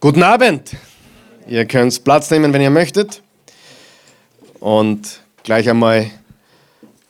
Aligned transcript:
Guten 0.00 0.22
Abend. 0.22 0.76
Ihr 1.48 1.66
könnt 1.66 2.04
Platz 2.04 2.30
nehmen, 2.30 2.52
wenn 2.52 2.60
ihr 2.60 2.70
möchtet. 2.70 3.20
Und 4.60 5.24
gleich 5.42 5.68
einmal 5.68 6.08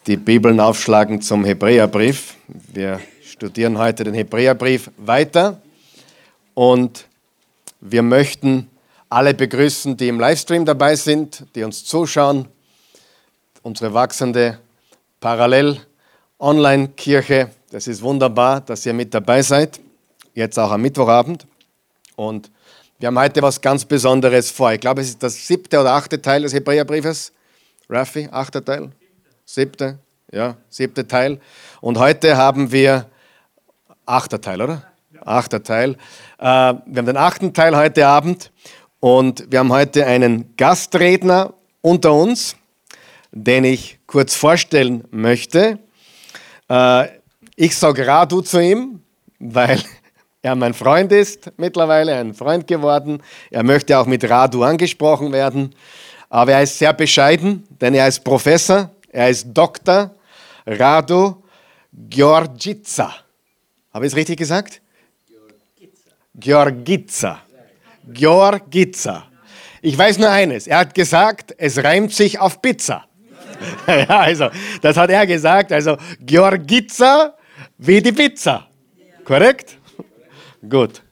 die 0.07 0.17
Bibeln 0.17 0.59
aufschlagen 0.59 1.21
zum 1.21 1.45
Hebräerbrief. 1.45 2.37
Wir 2.47 2.99
studieren 3.23 3.77
heute 3.77 4.05
den 4.05 4.15
Hebräerbrief 4.15 4.91
weiter. 4.97 5.61
Und 6.55 7.05
wir 7.83 8.01
möchten 8.01 8.71
alle 9.11 9.35
begrüßen, 9.35 9.99
die 9.99 10.09
im 10.09 10.19
Livestream 10.19 10.65
dabei 10.65 10.97
sind, 10.97 11.45
die 11.55 11.65
uns 11.65 11.85
zuschauen. 11.85 12.49
Unsere 13.61 13.93
wachsende 13.93 14.61
Parallel-Online-Kirche. 15.21 17.51
Das 17.71 17.87
ist 17.87 18.01
wunderbar, 18.01 18.63
dass 18.63 18.87
ihr 18.87 18.95
mit 18.95 19.13
dabei 19.13 19.43
seid. 19.43 19.79
Jetzt 20.33 20.59
auch 20.59 20.71
am 20.71 20.81
Mittwochabend. 20.81 21.47
Und 22.17 22.51
wir 22.99 23.07
haben 23.07 23.19
heute 23.19 23.43
was 23.43 23.61
ganz 23.61 23.85
Besonderes 23.85 24.51
vor. 24.51 24.73
Ich 24.73 24.81
glaube, 24.81 25.01
es 25.01 25.11
ist 25.11 25.23
das 25.23 25.47
siebte 25.47 25.81
oder 25.81 25.93
achte 25.93 26.21
Teil 26.21 26.43
des 26.43 26.53
Hebräerbriefes. 26.53 27.33
Raffi, 27.89 28.29
achter 28.31 28.65
Teil? 28.65 28.91
Siebte? 29.45 29.99
Ja, 30.33 30.57
siebte 30.69 31.07
Teil. 31.07 31.41
Und 31.81 31.99
heute 31.99 32.37
haben 32.37 32.73
wir 32.73 33.07
achter 34.05 34.41
Teil, 34.41 34.61
oder? 34.61 34.83
Achter 35.25 35.63
Teil. 35.63 35.93
Äh, 36.39 36.43
wir 36.43 36.49
haben 36.49 37.07
den 37.07 37.17
achten 37.17 37.55
Teil 37.55 37.77
heute 37.77 38.05
Abend 38.07 38.51
und 38.99 39.45
wir 39.49 39.61
haben 39.61 39.73
heute 39.73 40.05
einen 40.05 40.57
Gastredner 40.57 41.55
unter 41.81 42.13
uns, 42.13 42.57
den 43.31 43.63
ich 43.63 44.01
kurz 44.09 44.35
vorstellen 44.35 45.05
möchte. 45.13 45.79
Äh, 46.69 47.09
ich 47.55 47.77
sage 47.77 48.07
Radu 48.07 48.41
zu 48.41 48.61
ihm, 48.61 49.03
weil 49.39 49.81
er 50.49 50.55
mein 50.55 50.73
Freund 50.73 51.13
ist 51.13 51.51
mittlerweile, 51.59 52.15
ein 52.17 52.33
Freund 52.33 52.67
geworden. 52.67 53.23
Er 53.51 53.63
möchte 53.63 53.99
auch 53.99 54.07
mit 54.07 54.29
Radu 54.29 54.63
angesprochen 54.63 55.31
werden. 55.31 55.75
Aber 56.31 56.53
er 56.53 56.63
ist 56.63 56.79
sehr 56.79 56.95
bescheiden, 56.95 57.65
denn 57.81 57.95
er 57.95 58.09
ist 58.09 58.25
Professor, 58.25 58.91
er 59.11 59.29
ist 59.29 59.47
Doktor 59.53 60.15
Radu 60.67 61.43
Georgica. 61.93 63.15
Habe 63.93 64.07
ich 64.07 64.13
es 64.13 64.17
richtig 64.17 64.39
gesagt? 64.39 64.81
Georgica. 66.35 67.41
Georgica. 68.07 69.25
Ich 69.83 69.99
weiß 69.99 70.19
nur 70.19 70.31
eines. 70.31 70.67
Er 70.67 70.79
hat 70.79 70.95
gesagt, 70.95 71.55
es 71.59 71.83
reimt 71.83 72.13
sich 72.13 72.39
auf 72.39 72.63
Pizza. 72.63 73.05
ja, 73.87 74.21
also, 74.21 74.49
das 74.81 74.97
hat 74.97 75.11
er 75.11 75.27
gesagt. 75.27 75.73
Also, 75.73 75.97
Georgica 76.21 77.35
wie 77.77 78.01
die 78.01 78.13
Pizza. 78.13 78.69
Korrekt? 79.25 79.78
Gut. 80.67 81.03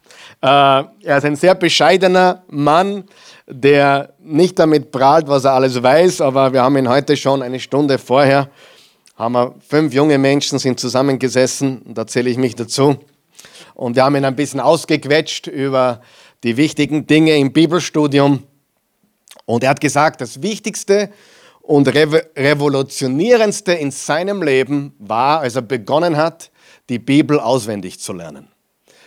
Äh, 0.41 0.47
er 0.47 1.19
ist 1.19 1.25
ein 1.25 1.37
sehr 1.37 1.55
bescheidener 1.55 2.43
Mann, 2.49 3.05
der 3.47 4.15
nicht 4.19 4.59
damit 4.59 4.91
prahlt, 4.91 5.29
was 5.29 5.45
er 5.45 5.53
alles 5.53 5.83
weiß, 5.83 6.21
aber 6.21 6.53
wir 6.53 6.63
haben 6.63 6.77
ihn 6.77 6.89
heute 6.89 7.17
schon 7.17 7.43
eine 7.43 7.61
Stunde 7.61 7.99
vorher, 7.99 8.51
haben 9.17 9.33
wir 9.33 9.55
fünf 9.67 9.95
junge 9.95 10.19
Menschen 10.19 10.59
sind 10.59 10.81
zusammengesessen, 10.81 11.83
da 11.87 12.07
zähle 12.07 12.29
ich 12.29 12.37
mich 12.37 12.55
dazu, 12.55 12.97
und 13.75 13.95
wir 13.95 14.05
haben 14.05 14.17
ihn 14.17 14.25
ein 14.25 14.37
bisschen 14.37 14.61
ausgequetscht 14.61 15.47
über 15.47 16.01
die 16.45 16.57
wichtigen 16.57 17.07
Dinge 17.07 17.37
im 17.37 17.53
Bibelstudium. 17.53 18.43
Und 19.45 19.65
er 19.65 19.71
hat 19.71 19.81
gesagt, 19.81 20.21
das 20.23 20.43
Wichtigste 20.43 21.11
und 21.61 21.87
Revolutionierendste 21.89 23.73
in 23.73 23.91
seinem 23.91 24.43
Leben 24.43 24.95
war, 24.99 25.41
als 25.41 25.57
er 25.57 25.63
begonnen 25.63 26.17
hat, 26.17 26.51
die 26.89 26.99
Bibel 26.99 27.39
auswendig 27.39 28.01
zu 28.01 28.13
lernen. 28.13 28.49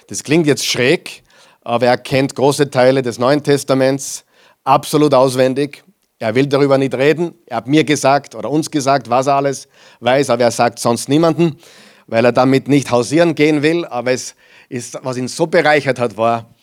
Das 0.10 0.24
klingt 0.24 0.48
jetzt 0.48 0.66
schräg, 0.66 1.22
aber 1.62 1.86
er 1.86 1.98
kennt 1.98 2.34
große 2.34 2.72
Teile 2.72 3.04
des 3.04 3.20
Neuen 3.20 3.44
Testaments 3.44 4.26
absolut 4.64 5.14
auswendig. 5.14 5.84
Er 6.18 6.34
will 6.34 6.48
darüber 6.48 6.80
nicht 6.80 6.96
reden. 6.96 7.36
Er 7.46 7.58
hat 7.58 7.68
mir 7.68 7.84
gesagt 7.84 8.34
oder 8.34 8.50
uns 8.50 8.72
gesagt, 8.72 9.12
was 9.12 9.28
er 9.28 9.36
alles 9.36 9.68
weiß, 10.00 10.32
aber 10.32 10.46
er 10.46 10.52
sagt 10.52 10.80
sonst 10.80 11.10
niemanden, 11.10 11.60
weil 12.08 12.26
er 12.26 12.32
damit 12.32 12.68
nicht 12.68 12.90
hausieren 12.90 13.36
gehen 13.36 13.62
will. 13.62 13.86
Aber 13.86 14.12
es 14.12 14.34
ist, 14.68 14.98
was 15.04 15.16
ihn 15.16 15.28
so 15.28 15.46
bereichert 15.46 16.00
hat, 16.00 16.18
war 16.18 16.56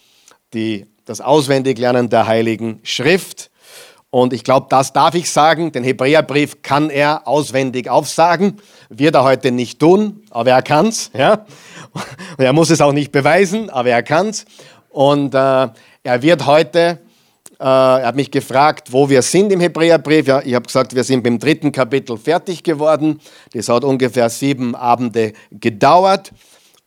die, 0.52 0.86
das 1.04 1.20
Auswendiglernen 1.20 2.10
der 2.10 2.26
Heiligen 2.26 2.80
Schrift. 2.82 3.52
Und 4.10 4.32
ich 4.32 4.42
glaube, 4.42 4.66
das 4.70 4.92
darf 4.92 5.14
ich 5.14 5.30
sagen. 5.30 5.70
Den 5.70 5.84
Hebräerbrief 5.84 6.62
kann 6.62 6.90
er 6.90 7.28
auswendig 7.28 7.88
aufsagen. 7.88 8.56
Wird 8.88 9.14
er 9.14 9.22
heute 9.22 9.52
nicht 9.52 9.78
tun, 9.78 10.24
aber 10.30 10.50
er 10.50 10.62
kann 10.62 10.88
es. 10.88 11.10
Ja? 12.38 12.44
er 12.44 12.52
muss 12.52 12.70
es 12.70 12.80
auch 12.80 12.92
nicht 12.92 13.12
beweisen, 13.12 13.70
aber 13.70 13.90
er 13.90 14.02
kann 14.02 14.28
es. 14.28 14.44
Und 14.90 15.34
äh, 15.34 15.68
er 16.02 16.22
wird 16.22 16.46
heute, 16.46 16.98
äh, 17.58 17.64
er 17.64 18.06
hat 18.06 18.16
mich 18.16 18.30
gefragt, 18.30 18.92
wo 18.92 19.08
wir 19.08 19.22
sind 19.22 19.52
im 19.52 19.60
Hebräerbrief. 19.60 20.26
Ja, 20.26 20.40
ich 20.44 20.54
habe 20.54 20.66
gesagt, 20.66 20.94
wir 20.94 21.04
sind 21.04 21.22
beim 21.22 21.38
dritten 21.38 21.72
Kapitel 21.72 22.16
fertig 22.16 22.62
geworden. 22.62 23.20
Das 23.52 23.68
hat 23.68 23.84
ungefähr 23.84 24.30
sieben 24.30 24.74
Abende 24.74 25.32
gedauert. 25.50 26.32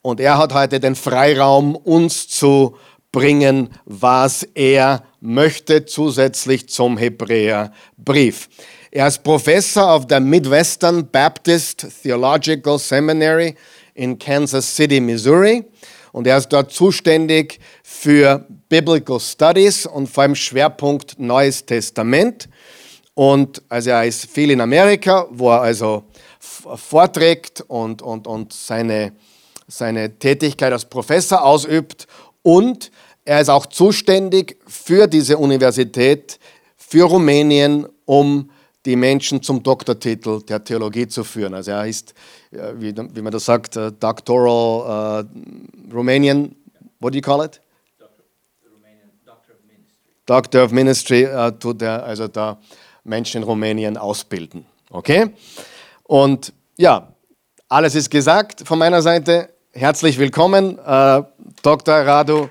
Und 0.02 0.20
er 0.20 0.38
hat 0.38 0.54
heute 0.54 0.80
den 0.80 0.96
Freiraum, 0.96 1.76
uns 1.76 2.28
zu 2.28 2.76
bringen, 3.12 3.70
was 3.86 4.44
er 4.56 5.04
möchte, 5.20 5.86
zusätzlich 5.86 6.70
zum 6.70 6.98
Hebräerbrief. 6.98 8.50
Er 8.92 9.08
ist 9.08 9.24
Professor 9.24 9.92
auf 9.92 10.08
der 10.08 10.20
Midwestern 10.20 11.10
Baptist 11.12 11.86
Theological 12.02 12.80
Seminary 12.80 13.56
in 14.00 14.18
Kansas 14.18 14.76
City, 14.76 15.02
Missouri. 15.02 15.66
Und 16.14 16.26
er 16.26 16.38
ist 16.38 16.48
dort 16.50 16.72
zuständig 16.72 17.60
für 17.84 18.46
Biblical 18.70 19.20
Studies 19.20 19.86
und 19.86 20.08
vor 20.08 20.24
allem 20.24 20.36
Schwerpunkt 20.36 21.20
Neues 21.20 21.66
Testament. 21.66 22.48
Und 23.14 23.62
also 23.68 23.90
er 23.90 24.06
ist 24.06 24.26
viel 24.26 24.52
in 24.52 24.62
Amerika, 24.62 25.28
wo 25.30 25.50
er 25.50 25.62
also 25.62 26.06
vorträgt 26.40 27.62
und, 27.68 28.02
und, 28.02 28.26
und 28.26 28.54
seine, 28.54 29.12
seine 29.68 30.18
Tätigkeit 30.18 30.72
als 30.72 30.86
Professor 30.86 31.44
ausübt. 31.44 32.08
Und 32.42 32.92
er 33.26 33.42
ist 33.42 33.50
auch 33.50 33.66
zuständig 33.66 34.58
für 34.66 35.08
diese 35.08 35.38
Universität, 35.38 36.40
für 36.78 37.04
Rumänien, 37.04 37.86
um 38.06 38.50
die 38.86 38.96
Menschen 38.96 39.42
zum 39.42 39.62
Doktortitel 39.62 40.42
der 40.44 40.64
Theologie 40.64 41.08
zu 41.08 41.24
führen. 41.24 41.54
Also 41.54 41.72
er 41.72 41.86
ist, 41.86 42.14
wie, 42.52 42.96
wie 42.96 43.22
man 43.22 43.32
das 43.32 43.46
sagt, 43.46 43.76
uh, 43.76 43.92
Doctoral 43.92 45.24
uh, 45.24 45.94
Romanian, 45.94 46.56
what 47.00 47.14
do 47.14 47.18
you 47.18 47.22
call 47.22 47.44
it? 47.44 47.62
Doctor, 47.98 48.24
of 48.74 48.82
Ministry. 49.62 50.24
Doctor 50.26 50.64
of 50.64 50.72
Ministry 50.72 51.28
tut 51.60 51.82
er 51.82 52.04
also 52.04 52.28
da 52.28 52.58
Menschen 53.04 53.42
in 53.42 53.44
Rumänien 53.44 53.98
ausbilden. 53.98 54.66
Okay? 54.90 55.34
Und 56.04 56.54
ja, 56.78 57.14
alles 57.68 57.96
ist 57.96 58.10
gesagt 58.10 58.62
von 58.66 58.80
meiner 58.80 59.02
Seite. 59.02 59.50
Herzlich 59.72 60.18
willkommen, 60.18 60.78
Dr. 61.62 61.94
Radu 61.94 62.50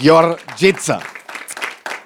Georgica. 0.00 1.00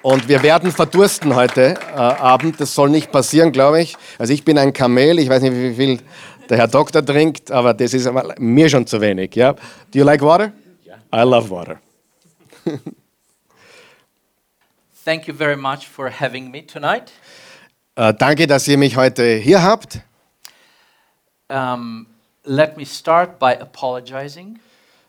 Und 0.01 0.29
wir 0.29 0.41
werden 0.43 0.71
verdursten 0.71 1.35
heute 1.35 1.73
äh, 1.73 1.95
Abend. 1.95 2.59
Das 2.61 2.73
soll 2.73 2.89
nicht 2.89 3.11
passieren, 3.11 3.51
glaube 3.51 3.81
ich. 3.81 3.97
Also 4.17 4.31
ich 4.33 4.45
bin 4.45 4.57
ein 4.57 4.71
Kamel. 4.71 5.19
Ich 5.19 5.27
weiß 5.29 5.41
nicht, 5.41 5.53
wie 5.53 5.73
viel 5.73 5.99
der 6.49 6.57
Herr 6.57 6.67
Doktor 6.67 7.05
trinkt, 7.05 7.51
aber 7.51 7.73
das 7.73 7.93
ist 7.93 8.09
mir 8.39 8.69
schon 8.69 8.87
zu 8.87 9.01
wenig. 9.01 9.35
Ja? 9.35 9.53
Do 9.53 9.59
you 9.93 10.05
like 10.05 10.21
water? 10.21 10.53
Yeah. 10.85 10.99
I 11.13 11.23
love 11.27 11.49
water. 11.49 11.81
Thank 15.05 15.27
you 15.27 15.33
very 15.33 15.57
much 15.57 15.87
for 15.87 16.09
having 16.09 16.49
me 16.49 16.65
tonight. 16.65 17.11
Äh, 17.95 18.13
danke, 18.13 18.47
dass 18.47 18.67
ihr 18.67 18.77
mich 18.77 18.95
heute 18.95 19.35
hier 19.35 19.61
habt. 19.61 19.99
Um, 21.49 22.07
let 22.45 22.77
me 22.77 22.85
start 22.85 23.39
by 23.39 23.57
apologizing. 23.59 24.59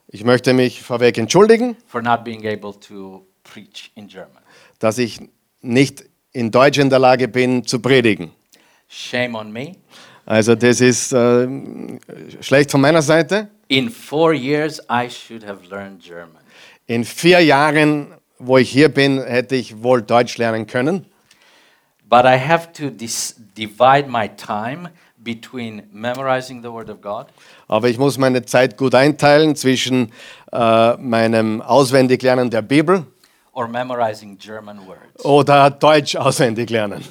Ich 0.09 0.25
möchte 0.25 0.53
mich 0.53 0.83
vorweg 0.83 1.17
entschuldigen. 1.19 1.77
For 1.87 2.03
not 2.03 2.25
being 2.25 2.45
able 2.47 2.73
to 2.89 3.25
preach 3.45 3.93
in 3.95 4.09
German 4.09 4.40
dass 4.81 4.99
ich 4.99 5.21
nicht 5.61 6.05
in 6.33 6.51
Deutsch 6.51 6.79
in 6.79 6.91
der 6.91 6.99
Lage 6.99 7.29
bin 7.29 7.65
zu 7.65 7.79
predigen. 7.79 8.33
Shame 8.89 9.37
on 9.37 9.53
me. 9.53 9.77
Also 10.27 10.55
das 10.55 10.81
ist 10.81 11.13
äh, 11.13 11.47
schlecht 12.41 12.71
von 12.73 12.81
meiner 12.81 13.03
Seite. 13.03 13.49
In 13.69 13.89
four 13.89 14.33
years 14.33 14.81
I 14.91 15.09
should 15.09 15.47
have 15.47 15.61
learned 15.71 16.03
German. 16.03 16.43
In 16.87 17.05
vier 17.05 17.41
Jahren, 17.41 18.09
wo 18.39 18.59
ich 18.59 18.71
hier 18.71 18.89
bin, 18.89 19.23
hätte 19.23 19.55
ich 19.55 19.83
wohl 19.83 20.03
Deutsch 20.03 20.39
lernen 20.39 20.67
können. 20.67 21.07
But 22.09 22.25
I 22.25 22.37
have 22.39 22.73
to 22.73 22.91
divide 22.91 24.09
my 24.09 24.29
time 24.29 24.91
between 25.17 25.83
memorizing 25.93 26.63
the 26.63 26.69
Word 26.69 26.91
of 26.91 27.01
God. 27.01 27.27
Aber 27.69 27.89
ich 27.89 27.99
muss 27.99 28.19
meine 28.19 28.45
Zeit 28.45 28.77
gut 28.77 28.95
einteilen 28.95 29.55
zwischen 29.55 30.11
äh, 30.51 30.97
meinem 30.97 31.61
Auswendiglernen 31.61 32.51
der 32.51 32.63
Bibel 32.63 33.07
or 33.61 33.69
memorizing 33.69 34.39
German 34.39 34.79
words. 34.87 35.25
Oder 35.25 35.71
Deutsch 35.71 36.17
auswendig 36.17 36.71
lernen. 36.71 37.05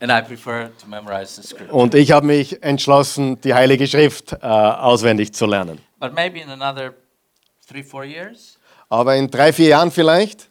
And 0.00 0.12
I 0.12 0.20
prefer 0.20 0.70
to 0.80 0.86
memorize 0.86 1.40
the 1.40 1.46
scripture. 1.46 1.72
Und 1.72 1.94
ich 1.94 2.12
habe 2.12 2.26
mich 2.26 2.62
entschlossen, 2.62 3.40
die 3.40 3.54
Heilige 3.54 3.86
Schrift 3.86 4.32
äh, 4.32 4.46
auswendig 4.46 5.32
zu 5.32 5.46
lernen. 5.46 5.78
But 5.98 6.14
maybe 6.14 6.40
in 6.40 6.50
another 6.50 6.92
three, 7.66 7.82
four 7.82 8.04
years. 8.04 8.58
Aber 8.90 9.16
in 9.16 9.30
drei, 9.30 9.52
vier 9.52 9.68
Jahren 9.68 9.90
vielleicht. 9.90 10.50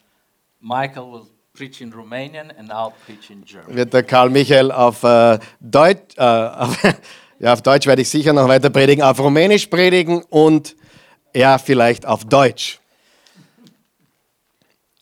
Michael 0.60 1.04
will 1.04 1.28
preach 1.54 1.82
in 1.82 1.94
Romanian 1.94 2.52
and 2.58 2.72
I'll 2.72 2.94
preach 3.06 3.30
in 3.30 3.44
German. 3.46 3.76
Wird 3.76 3.94
der 3.94 4.02
Karl 4.02 4.32
Michael 4.32 4.72
auf, 4.72 5.04
äh, 5.04 5.38
Deutsch, 5.60 6.18
äh, 6.18 6.24
auf, 6.24 6.76
ja, 7.40 7.54
auf 7.54 7.62
Deutsch 7.62 7.86
werde 7.86 8.02
ich 8.02 8.10
sicher 8.10 8.34
noch 8.34 8.48
weiter 8.48 8.72
predigen, 8.72 9.04
auf 9.04 9.20
Rumänisch 9.20 9.68
predigen 9.68 10.24
und 10.30 10.76
ja, 11.36 11.60
vielleicht 11.60 12.08
auf 12.08 12.26
Deutsch. 12.26 12.80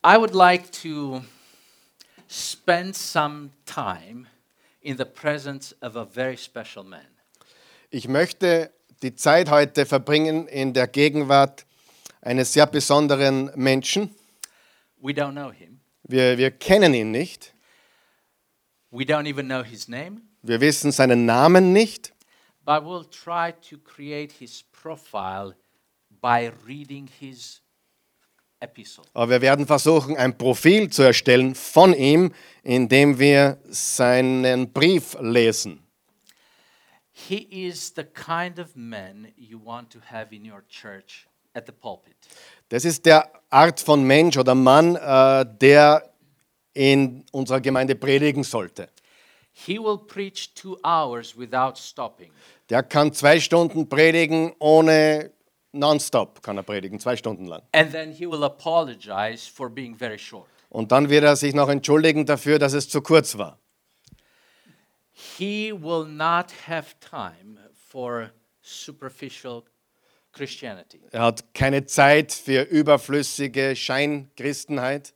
I 0.04 0.16
would 0.18 0.34
like 0.34 0.70
to 0.82 1.22
spend 2.28 2.96
some 2.96 3.50
time 3.66 4.26
in 4.82 4.96
the 4.96 5.04
presence 5.04 5.72
of 5.80 5.96
a 5.96 6.04
very 6.04 6.36
special 6.36 6.82
man. 6.84 7.06
Ich 7.90 8.08
möchte 8.08 8.72
die 9.02 9.14
Zeit 9.14 9.50
heute 9.50 9.86
verbringen 9.86 10.48
in 10.48 10.72
der 10.72 10.88
Gegenwart 10.88 11.66
eines 12.20 12.52
sehr 12.52 12.66
besonderen 12.66 13.50
Menschen. 13.54 14.14
We 15.00 15.12
don't 15.12 15.32
know 15.32 15.52
him. 15.52 15.80
Wir, 16.04 16.36
wir 16.38 16.50
kennen 16.50 16.94
ihn 16.94 17.10
nicht. 17.10 17.52
We 18.90 19.04
don't 19.04 19.26
even 19.26 19.46
know 19.46 19.62
his 19.62 19.88
name, 19.88 20.20
Wir 20.42 20.60
wissen 20.60 20.92
seinen 20.92 21.24
Namen 21.26 21.72
nicht. 21.72 22.12
but 22.64 22.84
we'll 22.84 23.04
try 23.08 23.52
to 23.68 23.76
create 23.78 24.32
his 24.38 24.62
profile 24.72 25.54
by 26.20 26.50
reading 26.66 27.08
his. 27.20 27.61
Aber 29.14 29.30
wir 29.30 29.40
werden 29.40 29.66
versuchen, 29.66 30.16
ein 30.16 30.36
Profil 30.36 30.90
zu 30.90 31.02
erstellen 31.02 31.54
von 31.54 31.94
ihm, 31.94 32.32
indem 32.62 33.18
wir 33.18 33.58
seinen 33.64 34.72
Brief 34.72 35.16
lesen. 35.20 35.82
He 37.12 37.68
is 37.68 37.92
the 37.94 38.04
kind 38.04 38.58
of 38.58 38.74
man 38.74 39.28
you 39.36 39.60
want 39.62 39.90
to 39.90 39.98
have 40.10 40.34
in 40.34 40.50
your 40.50 40.62
church 40.68 41.26
at 41.54 41.66
the 41.66 41.72
pulpit. 41.72 42.16
Das 42.68 42.84
ist 42.84 43.04
der 43.06 43.30
Art 43.50 43.80
von 43.80 44.02
Mensch 44.04 44.36
oder 44.36 44.54
Mann, 44.54 44.96
äh, 44.96 45.46
der 45.60 46.10
in 46.74 47.24
unserer 47.32 47.60
Gemeinde 47.60 47.94
predigen 47.94 48.44
sollte. 48.44 48.88
He 49.52 49.78
will 49.78 49.98
preach 49.98 50.54
two 50.54 50.78
hours 50.82 51.36
without 51.36 51.76
stopping. 51.76 52.30
Der 52.70 52.82
kann 52.82 53.12
zwei 53.12 53.38
Stunden 53.38 53.88
predigen 53.88 54.54
ohne 54.58 55.30
Nonstop, 55.72 56.42
kann 56.42 56.56
er 56.58 56.62
predigen, 56.62 57.00
zwei 57.00 57.16
Stunden 57.16 57.46
lang. 57.46 57.62
And 57.72 57.90
then 57.90 58.12
he 58.12 58.26
will 58.26 58.44
apologize 58.44 59.50
for 59.50 59.70
being 59.70 59.96
very 59.96 60.18
short. 60.18 60.48
Und 60.68 60.92
dann 60.92 61.08
wird 61.08 61.24
er 61.24 61.36
sich 61.36 61.54
noch 61.54 61.68
entschuldigen 61.68 62.26
dafür, 62.26 62.58
dass 62.58 62.72
es 62.72 62.88
zu 62.88 63.00
kurz 63.00 63.36
war. 63.36 63.58
He 65.12 65.72
will 65.72 66.06
not 66.06 66.52
have 66.66 66.94
time 67.00 67.58
for 67.74 68.30
superficial 68.62 69.62
Christianity. 70.32 71.00
Er 71.10 71.22
hat 71.22 71.54
keine 71.54 71.84
Zeit 71.84 72.32
für 72.32 72.62
überflüssige 72.62 73.76
Scheinchristenheit. 73.76 75.14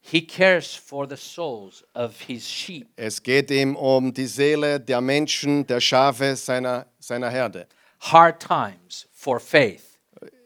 He 0.00 0.26
cares 0.26 0.74
for 0.74 1.08
the 1.08 1.16
souls 1.16 1.82
of 1.94 2.20
his 2.20 2.46
sheep. 2.46 2.88
Es 2.96 3.22
geht 3.22 3.50
ihm 3.50 3.74
um 3.74 4.12
die 4.12 4.26
Seele 4.26 4.78
der 4.78 5.00
Menschen, 5.00 5.66
der 5.66 5.80
Schafe 5.80 6.36
seiner, 6.36 6.86
seiner 6.98 7.30
Herde. 7.30 7.66
Hard 8.00 8.38
times 8.38 9.08
for 9.24 9.40
faith 9.40 9.98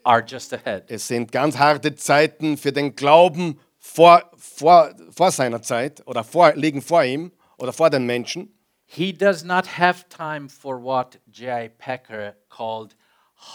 are 0.05 0.23
just 0.23 0.53
ahead. 0.53 0.85
Es 0.89 1.09
sind 1.09 1.33
ganz 1.33 1.59
harte 1.59 1.97
Zeiten 1.97 2.57
für 2.57 2.73
den 2.73 2.95
Glauben 2.95 3.59
vor, 3.79 4.31
vor, 4.37 4.95
vor 5.11 5.33
seiner 5.33 5.61
Zeit 5.63 6.07
oder 6.07 6.23
vor, 6.23 6.55
liegen 6.55 6.81
vor 6.81 7.03
ihm 7.03 7.33
oder 7.59 7.73
vor 7.73 7.91
den 7.91 8.07
Menschen. 8.07 8.55
He 8.87 9.13
does 9.13 9.45
not 9.45 9.67
have 9.79 10.09
time 10.09 10.49
for 10.49 10.83
what 10.83 11.19
J.I. 11.27 11.69
Packer 11.69 12.35
called 12.49 12.97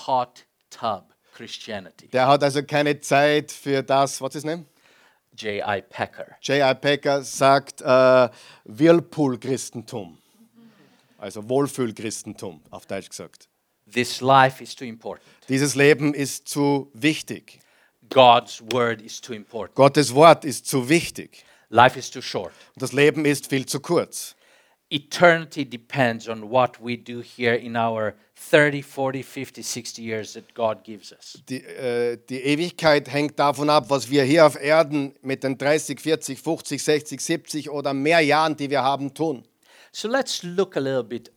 hot 0.05 0.45
tub 0.69 1.15
Christianity. 1.33 2.09
Der 2.09 2.27
hat 2.27 2.43
also 2.43 2.61
keine 2.61 2.99
Zeit 2.99 3.51
für 3.51 3.81
das, 3.81 4.21
was 4.21 4.35
ist 4.35 4.43
name? 4.43 4.65
J.I. 5.35 5.81
Packer. 5.81 6.35
J.I. 6.41 6.75
Packer 6.75 7.23
sagt 7.23 7.81
äh, 7.81 8.29
Whirlpool-Christentum. 8.65 10.19
Also 11.17 11.47
Wohlfühl-Christentum, 11.47 12.61
auf 12.69 12.85
Deutsch 12.85 13.09
gesagt. 13.09 13.47
This 13.91 14.21
life 14.21 14.61
is 14.63 14.75
too 14.75 14.85
important. 14.85 15.27
Dieses 15.49 15.75
Leben 15.75 16.13
ist 16.13 16.47
zu 16.47 16.89
wichtig. 16.93 17.59
God's 18.09 18.61
word 18.71 19.01
is 19.01 19.19
too 19.19 19.33
important. 19.33 19.75
Gottes 19.75 20.13
Wort 20.13 20.45
ist 20.45 20.67
zu 20.67 20.87
wichtig. 20.89 21.43
Life 21.69 21.97
is 21.97 22.09
too 22.09 22.21
short. 22.21 22.53
Das 22.75 22.93
Leben 22.93 23.25
ist 23.25 23.47
viel 23.47 23.65
zu 23.65 23.79
kurz. 23.79 24.35
Eternity 24.89 25.65
depends 25.65 26.27
on 26.29 26.51
what 26.51 26.79
we 26.79 26.95
do 26.95 27.21
here 27.21 27.55
in 27.55 27.75
our 27.75 28.13
30, 28.35 28.83
40, 28.83 29.23
50, 29.23 29.63
60 29.63 30.01
years 30.03 30.33
that 30.33 30.53
God 30.53 30.83
gives 30.83 31.11
us. 31.11 31.41
Die, 31.49 31.63
äh, 31.63 32.17
die 32.29 32.41
Ewigkeit 32.41 33.09
hängt 33.11 33.39
davon 33.39 33.69
ab, 33.69 33.85
was 33.89 34.09
wir 34.09 34.23
hier 34.23 34.45
auf 34.45 34.55
Erden 34.61 35.15
mit 35.21 35.43
den 35.43 35.57
30, 35.57 35.99
40, 35.99 36.39
50, 36.39 36.83
60, 36.83 37.21
70 37.21 37.69
oder 37.71 37.93
mehr 37.93 38.19
Jahren, 38.19 38.55
die 38.55 38.69
wir 38.69 38.83
haben, 38.83 39.13
tun. 39.13 39.43
So 39.91 40.07
let's 40.07 40.43
look 40.43 40.77
a 40.77 40.79
little 40.79 41.03
bit 41.03 41.31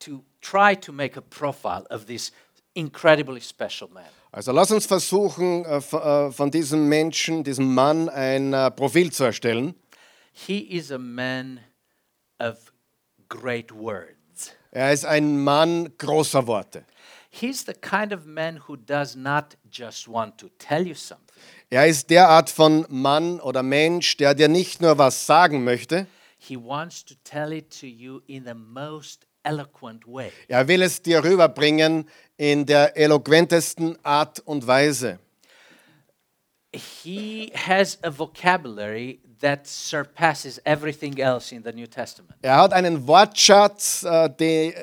to 0.00 0.24
try 0.40 0.74
to 0.74 0.92
make 0.92 1.16
a 1.16 1.22
profile 1.22 1.86
of 1.90 2.06
this 2.06 2.32
incredibly 2.74 3.40
special 3.40 3.88
man. 3.92 4.04
Also 4.30 4.52
lass 4.52 4.70
uns 4.70 4.86
versuchen, 4.86 5.64
äh, 5.64 5.78
äh, 5.78 6.30
von 6.30 6.50
diesem 6.50 6.88
Menschen, 6.88 7.44
diesem 7.44 7.74
Mann, 7.74 8.08
ein 8.08 8.52
äh, 8.52 8.70
Profil 8.70 9.10
zu 9.10 9.24
erstellen. 9.24 9.74
He 10.32 10.58
is 10.58 10.92
a 10.92 10.98
man 10.98 11.60
of 12.38 12.72
great 13.28 13.74
words. 13.74 14.52
Er 14.70 14.92
ist 14.92 15.06
ein 15.06 15.42
Mann 15.42 15.92
großer 15.96 16.46
Worte. 16.46 16.84
He's 17.30 17.64
the 17.64 17.72
kind 17.72 18.12
of 18.12 18.26
man 18.26 18.60
who 18.68 18.76
does 18.76 19.16
not 19.16 19.56
just 19.70 20.08
want 20.08 20.38
to 20.38 20.48
tell 20.58 20.86
you 20.86 20.94
something. 20.94 21.24
Er 21.70 21.86
ist 21.86 22.10
der 22.10 22.28
Art 22.28 22.50
von 22.50 22.86
Mann 22.88 23.40
oder 23.40 23.62
Mensch, 23.62 24.16
der 24.16 24.34
dir 24.34 24.48
nicht 24.48 24.80
nur 24.80 24.98
was 24.98 25.26
sagen 25.26 25.64
möchte, 25.64 26.06
He 26.40 26.56
wants 26.56 27.04
to 27.04 27.14
tell 27.24 27.52
it 27.52 27.70
to 27.80 27.86
you 27.86 28.22
in 28.26 28.44
the 28.44 28.54
most 28.54 29.26
eloquent 29.48 30.06
way. 30.06 30.30
er 30.48 30.66
will 30.68 30.82
es 30.82 31.00
dir 31.02 31.22
rüberbringen 31.22 32.08
in 32.36 32.66
der 32.66 32.96
eloquentesten 32.96 33.96
Art 34.04 34.40
und 34.40 34.66
Weise. 34.66 35.18
He 36.74 37.50
has 37.54 37.98
a 38.02 38.10
vocabulary 38.10 39.20
that 39.40 39.66
surpasses 39.66 40.60
everything 40.64 41.18
else 41.18 41.54
in 41.54 41.62
the 41.64 41.72
New 41.72 41.86
Testament. 41.86 42.34
Er 42.42 42.56
hat 42.56 42.72
einen 42.72 43.06
Wortschatz, 43.06 44.04
äh, 44.04 44.28
den, 44.28 44.74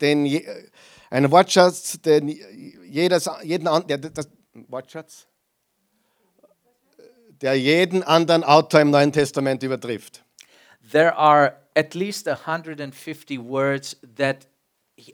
den, 0.00 0.42
einen 1.10 1.30
Wortschatz, 1.30 2.00
den 2.00 2.28
jedes, 2.28 3.28
jeden 3.42 3.64
der, 3.86 3.98
das, 3.98 4.28
Wortschatz? 4.68 5.26
der 7.40 7.54
jeden 7.54 8.02
anderen 8.02 8.44
Autor 8.44 8.80
im 8.80 8.90
Neuen 8.90 9.12
Testament 9.12 9.62
übertrifft. 9.62 10.22
There 10.92 11.16
are 11.16 11.54
at 11.80 11.94
least 11.94 12.26
150 12.26 13.38
words 13.38 13.96
that 14.16 14.46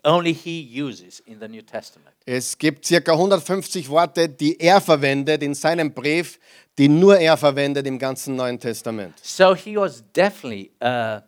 only 0.04 0.32
he 0.32 0.60
uses 0.60 1.20
in 1.26 1.38
the 1.38 1.46
New 1.48 1.62
Testament. 1.62 2.14
Es 2.26 2.58
gibt 2.58 2.84
circa 2.84 3.12
150 3.12 3.88
Worte, 3.88 4.28
die 4.28 4.56
er 4.60 4.80
verwendet 4.80 5.42
in 5.42 5.54
seinem 5.54 5.92
Brief, 5.92 6.40
die 6.76 6.88
nur 6.88 7.18
er 7.18 7.36
verwendet 7.36 7.86
im 7.86 7.98
ganzen 7.98 8.34
Neuen 8.34 8.58
Testament. 8.58 9.14
So 9.22 9.54
he 9.54 9.76
was 9.76 10.02
definitely 10.12 10.72
uh, 10.82 11.20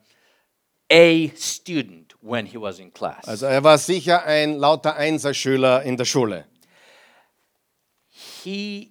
a 0.90 1.30
student 1.37 2.14
when 2.21 2.47
he 2.47 2.59
was 2.59 2.80
in 2.80 2.92
class. 2.92 3.28
Also 3.28 3.47
er 3.47 3.62
war 3.62 3.78
sicher 3.78 4.25
ein 4.25 4.59
lauter 4.59 4.97
Einserschüler 4.97 5.83
in 5.85 5.97
der 5.97 6.04
Schule. 6.04 6.45
he 8.49 8.90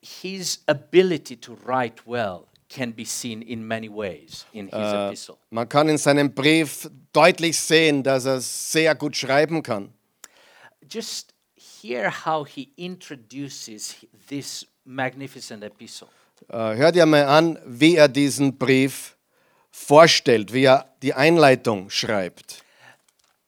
his 0.00 0.58
ability 0.68 1.36
to 1.36 1.54
write 1.64 2.06
well 2.06 2.48
can 2.68 2.92
be 2.92 3.04
seen 3.04 3.42
in 3.42 3.66
many 3.66 3.88
ways 3.88 4.46
in 4.52 4.66
his 4.66 4.92
epistle. 4.92 5.38
Man 5.50 5.68
kann 5.68 5.88
in 5.88 5.98
seinem 5.98 6.34
Brief 6.34 6.90
deutlich 7.12 7.58
sehen, 7.58 8.02
dass 8.02 8.24
er 8.24 8.40
sehr 8.40 8.94
gut 8.94 9.16
schreiben 9.16 9.62
kann. 9.62 9.92
Just 10.88 11.32
hear 11.54 12.10
how 12.10 12.44
he 12.46 12.72
introduces 12.76 13.94
this 14.28 14.66
magnificent 14.84 15.62
epistle. 15.62 16.08
Äh, 16.48 16.76
Hört 16.76 16.96
ihr 16.96 17.06
mal 17.06 17.24
an, 17.24 17.58
wie 17.64 17.96
er 17.96 18.08
diesen 18.08 18.58
Brief 18.58 19.16
vorstellt, 19.70 20.52
wie 20.52 20.64
er 20.64 20.94
die 21.02 21.14
Einleitung 21.14 21.90
schreibt. 21.90 22.62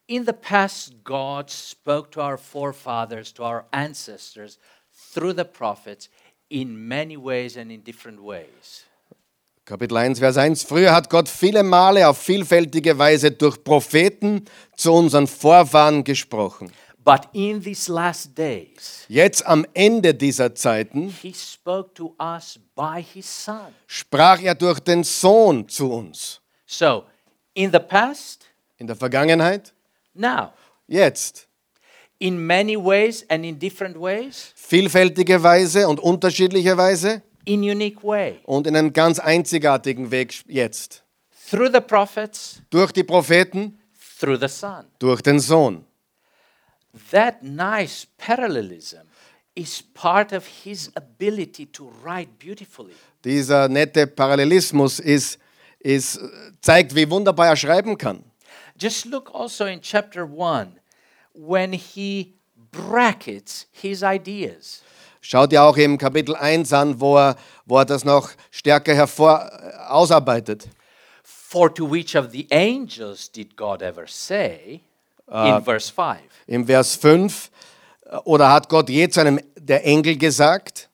In 0.08 0.24
the 0.24 0.32
past, 0.32 0.94
God 1.02 1.50
spoke 1.50 2.10
to 2.12 2.20
our 2.20 2.38
forefathers, 2.38 3.32
to 3.34 3.42
our 3.42 3.66
ancestors, 3.72 4.58
through 5.12 5.34
the 5.34 5.44
prophets 5.44 6.08
in 6.48 6.76
many 6.76 7.16
ways 7.16 7.56
and 7.56 7.72
in 7.72 7.82
different 7.82 8.20
ways. 8.20 8.84
Kapitel 9.66 9.96
1, 9.96 10.20
Vers 10.20 10.36
1. 10.36 10.62
Früher 10.62 10.94
hat 10.94 11.10
Gott 11.10 11.28
viele 11.28 11.64
Male 11.64 12.08
auf 12.08 12.18
vielfältige 12.18 12.96
Weise 12.98 13.32
durch 13.32 13.64
Propheten 13.64 14.44
zu 14.76 14.92
unseren 14.92 15.26
Vorfahren 15.26 16.04
gesprochen. 16.04 16.70
But 17.04 17.22
in 17.32 17.60
these 17.60 17.90
last 17.92 18.38
days, 18.38 19.04
Jetzt 19.08 19.44
am 19.44 19.66
Ende 19.74 20.14
dieser 20.14 20.54
Zeiten 20.54 21.12
he 21.20 21.34
spoke 21.34 21.92
to 21.94 22.14
us 22.20 22.60
by 22.76 23.02
his 23.02 23.26
Son. 23.44 23.66
sprach 23.88 24.40
er 24.40 24.54
durch 24.54 24.78
den 24.78 25.02
Sohn 25.02 25.68
zu 25.68 25.90
uns. 25.92 26.40
So, 26.64 27.02
in 27.54 27.72
the 27.72 27.80
past, 27.80 28.46
In 28.78 28.86
der 28.86 28.94
Vergangenheit, 28.94 29.72
now, 30.14 30.52
jetzt. 30.86 31.48
in 32.20 32.38
many 32.46 32.76
ways 32.76 33.24
and 33.28 33.44
in 33.44 33.58
different 33.58 34.00
ways, 34.00 34.52
Vielfältige 34.54 35.42
Weise 35.42 35.88
und 35.88 35.98
unterschiedliche 35.98 36.76
Weise. 36.76 37.22
In 37.46 37.62
unique 37.62 38.02
way 38.04 38.38
und 38.44 38.66
in 38.66 38.76
einem 38.76 38.92
ganz 38.92 39.18
einzigartigen 39.18 40.10
Weg 40.10 40.44
jetzt. 40.46 41.02
through 41.50 41.70
the 41.72 41.80
prophets, 41.80 42.60
Durch 42.70 42.92
die 42.92 43.04
Propheten, 43.04 43.78
through 44.20 44.38
the 44.38 44.48
Son. 44.48 44.84
durch 44.98 45.22
den 45.22 45.40
Sohn. 45.40 45.84
That 47.10 47.42
nice 47.42 48.06
parallelism 48.18 49.06
is 49.54 49.82
part 49.94 50.32
of 50.32 50.46
his 50.64 50.90
ability 50.96 51.66
to 51.66 51.90
write 52.02 52.30
beautifully. 52.38 52.94
Dieser 53.24 53.68
nette 53.68 54.06
Parallelismus 54.06 54.98
ist, 55.00 55.38
ist, 55.78 56.18
zeigt, 56.60 56.94
wie 56.94 57.08
wunderbar 57.10 57.48
er 57.48 57.56
schreiben 57.56 57.96
kann. 57.96 58.22
Just 58.78 59.06
look 59.06 59.34
also 59.34 59.64
in 59.64 59.80
chapter 59.80 60.24
1 60.24 60.72
when 61.34 61.72
he 61.72 62.34
brackets 62.70 63.66
his 63.72 64.02
ideas. 64.02 64.82
Schaut 65.28 65.52
ihr 65.52 65.60
auch 65.60 65.76
im 65.76 65.98
Kapitel 65.98 66.36
1 66.36 66.72
an, 66.72 67.00
wo 67.00 67.16
er, 67.16 67.34
wo 67.64 67.78
er 67.78 67.84
das 67.84 68.04
noch 68.04 68.30
stärker 68.52 68.94
hervor 68.94 69.50
äh, 69.50 69.76
ausarbeitet. 69.88 70.68
For 71.24 71.74
to 71.74 71.90
which 71.90 72.14
of 72.14 72.30
the 72.30 72.46
angels 72.52 73.28
did 73.32 73.56
God 73.56 73.82
ever 73.82 74.06
say? 74.06 74.82
in 75.28 75.64
verse 75.64 75.90
5. 75.90 76.20
Im 76.46 76.64
Vers 76.64 76.94
5, 76.94 77.50
äh, 78.04 78.16
oder 78.18 78.52
hat 78.52 78.68
Gott 78.68 78.88
je 78.88 79.08
zu 79.08 79.18
einem 79.18 79.40
der 79.58 79.84
Engel 79.84 80.16
gesagt? 80.16 80.88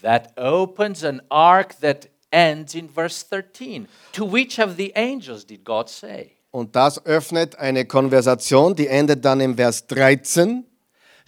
That 0.00 0.32
opens 0.38 1.04
an 1.04 1.20
arc 1.28 1.78
that 1.82 2.08
ends 2.30 2.74
in 2.74 2.88
verse 2.88 3.22
13. 3.28 3.86
To 4.12 4.32
which 4.32 4.58
of 4.58 4.76
the 4.78 4.96
angels 4.96 5.44
did 5.44 5.62
God 5.66 5.90
say? 5.90 6.30
Und 6.52 6.74
das 6.74 7.04
öffnet 7.04 7.58
eine 7.58 7.84
Konversation, 7.84 8.74
die 8.74 8.86
endet 8.86 9.26
dann 9.26 9.40
im 9.40 9.56
Vers 9.56 9.86
13. 9.88 10.64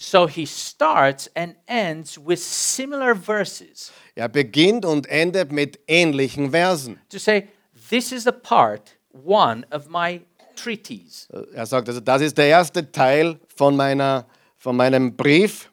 So 0.02 0.26
he 0.26 0.46
starts 0.46 1.30
and 1.36 1.54
ends 1.68 2.18
with 2.18 2.40
similar 2.40 3.14
verses 3.14 3.92
Er 4.16 4.28
beginnt 4.28 4.84
und 4.84 5.06
endet 5.06 5.52
mit 5.52 5.78
ähnlichen 5.86 6.50
Versen. 6.50 6.98
to 7.08 7.18
say, 7.18 7.46
This 7.88 8.10
is 8.10 8.24
the 8.24 8.32
part 8.32 8.96
one 9.12 9.64
of 9.70 9.88
my 9.88 10.22
treatise. 10.56 11.28
Er 11.54 11.66
sagt 11.66 11.88
also, 11.88 12.00
das 12.00 12.20
ist 12.20 12.36
der 12.36 12.46
erste 12.46 12.90
Teil 12.90 13.38
von, 13.54 13.76
meiner, 13.76 14.26
von 14.58 14.76
meinem 14.76 15.16
Brief. 15.16 15.70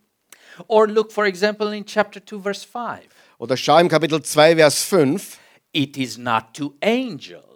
Or 0.67 0.88
look, 0.88 1.12
for 1.12 1.25
example, 1.25 1.75
in 1.75 1.83
chapter 1.83 2.24
2, 2.24 2.39
verse 2.39 2.63
5. 2.67 3.07
Oder 3.39 3.57
schau 3.57 3.79
im 3.79 3.88
Kapitel 3.89 4.21
2, 4.21 4.57
Vers 4.57 4.83
5. 4.83 5.39
It 5.71 5.98
is 5.98 6.19
not 6.19 6.53
to 6.53 6.75
angels 6.83 7.49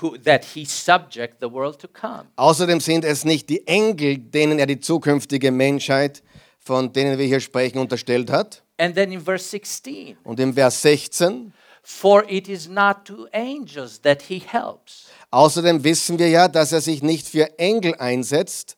who, 0.00 0.16
that 0.18 0.44
he 0.44 0.64
subject 0.64 1.40
the 1.40 1.50
world 1.50 1.78
to 1.80 1.88
come. 1.88 2.24
Außerdem 2.36 2.80
sind 2.80 3.04
es 3.04 3.24
nicht 3.24 3.48
die 3.48 3.66
Engel, 3.66 4.18
denen 4.18 4.58
er 4.58 4.66
die 4.66 4.80
zukünftige 4.80 5.50
Menschheit, 5.50 6.22
von 6.58 6.92
denen 6.92 7.18
wir 7.18 7.26
hier 7.26 7.40
sprechen, 7.40 7.78
unterstellt 7.78 8.30
hat. 8.30 8.62
And 8.78 8.94
then 8.94 9.12
in 9.12 9.20
verse 9.20 9.44
16, 9.48 10.16
Und 10.24 10.40
im 10.40 10.54
Vers 10.54 10.80
16, 10.82 11.52
for 11.82 12.24
it 12.28 12.48
is 12.48 12.68
not 12.68 13.04
to 13.04 13.26
angels 13.32 14.00
that 14.02 14.22
he 14.22 14.38
helps. 14.44 15.06
außerdem 15.30 15.84
wissen 15.84 16.18
wir 16.18 16.28
ja, 16.28 16.48
dass 16.48 16.72
er 16.72 16.80
sich 16.80 17.02
nicht 17.02 17.28
für 17.28 17.58
Engel 17.58 17.94
einsetzt. 17.96 18.76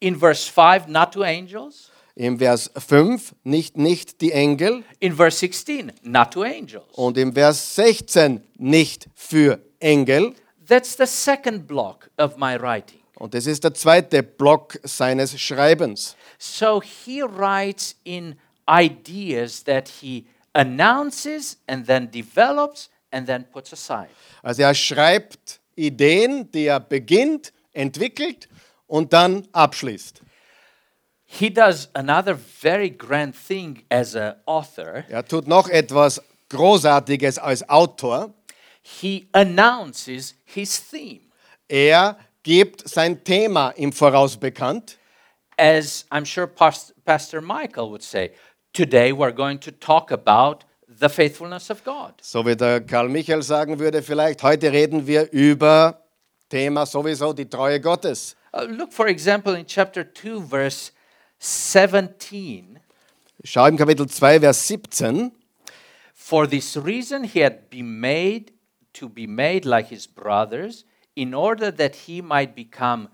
In 0.00 0.18
verse 0.18 0.50
5, 0.50 0.88
not 0.88 1.12
to 1.12 1.22
angels. 1.22 1.90
Im 2.16 2.38
Vers 2.38 2.70
5 2.76 3.34
nicht 3.42 3.76
nicht 3.76 4.20
die 4.20 4.30
Engel 4.30 4.84
In 5.00 5.16
verse 5.16 5.36
16, 5.38 5.92
not 6.02 6.30
to 6.32 6.42
angels. 6.42 6.84
und 6.92 7.18
im 7.18 7.32
Vers 7.32 7.74
16 7.74 8.40
nicht 8.56 9.08
für 9.16 9.60
Engel. 9.80 10.32
That's 10.68 10.96
the 10.96 11.06
second 11.06 11.66
block 11.66 12.08
of 12.16 12.36
my 12.36 12.56
writing. 12.60 13.00
Und 13.16 13.34
das 13.34 13.46
ist 13.46 13.64
der 13.64 13.74
zweite 13.74 14.22
Block 14.22 14.78
seines 14.84 15.38
Schreibens. 15.40 16.16
So 16.38 16.80
he 16.80 17.22
writes 17.22 17.96
in 18.04 18.36
ideas 18.68 19.64
that 19.64 19.88
he 19.88 20.24
announces 20.52 21.58
and 21.66 21.86
then 21.86 22.10
develops 22.10 22.90
and 23.10 23.26
then 23.26 23.44
puts 23.52 23.72
aside. 23.72 24.08
Also 24.42 24.62
er 24.62 24.74
schreibt 24.74 25.60
Ideen, 25.76 26.50
die 26.52 26.66
er 26.66 26.80
beginnt, 26.80 27.52
entwickelt 27.72 28.48
und 28.86 29.12
dann 29.12 29.46
abschließt. 29.52 30.22
He 31.36 31.50
does 31.50 31.88
another 31.96 32.34
very 32.34 32.90
grand 32.90 33.34
thing 33.34 33.82
as 33.90 34.14
an 34.14 34.36
author. 34.46 35.04
Er 35.08 35.24
tut 35.24 35.48
noch 35.48 35.68
etwas 35.68 36.20
Großartiges 36.48 37.38
als 37.38 37.68
Autor. 37.68 38.32
He 38.80 39.26
announces 39.32 40.34
his 40.44 40.78
theme. 40.78 41.22
Er 41.68 42.16
gibt 42.44 42.88
sein 42.88 43.24
Thema 43.24 43.70
im 43.70 43.90
Voraus 43.92 44.36
bekannt. 44.36 44.96
As 45.58 46.04
I'm 46.12 46.24
sure 46.24 46.46
Pastor 46.46 47.40
Michael 47.40 47.90
would 47.90 48.04
say, 48.04 48.30
today 48.72 49.12
we're 49.12 49.34
going 49.34 49.58
to 49.58 49.72
talk 49.72 50.12
about 50.12 50.64
the 50.86 51.08
faithfulness 51.08 51.68
of 51.68 51.82
God. 51.82 52.14
So 52.22 52.44
wie 52.46 52.54
der 52.54 52.80
Karl 52.80 53.08
Michael 53.08 53.42
sagen 53.42 53.80
würde, 53.80 54.02
vielleicht 54.02 54.40
heute 54.44 54.70
reden 54.70 55.04
wir 55.04 55.32
über 55.32 56.00
Thema 56.48 56.86
sowieso 56.86 57.32
die 57.32 57.48
Treue 57.48 57.80
Gottes. 57.80 58.36
Uh, 58.52 58.66
look, 58.68 58.92
for 58.92 59.08
example, 59.08 59.58
in 59.58 59.66
chapter 59.66 60.04
2, 60.04 60.48
verse 60.48 60.92
17. 61.44 62.80
Schau 63.42 63.66
im 63.66 63.76
Kapitel 63.76 64.08
2, 64.08 64.40
Vers 64.40 64.66
17. 64.68 65.32
For 66.14 66.48
this 66.48 66.76
reason 66.76 67.24
he 67.24 67.44
had 67.44 67.68
been 67.68 68.00
made 68.00 68.52
to 68.94 69.08
be 69.08 69.26
made 69.26 69.68
like 69.68 69.88
his 69.88 70.06
brothers, 70.06 70.86
in 71.14 71.34
order 71.34 71.70
that 71.70 71.94
he 72.06 72.22
might 72.22 72.54
become 72.54 73.08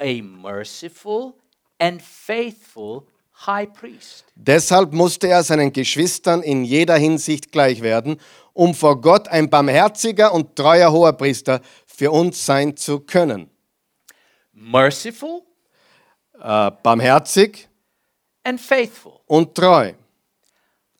a 0.00 0.22
merciful 0.22 1.34
and 1.78 2.00
faithful 2.00 3.06
high 3.46 3.66
priest. 3.66 4.24
Deshalb 4.34 4.94
musste 4.94 5.28
er 5.28 5.42
seinen 5.42 5.72
Geschwistern 5.72 6.42
in 6.42 6.64
jeder 6.64 6.96
Hinsicht 6.96 7.52
gleich 7.52 7.82
werden, 7.82 8.18
um 8.54 8.74
vor 8.74 9.00
Gott 9.00 9.28
ein 9.28 9.50
barmherziger 9.50 10.32
und 10.32 10.56
treuer 10.56 10.90
Hoherpriester 10.90 11.60
für 11.86 12.10
uns 12.10 12.46
sein 12.46 12.76
zu 12.76 13.00
können. 13.00 13.50
Merciful 14.52 15.42
Äh, 16.40 16.72
barmherzig 16.82 17.68
and 18.44 18.60
faithful. 18.60 19.20
und 19.26 19.54
treu. 19.54 19.92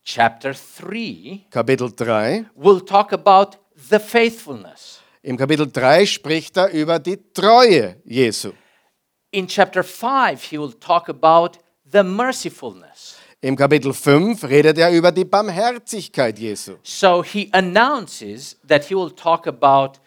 Chapter 0.04 0.54
3 0.54 1.46
Kapitel 1.50 1.90
3. 1.90 2.46
will 2.56 2.80
talk 2.80 3.12
about 3.12 3.56
the 3.90 3.98
faithfulness. 3.98 5.00
Im 5.22 5.38
Kapitel 5.38 5.66
3 5.66 6.04
spricht 6.04 6.56
er 6.56 6.68
über 6.70 6.98
die 6.98 7.18
Treue 7.32 7.96
Jesu. 8.04 8.52
In 9.30 9.48
chapter 9.48 9.82
5, 9.82 10.42
he 10.42 10.58
will 10.58 10.72
talk 10.72 11.08
about 11.08 11.58
the 11.90 12.02
mercifulness. 12.02 13.16
Im 13.40 13.56
Kapitel 13.56 13.92
5 13.92 14.44
redet 14.44 14.78
er 14.78 14.90
über 14.90 15.10
die 15.10 15.24
Barmherzigkeit 15.24 16.38
Jesu. 16.38 16.76
So 16.82 17.22
he 17.22 17.48
announces 17.52 18.56
that 18.66 18.84
he 18.84 18.94
will 18.94 19.10
talk 19.10 19.46
about 19.46 19.98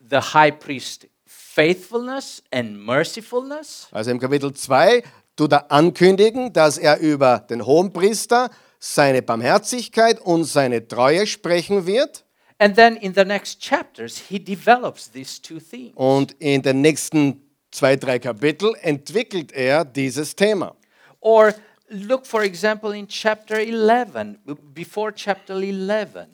the 0.00 0.20
high 0.20 0.50
priest 0.50 1.06
faithfulness 1.26 2.42
and 2.50 2.78
mercifulness. 2.84 3.88
Also 3.92 4.10
im 4.10 4.18
Kapitel 4.18 4.52
2 4.52 5.02
tut 5.36 5.52
er 5.52 5.70
ankündigen, 5.70 6.52
dass 6.52 6.78
er 6.78 6.98
über 6.98 7.38
den 7.38 7.64
Hohenpriester, 7.66 8.50
seine 8.78 9.22
Barmherzigkeit 9.22 10.20
und 10.20 10.44
seine 10.44 10.86
Treue 10.86 11.26
sprechen 11.26 11.86
wird. 11.86 12.24
And 12.58 12.76
then 12.76 12.96
in 12.96 13.14
the 13.14 13.24
next 13.24 13.60
chapters, 13.60 14.18
he 14.28 14.38
develops 14.38 15.10
these 15.10 15.40
two 15.40 15.58
themes. 15.58 15.92
Und 15.94 16.32
in 16.38 16.62
den 16.62 16.80
nächsten 16.80 17.40
zwei, 17.70 17.96
drei 17.96 18.18
Kapitel 18.18 18.74
entwickelt 18.82 19.52
er 19.52 19.84
dieses 19.84 20.36
Thema. 20.36 20.76
Or 21.20 21.54
look, 21.88 22.26
for 22.26 22.42
example, 22.42 22.96
in 22.96 23.08
chapter 23.08 23.56
11, 23.58 24.38
b- 24.44 24.54
before 24.74 25.12
chapter 25.14 25.54
11. 25.56 26.26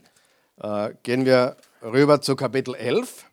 Äh, 0.61 0.95
gehen 1.03 1.25
wir 1.25 1.57
rüber 1.83 2.21
zu 2.21 2.35
Kapitel 2.37 2.75
11. 2.75 3.25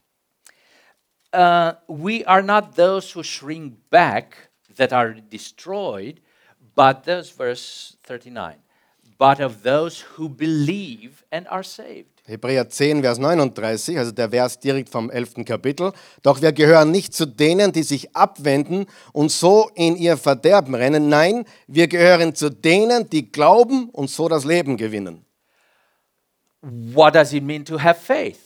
Uh, 1.33 1.73
we 1.87 2.25
are 2.25 2.41
not 2.41 2.75
those 2.75 3.13
who 3.13 3.21
shrink 3.23 3.89
back 3.89 4.49
that 4.75 4.93
are 4.93 5.15
destroyed, 5.29 6.21
but 6.75 7.03
those, 7.03 7.29
verse 7.29 7.97
39, 8.03 8.55
but 9.17 9.39
of 9.39 9.63
those 9.63 10.01
who 10.01 10.29
believe 10.29 11.23
and 11.31 11.47
are 11.49 11.63
saved. 11.63 12.15
Hebräer 12.27 12.67
10, 12.67 13.03
Vers 13.03 13.19
39, 13.19 13.99
also 13.99 14.11
der 14.11 14.31
Vers 14.31 14.59
direkt 14.59 14.89
vom 14.89 15.11
11. 15.11 15.45
Kapitel. 15.45 15.93
Doch 16.23 16.41
wir 16.41 16.53
gehören 16.53 16.89
nicht 16.89 17.13
zu 17.13 17.27
denen, 17.27 17.71
die 17.71 17.83
sich 17.83 18.15
abwenden 18.15 18.87
und 19.13 19.31
so 19.31 19.69
in 19.75 19.95
ihr 19.95 20.17
Verderben 20.17 20.73
rennen. 20.73 21.07
Nein, 21.07 21.45
wir 21.67 21.87
gehören 21.87 22.33
zu 22.33 22.49
denen, 22.49 23.07
die 23.11 23.31
glauben 23.31 23.89
und 23.91 24.09
so 24.09 24.27
das 24.27 24.43
Leben 24.43 24.75
gewinnen. 24.75 25.23
What 26.61 27.13
does 27.13 27.31
it 27.31 27.43
mean 27.43 27.63
to 27.65 27.79
have 27.79 27.99
faith? 27.99 28.44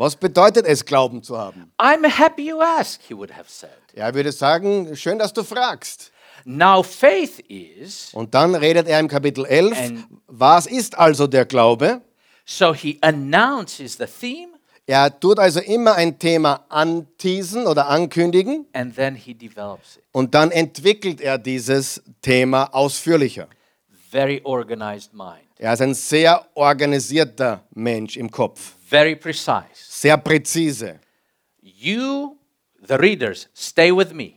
Was 0.00 0.16
bedeutet 0.16 0.64
es, 0.64 0.82
Glauben 0.86 1.22
zu 1.22 1.36
haben? 1.36 1.70
I'm 1.78 2.08
happy 2.08 2.48
you 2.48 2.60
ask, 2.62 3.02
he 3.06 3.14
would 3.14 3.30
have 3.36 3.50
said. 3.50 3.70
Er 3.92 4.14
würde 4.14 4.32
sagen, 4.32 4.96
schön, 4.96 5.18
dass 5.18 5.30
du 5.34 5.44
fragst. 5.44 6.10
Now, 6.46 6.82
faith 6.82 7.38
is, 7.48 8.08
Und 8.14 8.32
dann 8.32 8.54
redet 8.54 8.88
er 8.88 8.98
im 8.98 9.08
Kapitel 9.08 9.44
11, 9.44 9.78
And- 9.78 10.04
was 10.26 10.64
ist 10.66 10.96
also 10.96 11.26
der 11.26 11.44
Glaube? 11.44 12.00
so 12.46 12.72
he 12.72 12.96
announces 13.02 13.98
the 13.98 14.06
theme 14.06 14.48
Er 14.86 15.20
tut 15.20 15.38
also 15.38 15.60
immer 15.60 15.94
ein 15.96 16.18
Thema 16.18 16.64
anteasen 16.70 17.66
oder 17.66 17.88
ankündigen 17.88 18.66
and 18.72 18.96
then 18.96 19.14
he 19.14 19.34
develops 19.34 19.96
it. 19.98 20.02
und 20.12 20.34
dann 20.34 20.50
entwickelt 20.50 21.20
er 21.20 21.36
dieses 21.36 22.02
Thema 22.22 22.72
ausführlicher. 22.74 23.48
Very 24.10 24.40
organized 24.44 25.12
mind. 25.12 25.49
Er 25.62 25.74
ist 25.74 25.82
ein 25.82 25.92
sehr 25.92 26.42
organisierter 26.54 27.62
Mensch 27.74 28.16
im 28.16 28.30
Kopf, 28.30 28.76
very 28.88 29.14
precise. 29.14 29.66
sehr 29.74 30.16
präzise. 30.16 30.98
You, 31.60 32.38
the 32.88 32.94
readers, 32.94 33.46
stay 33.54 33.90
with 33.94 34.14
me. 34.14 34.36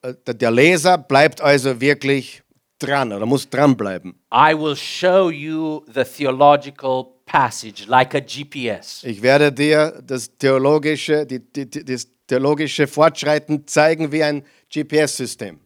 Äh, 0.00 0.14
Der 0.34 0.50
Leser 0.50 0.96
bleibt 0.96 1.42
also 1.42 1.78
wirklich 1.78 2.42
dran 2.78 3.12
oder 3.12 3.26
muss 3.26 3.46
dranbleiben. 3.46 4.14
I 4.32 4.54
will 4.54 4.74
show 4.74 5.28
you 5.30 5.84
the 5.92 6.02
theological 6.02 7.08
passage 7.26 7.84
like 7.86 8.14
a 8.14 8.20
GPS. 8.20 9.04
Ich 9.04 9.20
werde 9.20 9.52
dir 9.52 10.02
das 10.02 10.30
theologische, 10.38 11.26
die, 11.26 11.40
die, 11.40 11.68
das 11.84 12.08
theologische 12.26 12.86
Fortschreiten 12.86 13.66
zeigen 13.66 14.10
wie 14.10 14.22
ein 14.22 14.42
GPS-System. 14.72 15.60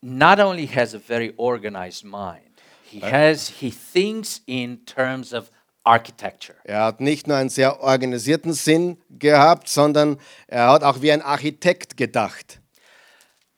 Not 0.00 0.38
only 0.38 0.66
has 0.66 0.94
a 0.94 0.98
very 0.98 1.34
organized 1.36 2.02
mind, 2.04 2.47
he 2.90 3.00
has 3.00 3.48
he 3.60 3.70
thinks 3.70 4.40
in 4.46 4.84
terms 4.86 5.32
of 5.32 5.50
architecture. 5.84 6.56
Er 6.64 6.84
hat 6.84 7.00
nicht 7.00 7.26
nur 7.26 7.36
einen 7.36 7.48
sehr 7.50 7.80
organisierten 7.80 8.52
Sinn 8.52 8.98
gehabt, 9.10 9.68
sondern 9.68 10.18
er 10.46 10.68
hat 10.70 10.82
auch 10.82 11.00
wie 11.02 11.12
ein 11.12 11.22
Architekt 11.22 11.96
gedacht. 11.96 12.60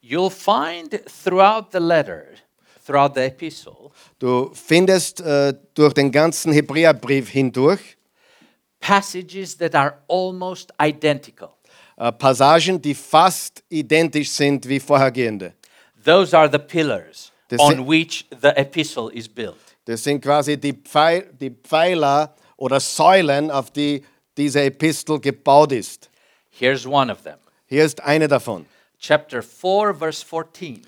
You'll 0.03 0.31
find 0.31 1.01
throughout 1.25 1.69
the 1.73 1.79
letter, 1.79 2.25
throughout 2.87 3.13
the 3.15 3.23
epistle, 3.23 3.91
Du 4.19 4.51
findest 4.55 5.21
äh, 5.21 5.55
durch 5.75 5.93
den 5.95 6.11
ganzen 6.11 6.53
Hebräerbrief 6.53 7.29
hindurch 7.29 7.97
passages 8.81 9.57
that 9.59 9.75
are 9.75 9.95
almost 10.09 10.73
identical. 10.81 11.51
äh, 11.97 12.11
Passagen, 12.13 12.81
die 12.81 12.95
fast 12.95 13.63
identisch 13.69 14.31
sind 14.31 14.67
wie 14.67 14.81
vorhergehende. 14.81 15.53
Those 16.05 16.37
are 16.37 16.51
the 16.51 16.59
pillars 16.59 17.30
Das 17.51 17.61
on 17.61 17.75
sind- 17.77 17.89
which 17.89 18.27
the 18.43 18.49
epistle 18.57 19.13
is 19.13 19.29
built. 19.29 19.57
Das 19.85 20.03
sind 20.03 20.21
quasi 20.23 20.57
die, 20.59 20.73
Pfeil, 20.73 21.31
die 21.41 21.51
Pfeiler 21.51 22.35
oder 22.57 22.81
Säulen, 22.81 23.51
auf 23.51 23.71
die 23.71 24.05
diese 24.37 24.63
Epistel 24.63 25.21
gebaut 25.21 25.73
ist. 25.73 26.11
Here's 26.51 26.87
one 26.87 27.11
of 27.13 27.23
them. 27.23 27.37
Hier 27.67 27.85
ist 27.85 28.01
eine 28.03 28.27
davon. 28.29 28.67
Chapter 28.99 29.43
4, 29.43 29.95
verse 29.95 30.25
14. 30.25 30.83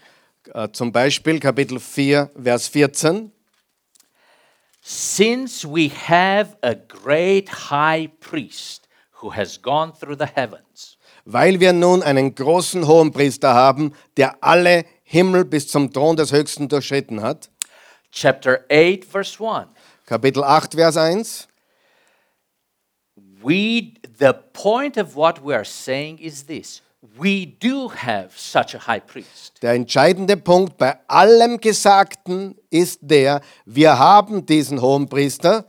Äh, 0.55 0.69
Zum 0.73 0.91
Beispiel 0.93 1.39
Kapitel 1.39 1.79
4, 1.79 2.31
Vers 2.43 2.69
14. 2.69 3.31
Since 4.83 5.65
we 5.65 5.89
have 6.09 6.57
a 6.63 6.75
great 6.75 7.49
high 7.71 8.09
priest 8.21 8.89
who 9.21 9.31
has 9.31 9.57
gone 9.61 9.93
through 9.93 10.17
the 10.19 10.27
heavens, 10.35 10.97
Weil 11.25 11.61
wir 11.61 11.73
nun 11.73 12.03
einen 12.03 12.35
großen 12.35 12.87
Hohenpriester 12.89 13.55
haben, 13.55 13.95
der 14.17 14.43
alle 14.43 14.85
Himmel 15.13 15.45
bis 15.45 15.69
zum 15.69 15.93
Thron 15.93 16.17
des 16.17 16.33
Höchsten 16.33 16.69
durchschritten 16.69 17.21
hat. 17.21 17.51
chapter 18.11 18.65
8, 18.71 19.05
verse 19.05 19.39
1. 19.39 19.69
Kapitel 20.07 20.43
8, 20.43 20.75
Vers 20.75 20.97
1. 20.97 21.49
We, 23.43 23.93
the 24.19 24.33
point 24.55 24.97
of 24.97 25.15
what 25.15 25.45
we 25.45 25.55
are 25.55 25.67
saying 25.67 26.19
is 26.19 26.45
this 26.47 26.81
we 27.19 27.45
do 27.45 27.89
have 27.89 28.31
such 28.35 28.75
a 28.75 28.79
high 28.87 29.05
priest. 29.05 29.61
Der 29.61 29.75
entscheidende 29.75 30.39
Punkt 30.39 30.79
bei 30.79 30.97
allem 31.09 31.61
Gesagten 31.61 32.57
ist 32.71 33.01
der, 33.03 33.43
wir 33.67 33.99
haben 33.99 34.47
diesen 34.47 34.81
Hohenpriester. 34.81 35.67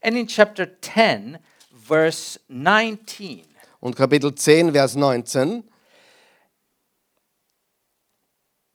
And 0.00 0.16
in 0.16 0.26
chapter 0.26 0.68
10, 0.80 1.36
verse 1.86 2.40
19, 2.48 3.42
Und 3.80 3.94
Kapitel 3.94 4.34
10, 4.34 4.72
Vers 4.72 4.94
19. 4.94 5.64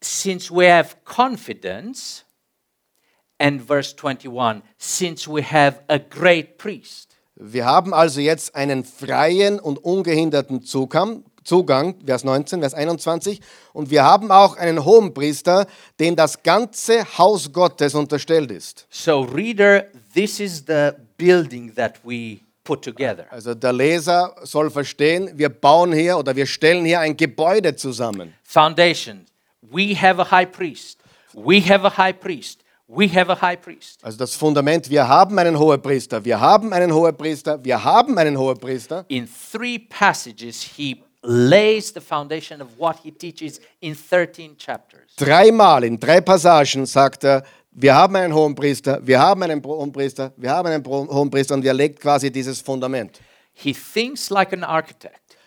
since 0.01 0.51
we 0.51 0.69
have 0.69 0.95
confidence, 1.05 2.23
and 3.39 3.61
verse 3.61 3.93
21, 3.93 4.61
since 4.77 5.27
we 5.27 5.41
have 5.41 5.81
a 5.87 5.99
great 5.99 6.57
priest. 6.57 7.15
Wir 7.35 7.65
haben 7.65 7.93
also 7.93 8.19
jetzt 8.19 8.53
einen 8.53 8.83
freien 8.83 9.59
und 9.59 9.77
ungehinderten 9.77 10.61
Zugang, 10.61 11.23
Zugang, 11.45 11.95
Vers 12.05 12.25
19, 12.25 12.59
Vers 12.59 12.73
21. 12.73 13.39
Und 13.71 13.89
wir 13.89 14.03
haben 14.03 14.29
auch 14.29 14.57
einen 14.57 14.83
Hohenpriester, 14.83 15.65
dem 16.01 16.17
das 16.17 16.43
ganze 16.43 17.17
Haus 17.17 17.53
Gottes 17.53 17.95
unterstellt 17.95 18.51
ist. 18.51 18.85
So, 18.89 19.21
reader, 19.21 19.85
this 20.13 20.41
is 20.41 20.65
the 20.67 20.91
building 21.17 21.73
that 21.75 21.95
we 22.03 22.39
put 22.65 22.83
together. 22.83 23.25
Also 23.31 23.55
der 23.55 23.71
Leser 23.71 24.35
soll 24.43 24.69
verstehen, 24.69 25.31
wir 25.35 25.49
bauen 25.49 25.93
hier 25.93 26.17
oder 26.17 26.35
wir 26.35 26.45
stellen 26.45 26.83
hier 26.83 26.99
ein 26.99 27.15
Gebäude 27.15 27.73
zusammen. 27.75 28.33
Foundation. 28.43 29.25
We 29.61 29.95
have 29.95 30.21
a 30.21 30.25
high 30.31 30.45
priest. 30.45 30.99
We 31.33 31.61
have 31.61 31.85
a 31.85 31.89
high 31.89 32.13
priest. 32.13 32.63
We 32.87 33.07
have 33.09 33.29
a 33.29 33.35
high 33.35 33.55
priest. 33.55 34.03
Also 34.03 34.17
das 34.17 34.35
Fundament, 34.35 34.89
wir 34.89 35.07
haben 35.07 35.37
einen 35.37 35.59
Hohepriester, 35.59 36.25
wir 36.25 36.39
haben 36.39 36.73
einen 36.73 36.91
Hohepriester, 36.91 37.63
wir 37.63 37.83
haben 37.83 38.17
einen 38.17 38.37
Hohepriester. 38.37 39.05
In 39.09 39.27
three 39.51 39.77
passages, 39.77 40.63
he 40.63 41.03
lays 41.21 41.93
the 41.93 42.01
foundation 42.01 42.61
of 42.61 42.69
what 42.79 42.97
he 43.03 43.11
teaches 43.11 43.59
in 43.79 43.95
13 43.95 44.57
chapters. 44.57 45.15
Dreimal 45.17 45.83
in 45.83 45.99
drei 45.99 46.19
Passagen 46.21 46.85
sagt 46.87 47.25
er, 47.25 47.43
wir 47.71 47.93
haben 47.93 48.15
einen 48.15 48.33
Hohenpriester, 48.33 48.99
wir 49.05 49.19
haben 49.19 49.43
einen 49.43 49.63
Hohenpriester, 49.63 50.33
wir 50.35 50.49
haben 50.49 50.67
einen 50.69 50.83
Hohenpriester 50.85 51.53
und 51.53 51.65
er 51.65 51.73
legt 51.73 51.99
quasi 51.99 52.31
dieses 52.31 52.59
Fundament. 52.59 53.19
He 53.53 53.73
thinks 53.73 54.31
like 54.31 54.51
an 54.51 54.63
architect. 54.63 55.37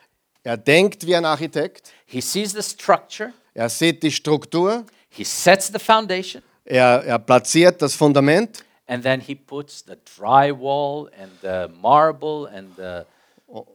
Er 0.44 0.56
denkt 0.56 1.06
wie 1.06 1.16
ein 1.16 1.24
Architekt, 1.24 1.92
He 2.06 2.20
sees 2.20 2.52
the 2.52 2.62
structure, 2.62 3.32
er 3.54 3.68
sieht 3.68 4.02
die 4.02 4.10
Struktur, 4.10 4.84
he 5.08 5.24
sets 5.24 5.68
the 5.68 5.78
foundation, 5.78 6.42
er, 6.64 7.02
er 7.04 7.18
platziert 7.18 7.80
das 7.82 7.94
Fundament 7.94 8.64
and 8.86 9.02
then 9.02 9.20
he 9.20 9.34
puts 9.34 9.84
the 9.86 9.96
drywall 10.16 11.08
and 11.20 11.30
the 11.42 11.68
marble 11.80 12.48
and 12.54 12.76
the 12.76 13.04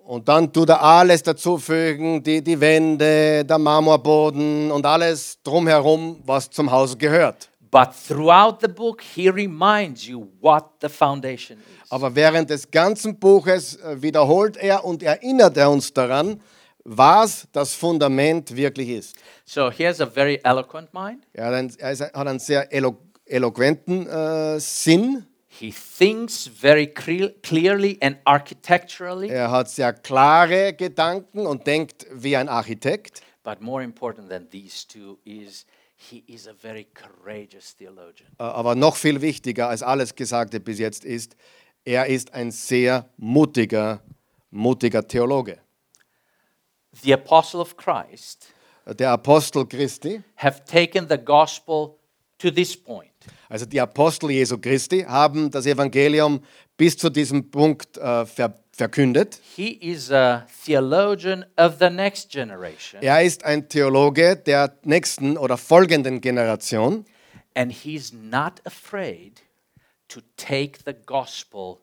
und 0.06 0.28
dann 0.28 0.52
tut 0.52 0.70
er 0.70 0.82
alles 0.82 1.22
dazufügen, 1.22 2.24
die, 2.24 2.44
die 2.44 2.60
Wände, 2.60 3.46
der 3.46 3.60
Marmorboden 3.60 4.72
und 4.72 4.84
alles 4.84 5.38
drumherum, 5.44 6.20
was 6.26 6.50
zum 6.50 6.72
Haus 6.72 6.98
gehört. 6.98 7.48
but 7.70 7.90
throughout 8.08 8.60
the 8.62 8.68
book 8.68 9.02
he 9.02 9.30
reminds 9.30 10.08
you 10.08 10.28
what 10.42 10.66
the 10.82 10.90
foundation 10.90 11.58
is. 11.60 11.92
Aber 11.92 12.16
während 12.16 12.50
des 12.50 12.70
ganzen 12.70 13.20
Buches 13.20 13.76
äh, 13.76 14.02
wiederholt 14.02 14.58
er 14.58 14.84
und 14.84 15.04
erinnert 15.04 15.58
er 15.58 15.70
uns 15.70 15.94
daran, 15.94 16.42
was 16.90 17.48
das 17.52 17.74
Fundament 17.74 18.56
wirklich 18.56 18.90
ist. 18.90 19.16
So 19.46 19.70
he 19.70 19.86
has 19.86 20.00
a 20.00 20.06
very 20.08 20.40
eloquent 20.44 20.94
mind. 20.94 21.26
Er 21.34 21.48
hat 21.48 21.54
einen, 21.54 21.74
er 21.78 21.98
hat 22.00 22.16
einen 22.28 22.40
sehr 22.40 22.72
elo, 22.74 22.98
eloquenten 23.26 24.08
äh, 24.08 24.60
Sinn. 24.60 25.26
He 25.50 25.72
thinks 25.98 26.48
very 26.48 26.88
clearly 26.88 27.98
and 28.02 28.18
architecturally, 28.26 29.28
Er 29.30 29.50
hat 29.52 29.70
sehr 29.70 29.92
klare 29.92 30.74
Gedanken 30.74 31.46
und 31.46 31.66
denkt 31.68 32.06
wie 32.14 32.38
ein 32.38 32.48
Architekt. 32.48 33.22
but 33.44 33.62
more 33.62 33.82
important 33.84 34.30
than 34.30 34.50
these 34.50 34.86
two 34.88 35.18
is 35.26 35.66
he 35.96 36.24
is 36.28 36.48
a 36.48 36.54
very 36.54 36.86
courageous 36.94 37.76
theologian. 37.76 38.30
Äh, 38.40 38.44
Aber 38.44 38.76
noch 38.76 38.96
viel 38.96 39.22
wichtiger 39.22 39.68
als 39.68 39.84
alles 39.84 40.16
Gesagte 40.16 40.60
bis 40.60 40.80
jetzt 40.80 41.04
ist, 41.04 41.36
er 41.84 42.06
ist 42.08 42.34
ein 42.34 42.52
sehr 42.52 43.10
mutiger, 43.18 44.02
mutiger 44.52 45.06
Theologe. 45.08 45.58
The 47.04 47.14
apostle 47.14 47.62
of 47.62 47.76
Christ 47.78 48.48
Der 49.00 49.12
Apostel 49.12 49.66
Christi, 49.66 50.22
have 50.36 50.64
taken 50.66 51.08
the 51.10 51.18
gospel 51.18 52.00
to 52.40 52.50
this 52.50 52.76
point. 52.78 53.12
also 53.50 53.66
die 53.66 53.82
Apostel 53.82 54.32
Jesu 54.32 54.58
Christi, 54.58 55.04
haben 55.04 55.52
das 55.52 55.66
Evangelium 55.66 56.42
bis 56.78 56.98
zu 56.98 57.10
diesem 57.10 57.50
Punkt 57.52 57.98
äh, 57.98 58.26
ver 58.26 58.54
verkündet. 58.72 59.42
He 59.56 59.72
is 59.72 60.12
a 60.12 60.46
theologian 60.64 61.44
of 61.58 61.80
the 61.80 61.90
next 61.90 62.30
generation, 62.30 63.02
Er 63.02 63.24
ist 63.24 63.44
ein 63.44 63.68
Theologe 63.68 64.36
der 64.38 64.78
nächsten 64.84 65.36
oder 65.38 65.58
folgenden 65.58 66.22
Generation 66.22 67.06
and 67.56 67.72
he's 67.72 68.14
not 68.14 68.62
afraid 68.66 69.42
to 70.08 70.22
take 70.38 70.80
the 70.86 70.94
gospel 70.94 71.80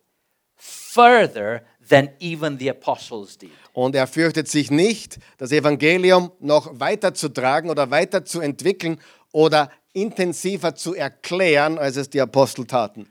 further 0.57 1.63
than 1.89 2.11
even 2.21 2.59
the 2.59 2.71
apostles 2.71 3.37
did. 3.37 3.51
und 3.73 3.95
er 3.95 4.07
fürchtet 4.07 4.49
sich 4.49 4.71
nicht, 4.71 5.19
das 5.39 5.53
Evangelium 5.53 6.31
noch 6.41 6.71
weiterzutragen 6.79 7.71
oder 7.71 7.91
weiterzuentwickeln 7.91 9.01
oder 9.33 9.71
intensiver 9.93 10.75
zu 10.75 10.95
erklären, 10.95 11.79
als 11.79 11.97
es 11.97 12.11
die 12.11 12.21
Apostel 12.21 12.67
taten. 12.67 13.09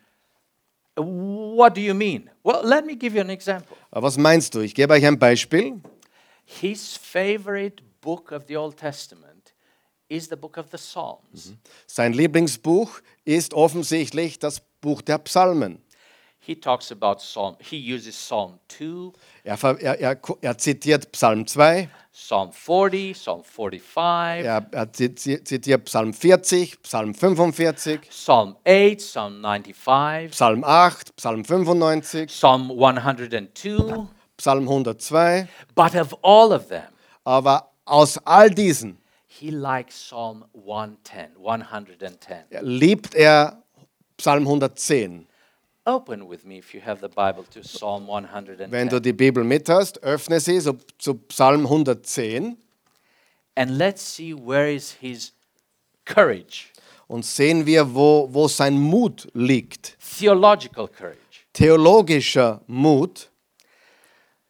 What 0.96 1.76
do 1.76 1.82
you 1.82 1.94
mean? 1.96 2.30
Well, 2.44 2.62
let 2.64 2.86
me 2.86 2.96
give 2.96 3.16
you 3.16 3.22
an 3.22 3.30
example. 3.30 3.76
Was 3.92 4.18
meinst 4.18 4.54
du? 4.54 4.60
Ich 4.60 4.76
gebe 4.76 4.94
euch 4.94 5.06
ein 5.06 5.18
Beispiel. 5.18 5.82
His 6.46 6.98
favorite 6.98 7.82
book 8.02 8.32
of 8.32 8.44
the 8.48 8.58
Old 8.58 8.78
Testament 8.78 9.54
is 10.08 10.28
the 10.30 10.36
book 10.36 10.58
of 10.58 10.68
the 10.72 10.78
Psalms. 10.78 11.54
Sein 11.88 12.14
Lieblingsbuch 12.14 13.00
ist 13.26 13.54
offensichtlich 13.54 14.38
das 14.38 14.62
Buch 14.82 15.02
der 15.02 15.18
Psalmen. 15.20 15.82
He 16.46 16.56
talks 16.56 16.92
about 16.92 17.22
Psalm, 17.22 17.56
he 17.62 17.78
uses 17.78 18.16
Psalm 18.16 18.60
2, 18.68 19.14
Er, 19.46 19.56
er, 19.64 19.96
er, 20.02 20.16
er 20.42 20.54
zitiert 20.60 21.10
Psalm 21.14 21.46
2, 21.46 21.88
Psalm 22.12 22.52
40, 22.52 23.14
Psalm 23.14 23.44
45, 23.46 24.44
Er, 24.46 24.62
er 24.74 24.86
ziti- 24.94 25.40
zitiert 25.46 25.86
Psalm 25.86 26.12
40, 26.14 26.76
Psalm 26.84 27.14
45, 27.14 28.02
Psalm 28.10 28.58
8, 28.66 29.00
Psalm 29.00 29.42
95, 29.42 30.32
Psalm 30.32 30.64
8, 30.66 31.16
Psalm 31.16 31.46
95, 31.46 32.30
Psalm 32.30 32.70
102. 32.70 34.08
Psalm 34.38 34.66
102. 34.68 35.48
But 35.76 35.96
of 35.96 36.14
all 36.24 36.52
of 36.52 36.68
them, 36.68 36.92
Aber 37.24 37.70
aus 37.86 38.18
all 38.26 38.50
diesen 38.50 38.98
he 39.28 39.50
likes 39.50 39.96
Psalm 39.96 40.44
110, 40.54 41.38
110. 41.38 42.46
liebt 42.62 43.16
er 43.16 43.64
Psalm 44.18 44.46
110. 44.46 45.26
Open 45.86 46.28
with 46.30 46.46
me 46.46 46.58
if 46.60 46.74
you 46.74 46.80
have 46.82 47.02
the 47.02 47.10
Bible 47.10 47.44
to 47.52 47.62
Psalm 47.62 48.08
Wenn 48.08 48.24
110. 48.24 48.90
du 48.90 49.02
die 49.02 49.12
Bibel 49.14 49.44
mit 49.44 49.68
hast, 49.68 50.02
öffne 50.02 50.40
sie 50.40 50.60
so, 50.62 50.78
zu 50.98 51.16
Psalm 51.16 51.66
110 51.66 52.58
And 53.56 53.78
let's 53.78 54.02
see 54.02 54.34
where 54.34 54.68
is 54.74 54.92
his 55.00 55.34
courage, 56.06 56.72
und 57.08 57.24
sehen 57.26 57.66
wir, 57.66 57.94
wo, 57.94 58.28
wo 58.32 58.48
sein 58.48 58.80
Mut 58.80 59.28
liegt. 59.34 59.98
theological 60.18 60.88
courage. 60.88 61.18
Theologischer 61.54 62.62
Mut. 62.68 63.30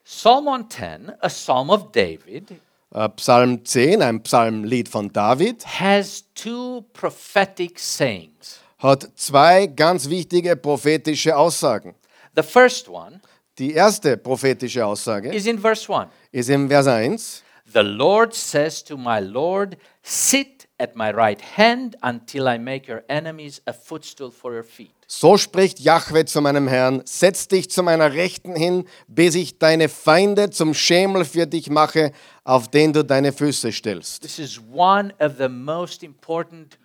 Psalm 0.05 0.47
110, 0.47 1.13
a 1.19 1.27
psalm 1.29 1.69
of 1.71 1.91
David, 1.91 2.51
Äh, 2.93 3.09
Psalm 3.17 3.65
10, 3.65 4.03
ein 4.03 4.21
Psalmlied 4.21 4.87
von 4.87 5.11
David, 5.11 5.65
has 5.65 6.23
two 6.35 6.83
prophetic 6.93 7.79
sayings. 7.79 8.59
Hat 8.83 9.09
zwei 9.15 9.65
ganz 9.65 10.09
wichtige 10.09 10.55
prophetische 10.55 11.35
Aussagen. 11.35 11.95
The 12.35 12.43
first 12.43 12.87
one 12.89 13.21
Die 13.59 13.73
erste 13.73 14.17
prophetische 14.17 14.83
Aussage 14.83 15.31
is 15.31 15.45
in 15.45 15.59
verse 15.59 15.87
1. 15.87 16.09
ist 16.31 16.49
im 16.49 16.67
Vers 16.67 16.87
1. 16.87 17.43
The 17.71 17.81
Lord 17.81 18.33
says 18.33 18.83
to 18.85 18.97
my 18.97 19.19
Lord, 19.19 19.77
Sit 20.01 20.67
at 20.79 20.95
my 20.95 21.11
right 21.11 21.39
hand 21.55 21.95
until 22.01 22.47
I 22.47 22.57
make 22.57 22.91
your 22.91 23.03
enemies 23.07 23.61
a 23.67 23.73
footstool 23.73 24.31
for 24.31 24.51
your 24.53 24.63
feet. 24.63 24.91
So 25.07 25.37
spricht 25.37 25.79
Jahwe 25.79 26.25
zu 26.25 26.41
meinem 26.41 26.67
Herrn, 26.67 27.03
setz 27.05 27.47
dich 27.47 27.69
zu 27.69 27.83
meiner 27.83 28.13
Rechten 28.13 28.55
hin, 28.55 28.85
bis 29.07 29.35
ich 29.35 29.59
deine 29.59 29.87
Feinde 29.87 30.49
zum 30.49 30.73
Schemel 30.73 31.23
für 31.23 31.45
dich 31.45 31.69
mache, 31.69 32.11
auf 32.43 32.69
den 32.69 32.91
du 32.91 33.03
deine 33.03 33.31
Füße 33.31 33.71
stellst. 33.71 34.23
This 34.23 34.39
is 34.39 34.59
one 34.73 35.13
of 35.19 35.33
the 35.37 35.47
most 35.47 36.01
important 36.01 36.79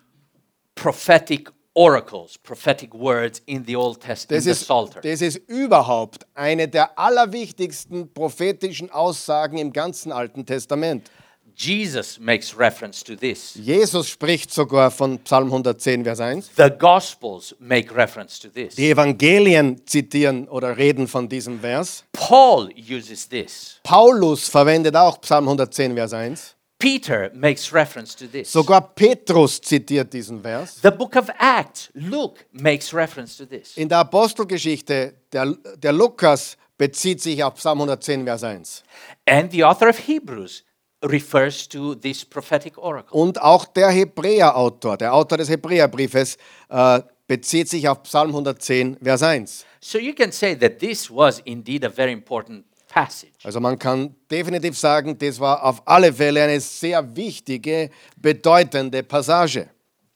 prophetic 0.75 1.51
oracles, 1.79 2.37
prophetic 2.39 2.93
words 2.93 3.41
in 3.47 3.65
the 3.65 3.77
Old 3.77 4.01
Testament, 4.01 4.31
Das 4.41 4.47
in 4.47 4.53
the 4.55 4.61
ist, 4.61 4.65
Psalter. 4.65 5.01
das 5.01 5.23
ist 5.23 5.37
überhaupt 5.49 6.27
eine 6.35 6.67
der 6.67 6.99
allerwichtigsten 6.99 8.13
prophetischen 8.13 8.91
Aussagen 8.91 9.59
im 9.59 9.73
ganzen 9.73 10.11
Alten 10.11 10.45
Testament. 10.45 11.09
Jesus 11.55 12.19
makes 12.21 12.57
reference 12.57 13.03
to 13.03 13.15
this. 13.17 13.55
Jesus 13.55 14.09
spricht 14.09 14.53
sogar 14.53 14.91
von 14.93 15.19
Psalm 15.21 15.47
110, 15.47 16.05
Vers 16.05 16.21
1. 16.21 16.51
The 16.57 16.71
Gospels 16.79 17.55
make 17.59 17.95
reference 17.95 18.39
to 18.41 18.49
this. 18.49 18.75
Die 18.77 18.91
Evangelien 18.91 19.81
zitieren 19.87 20.49
oder 20.49 20.77
reden 20.77 21.07
von 21.09 21.29
diesem 21.29 21.61
Vers. 21.61 22.05
Paul 22.13 22.71
uses 22.91 23.29
this. 23.29 23.81
Paulus 23.83 24.49
verwendet 24.49 24.95
auch 24.97 25.21
Psalm 25.21 25.45
110, 25.45 25.95
Vers 25.95 26.13
1. 26.13 26.55
Peter 26.79 27.31
makes 27.35 27.73
reference 27.73 28.15
to 28.15 28.27
this. 28.27 28.53
Sogar 28.53 28.81
Petrus 28.95 29.61
zitiert 29.61 30.13
diesen 30.13 30.41
Vers. 30.41 30.81
The 30.81 30.93
book 30.93 31.17
of 31.17 31.29
Acts, 31.39 31.91
Luke 31.95 32.47
makes 32.53 32.95
reference 32.95 33.37
to 33.37 33.47
this. 33.47 33.77
In 33.77 33.89
der 33.89 33.99
Apostelgeschichte, 33.99 35.15
der, 35.33 35.57
der 35.77 35.93
Lukas 35.93 36.57
bezieht 36.77 37.21
sich 37.21 37.43
auf 37.43 37.55
Psalm 37.55 37.79
110, 37.79 38.25
Vers 38.25 38.45
1. 38.45 38.85
And 39.27 39.51
the 39.51 39.65
author 39.65 39.89
of 39.89 39.99
Hebrews 39.99 40.65
refers 41.03 41.69
to 41.69 41.97
this 41.97 42.25
prophetic 42.25 42.79
oracle. 42.79 43.19
Und 43.19 43.41
auch 43.43 43.65
der 43.65 43.91
Hebräer-Autor, 43.91 44.97
der 44.97 45.13
Autor 45.13 45.39
des 45.39 45.49
Hebräerbriefes, 45.49 46.37
äh, 46.69 47.03
bezieht 47.27 47.69
sich 47.69 47.89
auf 47.89 48.05
Psalm 48.05 48.29
110, 48.29 48.99
Vers 49.03 49.23
1. 49.23 49.67
So 49.81 49.99
you 49.99 50.15
can 50.15 50.31
say 50.31 50.57
that 50.57 50.79
this 50.79 51.11
was 51.11 51.41
indeed 51.41 51.85
a 51.85 51.91
very 51.91 52.13
important 52.13 52.65
passage. 52.89 53.33
Also 53.45 53.61
man 53.61 53.79
kann 53.79 54.15
definitiv 54.31 54.79
sagen, 54.79 55.17
das 55.19 55.39
war 55.39 55.63
auf 55.63 55.83
alle 55.87 56.13
Fälle 56.13 56.43
eine 56.43 56.61
sehr 56.61 57.15
wichtige, 57.15 57.91
bedeutende 58.17 59.03
Passage. 59.03 59.69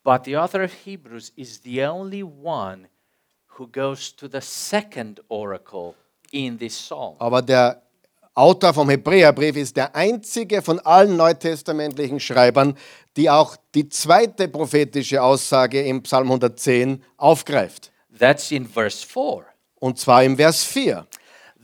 But 0.02 0.24
the 0.24 0.37
author 0.37 0.64
of 0.64 0.72
Hebrews 0.85 1.32
is 1.37 1.61
the 1.62 1.85
only 1.87 2.22
one 2.22 2.88
who 3.58 3.68
goes 3.68 4.14
to 4.16 4.26
the 4.26 4.40
second 4.40 5.20
oracle 5.28 5.94
in 6.32 6.58
this 6.58 6.76
psalm. 6.76 7.16
Aber 7.18 7.40
der 7.42 7.82
Autor 8.35 8.72
vom 8.72 8.88
Hebräerbrief 8.88 9.56
ist 9.56 9.76
der 9.76 9.94
einzige 9.94 10.62
von 10.62 10.80
allen 10.80 11.16
neutestamentlichen 11.16 12.18
Schreibern, 12.18 12.76
die 13.16 13.28
auch 13.28 13.56
die 13.74 13.88
zweite 13.90 14.48
prophetische 14.48 15.22
Aussage 15.22 15.82
im 15.82 16.02
Psalm 16.02 16.28
110 16.28 17.04
aufgreift. 17.18 17.92
That's 18.18 18.50
in 18.50 18.66
verse 18.66 19.06
4. 19.06 19.44
Und 19.80 19.98
zwar 19.98 20.24
im 20.24 20.37
Vers 20.37 20.64
4. 20.64 21.06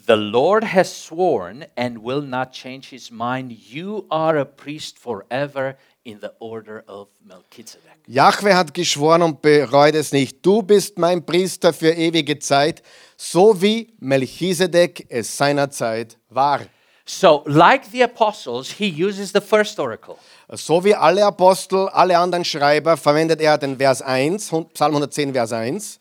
The 0.09 0.17
Lord 0.17 0.65
has 0.65 0.91
sworn 0.91 1.67
and 1.77 1.99
will 2.03 2.23
not 2.23 2.51
change 2.51 2.89
his 2.89 3.11
mind. 3.11 3.53
You 3.53 4.07
are 4.11 4.39
a 4.39 4.47
priest 4.47 4.99
forever 4.99 5.77
in 6.03 6.21
the 6.21 6.33
order 6.39 6.83
of 6.89 7.09
Melchizedek. 7.23 8.07
Jahwe 8.09 8.57
hat 8.57 8.73
geschworen 8.73 9.21
und 9.21 9.43
bereut 9.43 9.95
es 9.95 10.13
nicht. 10.13 10.39
Du 10.41 10.63
bist 10.63 10.99
mein 10.99 11.27
Priester 11.27 11.75
für 11.75 11.91
ewige 11.91 12.39
Zeit, 12.39 12.83
so 13.19 13.61
wie 13.61 13.93
Melchisedek 14.01 15.05
es 15.11 15.37
seinerzeit 15.37 16.17
war. 16.31 16.61
So, 17.05 17.43
like 17.45 17.85
the 17.93 18.03
apostles, 18.03 18.71
he 18.79 18.89
uses 18.89 19.31
the 19.35 19.43
first 19.43 19.79
oracle. 19.79 20.17
So 20.55 20.83
wie 20.85 20.95
alle 20.95 21.23
Apostel, 21.27 21.87
alle 21.91 22.17
anderen 22.17 22.47
Schreiber 22.47 22.97
verwendet 22.97 23.43
er 23.43 23.59
den 23.59 23.77
Vers 23.77 24.01
1, 24.01 24.47
Psalm 24.73 24.95
110, 24.95 25.35
Vers 25.35 25.53
1. 25.53 26.01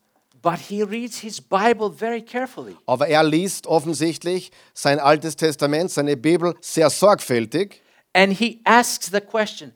But 0.50 0.60
he 0.60 0.82
reads 0.82 1.20
his 1.20 1.42
Bible 1.42 1.90
very 1.90 2.22
carefully. 2.22 2.78
Aber 2.86 3.06
er 3.06 3.22
liest 3.22 3.68
offensichtlich 3.68 4.50
sein 4.74 4.98
Altes 4.98 5.36
Testament, 5.36 5.92
seine 5.92 6.16
Bibel 6.16 6.56
sehr 6.62 6.90
sorgfältig. 6.90 7.82
And 8.14 8.32
he 8.32 8.62
asks 8.64 9.12
the 9.12 9.20
question 9.20 9.74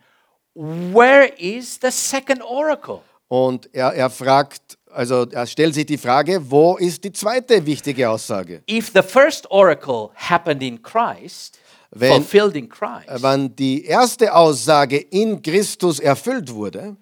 where 0.54 1.28
is 1.38 1.78
the 1.82 1.92
second 1.92 2.42
oracle? 2.42 3.02
Und 3.28 3.70
er, 3.74 3.94
er 3.94 4.10
fragt, 4.10 4.78
also 4.90 5.26
er 5.30 5.46
stellt 5.46 5.74
sich 5.74 5.88
die 5.88 5.98
Frage, 5.98 6.40
wo 6.50 6.78
ist 6.78 7.04
die 7.04 7.12
zweite 7.12 7.66
wichtige 7.66 8.10
Aussage? 8.10 8.64
If 8.70 8.92
the 8.94 9.04
first 9.04 9.52
oracle 9.52 10.12
happened 10.16 10.64
in 10.64 10.82
Christ, 10.82 11.60
Wenn- 11.92 12.26
Christ, 12.26 13.22
Wenn 13.24 13.56
die 13.56 13.84
erste 13.86 14.34
Aussage 14.34 14.98
in 14.98 15.42
Christus 15.42 16.00
erfüllt 16.00 16.54
wurde, 16.54 16.96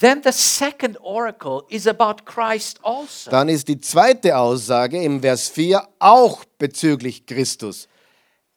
then 0.00 0.20
the 0.22 0.32
second 0.32 0.98
oracle 1.00 1.62
is 1.68 1.86
about 1.86 2.24
Christ 2.26 2.78
also. 2.82 3.30
dann 3.30 3.48
ist 3.48 3.66
die 3.68 3.80
zweite 3.80 4.36
Aussage 4.36 5.02
im 5.02 5.20
Vers 5.22 5.48
4 5.48 5.86
auch 5.98 6.44
bezüglich 6.58 7.24
Christus. 7.24 7.88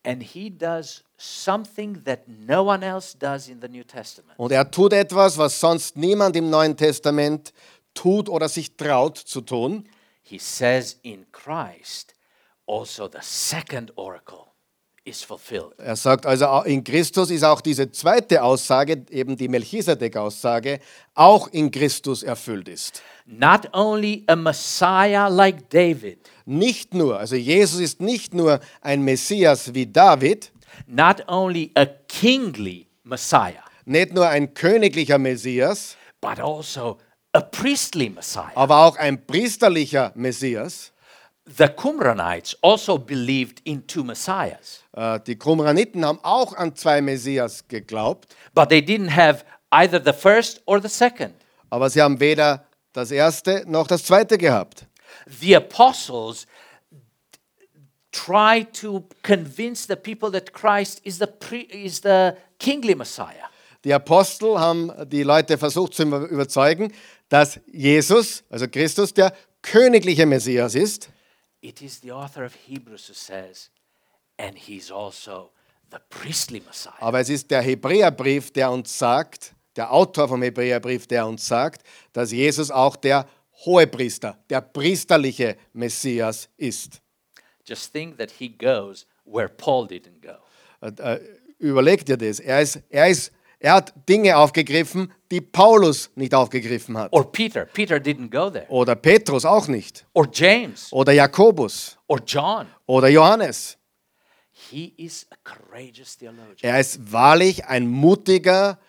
And 0.03 0.21
he 0.21 0.49
does 0.49 1.03
something 1.17 2.03
that 2.03 2.27
no 2.27 2.63
one 2.63 2.85
else 2.85 3.17
does 3.17 3.47
in 3.47 3.61
the 3.61 3.67
New 3.69 3.83
Testament. 3.83 4.37
Und 4.37 4.51
er 4.51 4.69
tut 4.69 4.91
etwas, 4.93 5.37
was 5.37 5.57
sonst 5.59 5.95
niemand 5.95 6.35
im 6.35 6.49
Neuen 6.49 6.75
Testament 6.75 7.53
tut 7.93 8.27
oder 8.29 8.49
sich 8.49 8.75
traut 8.75 9.17
zu 9.17 9.41
tun. 9.41 9.87
He 10.21 10.37
says 10.37 10.97
in 11.03 11.25
Christ, 11.31 12.13
also 12.65 13.07
the 13.07 13.19
second 13.21 13.93
oracle 13.97 14.46
is 15.07 15.23
fulfilled. 15.23 15.73
Er 15.77 15.95
sagt 15.95 16.25
also, 16.25 16.63
in 16.65 16.83
Christus 16.83 17.31
ist 17.31 17.43
auch 17.43 17.61
diese 17.61 17.91
zweite 17.91 18.43
Aussage, 18.43 19.05
eben 19.09 19.37
die 19.37 19.47
Melchisedek-Aussage, 19.47 20.79
auch 21.15 21.47
in 21.47 21.71
Christus 21.71 22.23
erfüllt 22.23 22.67
ist. 22.67 23.01
Not 23.25 23.73
only 23.73 24.23
a 24.27 24.35
Messiah 24.35 25.27
like 25.27 25.69
David, 25.69 26.19
Nicht 26.45 26.93
nur, 26.93 27.19
also 27.19 27.35
Jesus 27.35 27.79
ist 27.81 28.01
nicht 28.01 28.33
nur 28.33 28.59
ein 28.81 29.01
Messias 29.03 29.73
wie 29.73 29.85
David, 29.85 30.51
not 30.85 31.23
only 31.27 31.71
a 31.75 31.85
kingly 32.07 32.87
Messiah, 33.03 33.63
nicht 33.85 34.13
nur 34.13 34.27
ein 34.27 34.53
königlicher 34.53 35.17
Messias, 35.17 35.97
but 36.21 36.39
also 36.39 36.97
a 37.33 37.41
priestly 37.41 38.09
Messiah. 38.09 38.51
aber 38.55 38.77
auch 38.85 38.95
ein 38.97 39.25
priesterlicher 39.25 40.11
Messias. 40.15 40.93
The 41.49 41.67
Qumranites 41.69 42.55
also 42.61 42.97
believed 42.97 43.61
in 43.63 43.87
two 43.87 44.03
Messiahs, 44.03 44.83
Äh, 44.95 45.19
Die 45.25 45.35
Qumraniten 45.37 46.03
haben 46.05 46.19
auch 46.23 46.53
an 46.55 46.75
zwei 46.75 47.01
Messias 47.01 47.65
geglaubt, 47.67 48.35
but 48.53 48.67
they 48.69 48.79
didn't 48.81 49.15
have 49.15 49.45
either 49.71 50.01
the 50.03 50.11
first 50.13 50.61
or 50.65 50.81
the 50.81 50.89
second. 50.89 51.33
aber 51.69 51.89
sie 51.89 52.01
haben 52.01 52.19
weder 52.19 52.65
das 52.93 53.11
erste 53.11 53.63
noch 53.67 53.87
das 53.87 54.03
zweite 54.03 54.37
gehabt. 54.37 54.85
The 55.39 55.55
apostles 55.55 56.47
tried 58.11 58.73
to 58.81 59.03
convince 59.23 59.85
the 59.87 59.95
people 59.95 60.31
that 60.31 60.51
Christ 60.53 60.99
is 61.03 61.17
the, 61.19 61.27
pre- 61.27 61.67
is 61.71 62.01
the 62.01 62.31
kingly 62.59 62.95
Messiah. 62.95 63.49
Die 63.83 63.93
Apostel 63.93 64.59
haben 64.59 64.91
die 65.07 65.23
Leute 65.23 65.57
versucht 65.57 65.93
zu 65.93 66.03
über- 66.03 66.27
überzeugen, 66.27 66.91
dass 67.29 67.59
Jesus, 67.71 68.43
also 68.49 68.67
Christus, 68.67 69.13
der 69.13 69.33
königliche 69.61 70.25
Messias 70.25 70.75
ist. 70.75 71.09
It 71.61 71.81
is 71.81 71.99
the 72.01 72.11
author 72.11 72.43
of 72.45 72.53
Hebrews 72.67 73.07
who 73.07 73.13
says, 73.13 73.69
and 74.37 74.57
he's 74.57 74.91
also 74.91 75.51
the 75.89 75.99
priestly 76.09 76.61
Messiah. 76.65 76.93
Aber 76.99 77.19
es 77.19 77.29
ist 77.29 77.49
der 77.49 77.61
Hebräerbrief, 77.61 78.51
der 78.51 78.71
uns 78.71 78.97
sagt, 78.97 79.55
der 79.75 79.91
Autor 79.91 80.27
vom 80.27 80.41
Hebräerbrief, 80.41 81.07
der 81.07 81.25
uns 81.25 81.47
sagt, 81.47 81.83
dass 82.13 82.31
Jesus 82.31 82.71
auch 82.71 82.95
der 82.95 83.27
Hohepriester, 83.65 84.37
der 84.49 84.61
priesterliche 84.61 85.57
Messias 85.73 86.49
ist. 86.57 87.01
Just 87.65 87.91
think 87.91 88.17
that 88.17 88.31
he 88.31 88.49
goes 88.49 89.05
where 89.25 89.49
Paul 89.49 89.87
didn't 89.87 90.21
go. 90.21 90.37
Äh, 90.81 91.15
äh, 91.15 91.19
Überleg 91.59 92.05
dir 92.05 92.17
das. 92.17 92.39
Er, 92.39 92.61
ist, 92.61 92.79
er, 92.89 93.09
ist, 93.09 93.31
er 93.59 93.73
hat 93.73 93.93
Dinge 94.07 94.37
aufgegriffen, 94.37 95.11
die 95.31 95.41
Paulus 95.41 96.11
nicht 96.15 96.33
aufgegriffen 96.33 96.97
hat. 96.97 97.11
Or 97.11 97.31
Peter. 97.31 97.65
Peter 97.65 97.95
didn't 97.95 98.29
go 98.29 98.49
there. 98.49 98.67
Oder 98.69 98.95
Petrus 98.95 99.45
auch 99.45 99.67
nicht. 99.67 100.05
Or 100.13 100.27
James. 100.31 100.91
Oder 100.91 101.13
Jakobus. 101.13 101.97
Or 102.07 102.19
John. 102.25 102.67
Oder 102.85 103.07
Johannes. 103.09 103.77
He 104.51 104.93
is 104.97 105.25
a 105.31 105.35
courageous 105.43 106.17
theologian. 106.17 106.57
Er 106.61 106.79
ist 106.79 107.11
wahrlich 107.11 107.65
ein 107.65 107.87
mutiger 107.87 108.79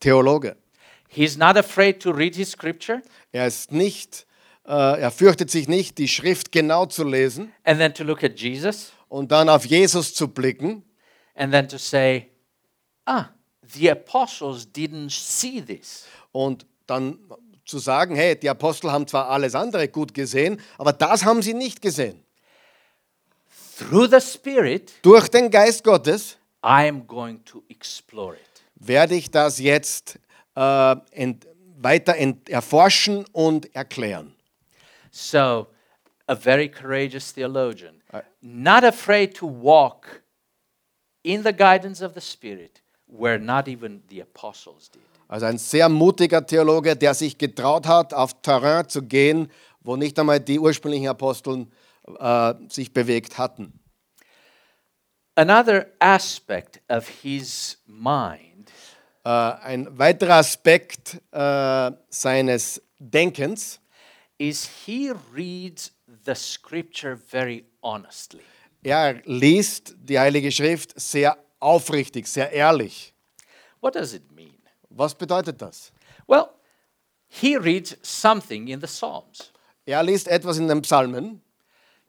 Theologe. 0.00 0.56
He's 1.08 1.36
not 1.36 1.56
afraid 1.56 2.00
to 2.00 2.10
read 2.10 2.34
his 2.34 2.50
scripture 2.50 3.02
Er 3.32 3.46
ist 3.46 3.70
nicht, 3.72 4.26
äh, 4.66 5.00
er 5.00 5.10
fürchtet 5.10 5.50
sich 5.50 5.68
nicht, 5.68 5.98
die 5.98 6.08
Schrift 6.08 6.52
genau 6.52 6.86
zu 6.86 7.04
lesen 7.04 7.52
and 7.64 7.78
then 7.78 7.92
to 7.92 8.02
look 8.02 8.24
at 8.24 8.38
Jesus 8.38 8.92
und 9.08 9.30
dann 9.30 9.48
auf 9.48 9.66
Jesus 9.66 10.14
zu 10.14 10.28
blicken 10.28 10.82
and 11.34 11.52
then 11.52 11.68
to 11.68 11.78
say, 11.78 12.30
ah, 13.04 13.26
the 13.62 13.90
apostles 13.90 14.66
didn't 14.66 15.10
see 15.10 15.60
this. 15.60 16.06
und 16.32 16.66
dann 16.86 17.18
zu 17.64 17.78
sagen, 17.78 18.16
hey, 18.16 18.36
die 18.38 18.50
Apostel 18.50 18.90
haben 18.90 19.06
zwar 19.06 19.28
alles 19.28 19.54
andere 19.54 19.88
gut 19.88 20.12
gesehen, 20.14 20.60
aber 20.78 20.92
das 20.92 21.24
haben 21.24 21.42
sie 21.42 21.54
nicht 21.54 21.80
gesehen. 21.80 22.22
Through 23.78 24.08
the 24.10 24.20
Spirit, 24.20 24.92
Durch 25.02 25.28
den 25.28 25.50
Geist 25.50 25.84
Gottes 25.84 26.36
I 26.64 26.88
am 26.88 27.06
going 27.06 27.44
to 27.44 27.62
explore 27.68 28.34
it. 28.34 28.62
werde 28.76 29.14
ich 29.14 29.30
das 29.30 29.58
jetzt 29.58 30.18
äh, 30.56 30.96
ent, 31.12 31.46
weiter 31.78 32.16
ent, 32.16 32.48
erforschen 32.48 33.24
und 33.32 33.74
erklären. 33.74 34.34
So, 35.10 35.66
a 36.26 36.34
very 36.34 36.68
courageous 36.68 37.32
theologian, 37.32 38.02
not 38.40 38.84
afraid 38.84 39.36
to 39.36 39.46
walk 39.46 40.22
in 41.22 41.42
the 41.42 41.52
guidance 41.52 42.04
of 42.04 42.12
the 42.14 42.20
Spirit 42.20 42.81
where 43.12 43.38
not 43.38 43.68
even 43.68 44.02
the 44.08 44.22
apostles 44.22 44.90
did. 44.90 45.02
Also 45.28 45.46
ein 45.46 45.58
sehr 45.58 45.88
mutiger 45.88 46.44
Theologe, 46.46 46.94
der 46.96 47.14
sich 47.14 47.38
getraut 47.38 47.86
hat, 47.86 48.12
auf 48.12 48.42
Terrain 48.42 48.88
zu 48.88 49.02
gehen, 49.02 49.48
wo 49.80 49.96
nicht 49.96 50.18
einmal 50.18 50.40
die 50.40 50.58
ursprünglichen 50.58 51.08
Aposteln 51.08 51.72
äh, 52.18 52.54
sich 52.68 52.92
bewegt 52.92 53.38
hatten. 53.38 53.78
Another 55.34 55.86
aspect 56.00 56.82
of 56.88 57.08
his 57.08 57.78
mind 57.86 58.52
Äh, 59.24 59.28
ein 59.28 59.98
weiterer 59.98 60.36
Aspekt 60.36 61.20
äh, 61.30 61.92
seines 62.08 62.82
Denkens 62.98 63.80
is 64.38 64.68
he 64.84 65.12
reads 65.32 65.92
the 66.24 66.34
scripture 66.34 67.16
very 67.16 67.64
honestly. 67.82 68.40
Er 68.82 69.22
liest 69.24 69.94
die 69.96 70.18
Heilige 70.18 70.50
Schrift 70.50 70.98
sehr 71.00 71.36
aufrichtig, 71.62 72.26
sehr 72.26 72.52
ehrlich. 72.52 73.14
What 73.80 73.94
does 73.94 74.14
it 74.14 74.30
mean? 74.32 74.58
Was 74.90 75.14
bedeutet 75.14 75.60
das? 75.60 75.92
Well, 76.26 76.50
he 77.28 77.56
reads 77.56 77.96
something 78.02 78.68
in 78.68 78.80
the 78.80 78.86
Psalms. 78.86 79.52
Er 79.86 80.02
liest 80.02 80.28
etwas 80.28 80.58
in 80.58 80.68
den 80.68 80.82
Psalmen 80.82 81.40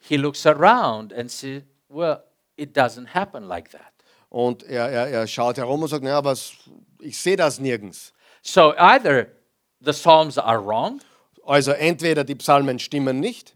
He 0.05 0.17
looks 0.17 0.45
around 0.45 1.13
and 1.13 1.31
says, 1.31 1.63
well, 1.87 2.23
it 2.57 2.73
doesn't 2.73 3.07
happen 3.13 3.47
like 3.47 3.71
that. 3.71 3.93
und 4.29 4.63
er, 4.63 4.89
er, 4.89 5.07
er 5.09 5.27
schaut 5.27 5.57
herum 5.57 5.81
und 5.83 5.87
sagt, 5.87 6.03
naja, 6.03 6.23
was, 6.23 6.53
ich 6.99 7.17
sehe 7.17 7.35
das 7.37 7.59
nirgends. 7.59 8.11
So 8.41 8.73
either 8.77 9.27
the 9.79 9.93
Psalms 9.93 10.37
are 10.37 10.59
wrong 10.59 10.99
Also 11.45 11.71
entweder 11.71 12.23
die 12.23 12.35
Psalmen 12.35 12.79
stimmen 12.79 13.19
nicht 13.19 13.55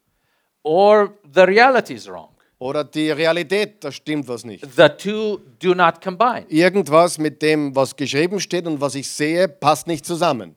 or 0.63 1.13
the 1.33 1.41
reality 1.41 1.93
is 1.93 2.07
wrong. 2.07 2.36
Oder 2.59 2.83
die 2.83 3.11
Realität, 3.11 3.83
da 3.83 3.91
stimmt 3.91 4.27
was 4.27 4.43
nicht. 4.43 4.65
The 4.75 4.89
two 4.89 5.39
do 5.59 5.73
not 5.73 6.01
combine. 6.01 6.45
Irgendwas 6.49 7.17
mit 7.17 7.41
dem, 7.41 7.75
was 7.75 7.95
geschrieben 7.95 8.39
steht 8.39 8.65
und 8.65 8.81
was 8.81 8.95
ich 8.95 9.07
sehe, 9.09 9.47
passt 9.47 9.87
nicht 9.87 10.05
zusammen. 10.05 10.55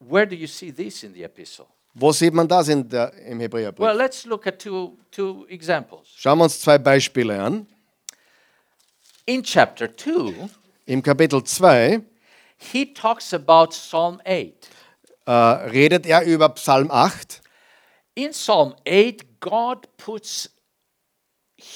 Where 0.00 0.26
do 0.26 0.34
you 0.34 0.46
see 0.48 0.72
this 0.72 1.02
in 1.04 1.14
the 1.14 1.22
epistle? 1.22 1.66
Wo 1.94 2.10
sieht 2.10 2.32
man 2.32 2.48
das 2.48 2.68
in 2.68 2.88
der, 2.88 3.12
im 3.26 3.38
Hebräerbrief? 3.40 3.86
Well, 3.86 3.96
let's 3.96 4.24
look 4.24 4.46
at 4.46 4.58
two, 4.58 4.96
two 5.10 5.46
examples. 5.48 6.08
Schauen 6.16 6.38
wir 6.38 6.44
uns 6.44 6.58
zwei 6.60 6.78
Beispiele 6.78 7.40
an. 7.40 7.66
In 9.26 9.42
chapter 9.42 9.94
2, 9.96 10.48
Im 10.86 11.02
Kapitel 11.02 11.44
2 11.44 12.00
he 12.56 12.92
talks 12.92 13.32
about 13.32 13.70
Psalm 13.70 14.20
8. 14.24 14.52
äh, 15.26 15.30
redet 15.30 16.06
er 16.06 16.22
über 16.22 16.48
Psalm 16.50 16.90
8. 16.90 17.40
In 18.14 18.30
Psalm 18.30 18.74
8, 18.86 19.40
God 19.40 19.86
puts 19.96 20.50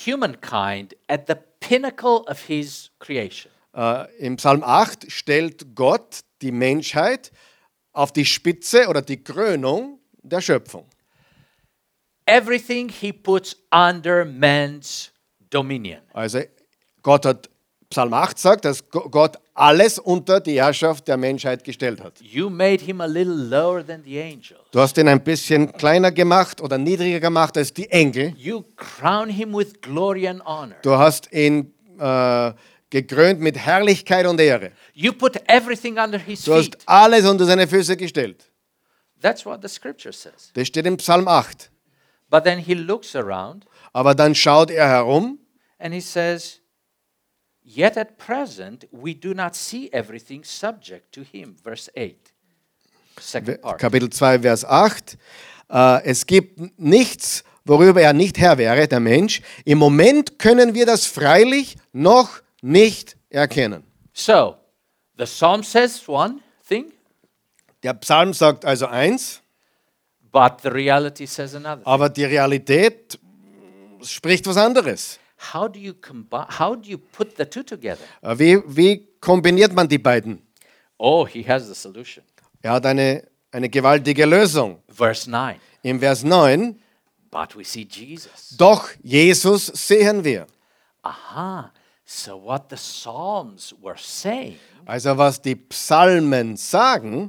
humankind 0.04 0.94
at 1.08 1.26
the 1.26 1.36
pinnacle 1.60 2.24
of 2.28 2.40
his 2.46 2.90
creation. 2.98 3.50
Äh, 3.74 4.06
Im 4.18 4.36
Psalm 4.36 4.62
8 4.64 5.10
stellt 5.10 5.74
Gott 5.74 6.20
die 6.42 6.52
Menschheit 6.52 7.30
auf 7.92 8.12
die 8.12 8.24
Spitze 8.24 8.88
oder 8.88 9.02
die 9.02 9.22
Krönung 9.22 9.98
der 10.22 10.40
Schöpfung. 10.40 10.86
Everything 12.26 12.88
he 12.88 13.12
puts 13.12 13.56
under 13.70 14.24
man's 14.24 15.12
dominion. 15.50 16.00
Also 16.12 16.40
Gott 17.02 17.24
hat, 17.24 17.48
Psalm 17.88 18.12
8 18.12 18.38
sagt, 18.38 18.64
dass 18.64 18.88
Go- 18.90 19.08
Gott 19.08 19.36
alles 19.56 19.98
unter 19.98 20.40
die 20.40 20.60
Herrschaft 20.60 21.08
der 21.08 21.16
Menschheit 21.16 21.64
gestellt 21.64 22.02
hat. 22.02 22.20
You 22.20 22.50
made 22.50 22.84
him 22.84 23.00
a 23.00 23.06
little 23.06 23.34
lower 23.34 23.84
than 23.84 24.02
the 24.04 24.20
angels. 24.20 24.60
Du 24.70 24.80
hast 24.80 24.96
ihn 24.98 25.08
ein 25.08 25.22
bisschen 25.22 25.72
kleiner 25.72 26.12
gemacht 26.12 26.60
oder 26.60 26.78
niedriger 26.78 27.20
gemacht 27.20 27.56
als 27.56 27.72
die 27.72 27.90
Engel. 27.90 28.34
You 28.36 28.62
crown 28.76 29.28
him 29.28 29.56
with 29.56 29.80
glory 29.80 30.28
and 30.28 30.44
honor. 30.44 30.76
Du 30.82 30.92
hast 30.92 31.32
ihn 31.32 31.72
äh, 31.98 32.52
gekrönt 32.90 33.40
mit 33.40 33.56
Herrlichkeit 33.56 34.26
und 34.26 34.40
Ehre. 34.40 34.72
You 34.92 35.12
put 35.12 35.36
everything 35.48 35.98
under 35.98 36.18
his 36.18 36.44
Du 36.44 36.54
hast 36.54 36.76
alles 36.86 37.24
unter 37.26 37.46
seine 37.46 37.66
Füße 37.66 37.96
gestellt. 37.96 38.44
That's 39.22 39.46
what 39.46 39.62
the 39.62 39.68
scripture 39.68 40.12
says. 40.12 40.50
Das 40.54 40.68
steht 40.68 40.86
im 40.86 40.98
Psalm 40.98 41.26
8. 41.26 41.70
But 42.28 42.44
then 42.44 42.58
he 42.58 42.74
looks 42.74 43.16
around 43.16 43.64
Aber 43.92 44.14
dann 44.14 44.34
schaut 44.34 44.70
er 44.70 44.88
herum 44.88 45.38
and 45.78 45.94
he 45.94 46.00
says, 46.00 46.60
Yet 47.68 47.96
at 47.96 48.16
present 48.16 48.86
we 48.92 49.12
do 49.14 49.34
not 49.34 49.56
see 49.56 49.90
everything 49.92 50.44
subject 50.44 51.12
to 51.12 51.22
him. 51.22 51.56
Verse 51.64 51.90
8. 51.96 52.14
Second 53.18 53.60
part. 53.60 53.80
Kapitel 53.80 54.08
2, 54.08 54.40
Vers 54.40 54.64
8. 54.64 55.18
Äh, 55.68 56.04
es 56.04 56.26
gibt 56.26 56.78
nichts, 56.78 57.42
worüber 57.64 58.00
er 58.00 58.12
nicht 58.12 58.38
Herr 58.38 58.56
wäre, 58.58 58.86
der 58.86 59.00
Mensch. 59.00 59.40
Im 59.64 59.78
Moment 59.78 60.38
können 60.38 60.74
wir 60.74 60.86
das 60.86 61.06
freilich 61.06 61.76
noch 61.92 62.40
nicht 62.62 63.16
erkennen. 63.30 63.82
So, 64.12 64.56
the 65.18 65.24
psalm 65.24 65.62
says 65.64 66.08
one 66.08 66.38
thing, 66.68 66.92
Der 67.82 67.94
Psalm 67.94 68.32
sagt 68.32 68.64
also 68.64 68.86
eins, 68.86 69.42
but 70.32 70.60
the 70.62 70.68
reality 70.68 71.26
says 71.26 71.54
another. 71.54 71.82
aber 71.86 72.08
die 72.10 72.24
Realität 72.24 73.18
spricht 74.02 74.46
was 74.46 74.56
anderes. 74.56 75.18
How 75.52 75.68
do 75.68 75.78
you 75.78 75.94
how 76.58 76.74
do 76.74 76.88
you 76.88 76.98
put 76.98 77.36
the 77.36 77.44
two 77.44 77.62
together? 77.62 78.02
Äh, 78.22 78.38
Wie, 78.38 78.62
wie 78.66 79.08
kombiniert 79.20 79.72
man 79.74 79.86
die 79.88 79.98
beiden? 79.98 80.40
Oh, 80.98 81.26
he 81.26 81.42
has 81.46 81.66
the 81.68 81.74
solution. 81.74 82.24
Er 82.62 82.72
hat 82.72 82.86
eine, 82.86 83.22
eine 83.52 83.68
gewaltige 83.68 84.24
Lösung. 84.24 84.78
Verse 84.88 85.30
9. 85.30 85.56
Im 85.82 86.00
Vers 86.00 86.24
9, 86.24 86.80
But 87.30 87.54
we 87.56 87.64
see 87.64 87.86
Jesus. 87.88 88.54
doch 88.56 88.88
Jesus 89.02 89.66
sehen 89.66 90.24
wir. 90.24 90.46
Aha. 91.02 91.70
So 92.04 92.42
what 92.42 92.70
the 92.70 92.76
Psalms 92.76 93.74
were 93.82 93.98
saying 93.98 94.58
Also 94.86 95.18
was 95.18 95.40
die 95.42 95.56
Psalmen 95.56 96.56
sagen, 96.56 97.28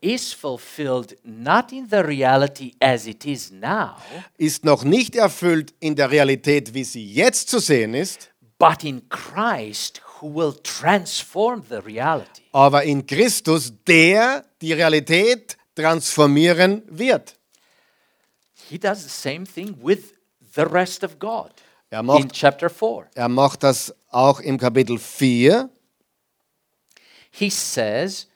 is 0.00 0.32
fulfilled 0.32 1.16
not 1.24 1.72
in 1.72 1.88
the 1.88 2.02
reality 2.02 2.72
as 2.80 3.06
it 3.06 3.24
is 3.24 3.50
now, 3.50 3.96
ist 4.36 4.64
noch 4.64 4.84
nicht 4.84 5.16
erfüllt 5.16 5.74
in 5.80 5.96
der 5.96 6.10
Realität, 6.10 6.74
wie 6.74 6.84
sie 6.84 7.04
jetzt 7.04 7.48
zu 7.48 7.58
sehen 7.58 7.94
ist, 7.94 8.30
but 8.58 8.84
in 8.84 9.08
Christ 9.08 10.00
who 10.20 10.28
will 10.34 10.54
transform 10.62 11.62
the 11.68 11.76
reality. 11.76 12.42
aber 12.52 12.82
in 12.84 13.06
Christus, 13.06 13.72
der 13.86 14.44
die 14.60 14.72
Realität 14.72 15.56
transformieren 15.74 16.82
wird. 16.88 17.34
He 18.68 18.78
does 18.78 19.02
the 19.02 19.08
same 19.08 19.44
thing 19.46 19.76
with 19.82 20.14
the 20.54 20.62
rest 20.62 21.04
of 21.04 21.18
God. 21.18 21.50
Er 21.90 22.02
macht- 22.02 22.20
in 22.22 22.30
chapter 22.30 22.68
4. 22.68 23.08
Er 23.14 23.28
macht 23.28 23.62
das 23.62 23.94
auch 24.10 24.40
im 24.40 24.58
Kapitel 24.58 24.98
4. 24.98 25.70
He 27.30 27.50
says, 27.50 28.26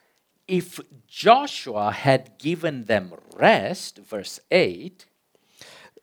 if 0.51 0.81
Joshua 1.07 1.93
had 1.93 2.39
given 2.39 2.87
them 2.87 3.13
rest, 3.37 4.01
verse 4.09 4.41
8, 4.51 5.07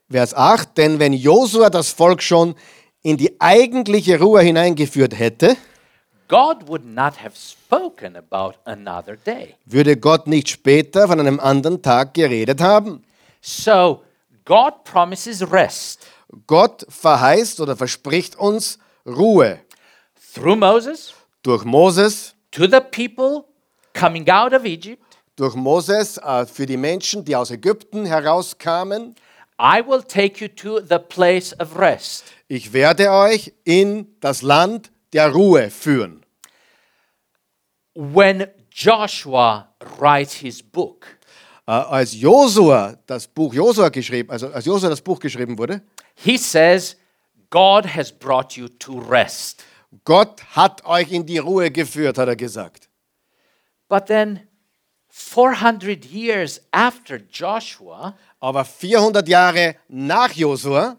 Vers 0.10 0.33
8, 0.33 0.77
denn 0.77 0.99
wenn 0.99 1.12
Josua 1.12 1.69
das 1.69 1.91
Volk 1.91 2.21
schon 2.23 2.55
in 3.01 3.17
die 3.17 3.41
eigentliche 3.41 4.19
Ruhe 4.19 4.41
hineingeführt 4.41 5.19
hätte, 5.19 5.57
God 6.29 6.67
would 6.67 6.86
not 6.86 7.21
have 7.23 7.36
spoken 7.36 8.15
about 8.15 8.57
another 8.63 9.17
day. 9.17 9.55
würde 9.65 9.97
Gott 9.97 10.27
nicht 10.27 10.47
später 10.49 11.07
von 11.07 11.19
einem 11.19 11.39
anderen 11.39 11.81
Tag 11.81 12.13
geredet 12.13 12.62
haben. 12.62 13.03
So 13.41 14.03
God 14.45 14.86
promises 14.86 15.51
rest 15.51 16.07
Gott 16.47 16.86
verheißt 16.89 17.60
oder 17.60 17.75
verspricht 17.75 18.38
uns 18.38 18.79
Ruhe 19.05 19.60
through 20.33 20.55
Moses 20.55 21.13
durch 21.43 21.63
Moses, 21.65 22.33
to 22.51 22.63
the 22.63 22.81
people 22.81 23.45
coming 23.99 24.29
out 24.29 24.53
of 24.53 24.63
Egypt. 24.65 25.03
durch 25.36 25.55
Moses 25.55 26.17
äh, 26.17 26.45
für 26.45 26.65
die 26.65 26.77
Menschen, 26.77 27.23
die 27.23 27.36
aus 27.36 27.51
Ägypten 27.51 28.05
herauskamen. 28.05 29.15
I 29.60 29.81
will 29.86 30.03
take 30.03 30.43
you 30.43 30.47
to 30.47 30.79
the 30.79 30.99
place 30.99 31.55
of 31.60 31.77
rest. 31.77 32.25
Ich 32.47 32.73
werde 32.73 33.12
euch 33.12 33.53
in 33.63 34.07
das 34.19 34.41
Land 34.41 34.91
der 35.13 35.31
Ruhe 35.31 35.69
führen. 35.69 36.23
When 37.95 38.47
Joshua 38.71 39.73
writes 39.99 40.33
his 40.33 40.62
book, 40.62 41.07
Äh, 41.67 41.71
als 41.71 42.13
Josua 42.13 42.97
das 43.07 43.27
Buch 43.27 43.53
Josua 43.53 43.89
geschrieben, 43.89 44.31
also 44.31 44.47
als 44.47 44.63
Josua 44.63 44.89
das 44.89 45.01
Buch 45.01 45.19
geschrieben 45.19 45.57
wurde, 45.57 45.81
he 46.15 46.38
says, 46.38 46.95
God 47.49 47.86
has 47.86 48.12
brought 48.12 48.53
you 48.53 48.69
to 48.69 48.99
rest. 48.99 49.63
Gott 50.05 50.41
hat 50.55 50.86
euch 50.86 51.12
in 51.12 51.25
die 51.25 51.39
Ruhe 51.39 51.69
geführt, 51.69 52.17
hat 52.17 52.27
er 52.29 52.38
gesagt. 52.38 52.87
But 53.89 54.08
then 54.08 54.47
400 55.10 56.06
years 56.06 56.62
after 56.71 57.19
Joshua, 57.19 58.15
Aber 58.39 58.63
400 58.63 59.28
Jahre 59.28 59.76
nach 59.89 60.32
Josua 60.32 60.97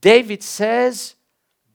David 0.00 0.42
says, 0.42 1.16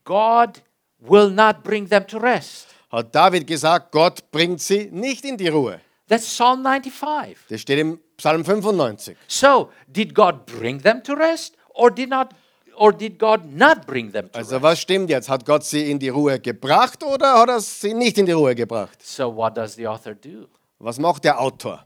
God 0.05 0.61
will 0.99 1.29
not 1.29 1.63
bring 1.63 1.87
them 1.87 2.05
to 2.07 2.17
rest. 2.17 2.67
hat 2.91 3.13
David 3.13 3.47
gesagt, 3.47 3.91
Gott 3.91 4.31
bringt 4.31 4.61
sie 4.61 4.89
nicht 4.91 5.25
in 5.25 5.37
die 5.37 5.47
Ruhe. 5.49 5.81
That's 6.07 6.25
Psalm 6.25 6.63
95. 6.63 7.37
Das 7.49 7.61
steht 7.61 7.79
im 7.79 7.99
Psalm 8.17 8.45
95. 8.45 9.17
So, 9.27 9.71
did 9.87 10.13
God 10.13 10.45
bring 10.45 10.81
them 10.81 11.01
to 11.03 11.13
rest 11.13 11.55
or 11.73 11.89
did 11.91 12.09
not 12.09 12.29
or 12.75 12.91
did 12.91 13.17
God 13.19 13.45
not 13.53 13.85
bring 13.85 14.11
them 14.11 14.29
to 14.31 14.37
Also 14.37 14.61
was 14.61 14.79
stimmt 14.79 15.09
jetzt? 15.09 15.29
Hat 15.29 15.45
Gott 15.45 15.63
sie 15.63 15.89
in 15.91 15.99
die 15.99 16.09
Ruhe 16.09 16.39
gebracht 16.39 17.03
oder 17.03 17.39
hat 17.39 17.49
er 17.49 17.59
sie 17.59 17.93
nicht 17.93 18.17
in 18.17 18.25
die 18.25 18.31
Ruhe 18.33 18.55
gebracht? 18.55 19.01
So 19.05 19.35
what 19.35 19.55
does 19.57 19.75
the 19.75 19.87
author 19.87 20.13
do? 20.15 20.47
Was 20.79 20.97
macht 20.99 21.23
der 21.23 21.39
Autor? 21.39 21.83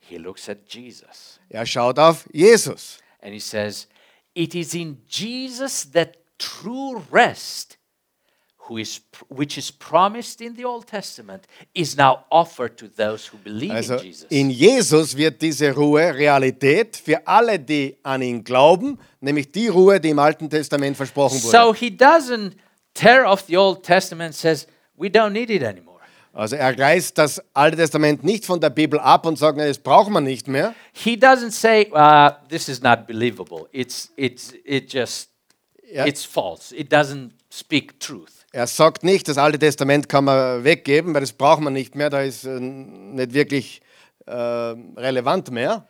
He 0.00 0.16
looks 0.16 0.48
at 0.48 0.58
Jesus 0.68 1.38
Er 1.48 1.64
schaut 1.66 1.98
auf 1.98 2.26
Jesus. 2.32 2.98
and 3.22 3.32
he 3.34 3.40
says, 3.40 3.86
"It 4.34 4.54
is 4.54 4.74
in 4.74 4.98
Jesus 5.08 5.90
that 5.92 6.16
true 6.38 7.02
rest 7.12 7.76
who 8.70 8.78
is 8.78 9.00
which 9.28 9.58
is 9.58 9.72
promised 9.72 10.40
in 10.40 10.54
the 10.54 10.64
Old 10.64 10.86
Testament 10.86 11.46
is 11.74 11.96
now 11.96 12.24
offered 12.30 12.76
to 12.78 12.86
those 12.86 13.28
who 13.30 13.36
believe 13.38 13.72
Also 13.72 13.96
in 13.96 14.04
Jesus." 14.04 14.26
in 14.30 14.50
Jesus 14.50 15.16
wird 15.16 15.42
diese 15.42 15.72
Ruhe 15.74 16.14
Realität 16.14 16.96
für 16.96 17.26
alle, 17.26 17.58
die 17.58 17.96
an 18.04 18.22
ihn 18.22 18.44
glauben, 18.44 18.98
nämlich 19.20 19.50
die 19.50 19.66
Ruhe, 19.68 19.98
die 20.00 20.10
im 20.10 20.18
Alten 20.20 20.48
Testament 20.48 20.96
versprochen 20.96 21.42
wurde. 21.42 21.56
So 21.56 21.74
he 21.74 21.88
doesn't 21.88 22.52
tear 22.94 23.26
off 23.26 23.44
the 23.48 23.56
Old 23.56 23.82
Testament 23.82 24.28
and 24.28 24.34
says, 24.34 24.66
"We 24.96 25.08
don't 25.08 25.30
need 25.30 25.50
it 25.50 25.64
anymore." 25.64 25.98
Also 26.32 26.54
er 26.54 26.78
reißt 26.78 27.18
das 27.18 27.42
Alte 27.52 27.76
Testament 27.76 28.22
nicht 28.22 28.46
von 28.46 28.60
der 28.60 28.70
Bibel 28.70 29.00
ab 29.00 29.26
und 29.26 29.36
sagt, 29.36 29.58
"Na, 29.58 29.66
das 29.66 29.78
braucht 29.78 30.10
man 30.10 30.22
nicht 30.22 30.46
mehr. 30.46 30.74
He 30.92 31.16
doesn't 31.16 31.50
say, 31.50 31.90
uh, 31.92 32.30
"This 32.48 32.68
is 32.68 32.80
not 32.80 33.08
believable. 33.08 33.66
It's 33.72 34.12
it's 34.14 34.54
it 34.64 34.92
just 34.92 35.28
Ja. 35.92 36.06
it's 36.06 36.24
false. 36.24 36.72
It 36.72 36.92
doesn't 36.92 37.30
speak 37.50 37.98
truth." 37.98 38.39
Er 38.52 38.66
sagt 38.66 39.04
nicht, 39.04 39.28
das 39.28 39.38
Alte 39.38 39.58
Testament 39.58 40.08
kann 40.08 40.24
man 40.24 40.64
weggeben, 40.64 41.14
weil 41.14 41.20
das 41.20 41.32
braucht 41.32 41.60
man 41.60 41.72
nicht 41.72 41.94
mehr, 41.94 42.10
da 42.10 42.22
ist 42.22 42.44
äh, 42.44 42.58
nicht 42.58 43.32
wirklich 43.32 43.80
äh, 44.26 44.32
relevant 44.32 45.50
mehr. 45.50 45.86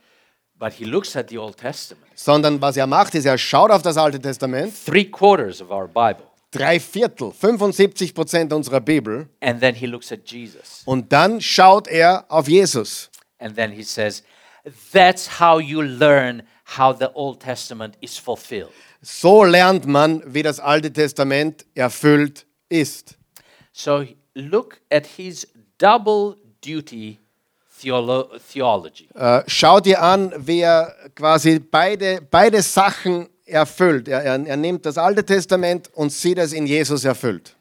But 0.59 0.75
he 0.75 0.85
looks 0.85 1.17
at 1.17 1.31
the 1.31 1.39
Old 1.39 1.57
Testament. 1.57 2.05
Sondern 2.15 2.61
was 2.61 2.77
er 2.77 2.87
macht, 2.87 3.15
ist, 3.15 3.25
er 3.25 3.39
schaut 3.39 3.71
auf 3.71 3.81
das 3.81 3.97
Alte 3.97 4.21
Testament, 4.21 4.75
Three 4.85 5.07
quarters 5.07 5.63
of 5.63 5.71
our 5.71 5.89
Bible. 5.89 6.25
drei 6.51 6.79
Viertel, 6.79 7.33
75 7.33 8.13
Prozent 8.15 8.53
unserer 8.53 8.81
Bibel, 8.81 9.29
And 9.41 9.61
then 9.61 9.75
he 9.75 9.87
looks 9.87 10.13
at 10.13 10.21
Jesus. 10.31 10.83
und 10.85 11.11
dann 11.13 11.41
schaut 11.41 11.89
er 11.89 12.27
auf 12.29 12.47
Jesus. 12.47 13.09
And 13.39 13.57
then 13.57 13.73
he 13.73 13.83
says, 13.83 14.23
That's 14.93 15.41
how 15.41 15.59
you 15.59 15.81
learn 15.81 16.43
how 16.77 16.95
the 16.95 17.09
Old 17.15 17.41
Testament 17.41 17.97
is 18.03 18.19
fulfilled. 18.19 18.69
So 19.01 19.45
lernt 19.45 19.87
man, 19.87 20.23
wie 20.27 20.43
das 20.43 20.61
Alte 20.61 20.93
Testament 20.93 21.65
erfüllt 21.75 22.45
ist. 22.71 23.17
So 23.73 24.07
look 24.35 24.81
at 24.91 25.07
his 25.07 25.47
double 25.79 26.37
duty 26.65 27.19
theolo- 27.83 28.31
theology. 28.53 29.09
Äh, 29.15 29.43
schau 29.47 29.81
dir 29.81 30.03
an, 30.03 30.33
wie 30.39 30.61
er 30.61 30.95
quasi 31.15 31.59
beide, 31.59 32.21
beide 32.31 32.63
Sachen 32.63 33.29
erfüllt. 33.45 34.09
Er, 34.09 34.23
er, 34.23 34.47
er 34.47 34.57
nimmt 34.57 34.87
das 34.87 34.97
Alte 34.99 35.25
Testament 35.25 35.91
und 35.95 36.11
sieht 36.13 36.39
es 36.39 36.53
in 36.53 36.67
Jesus 36.67 37.05
erfüllt. 37.05 37.55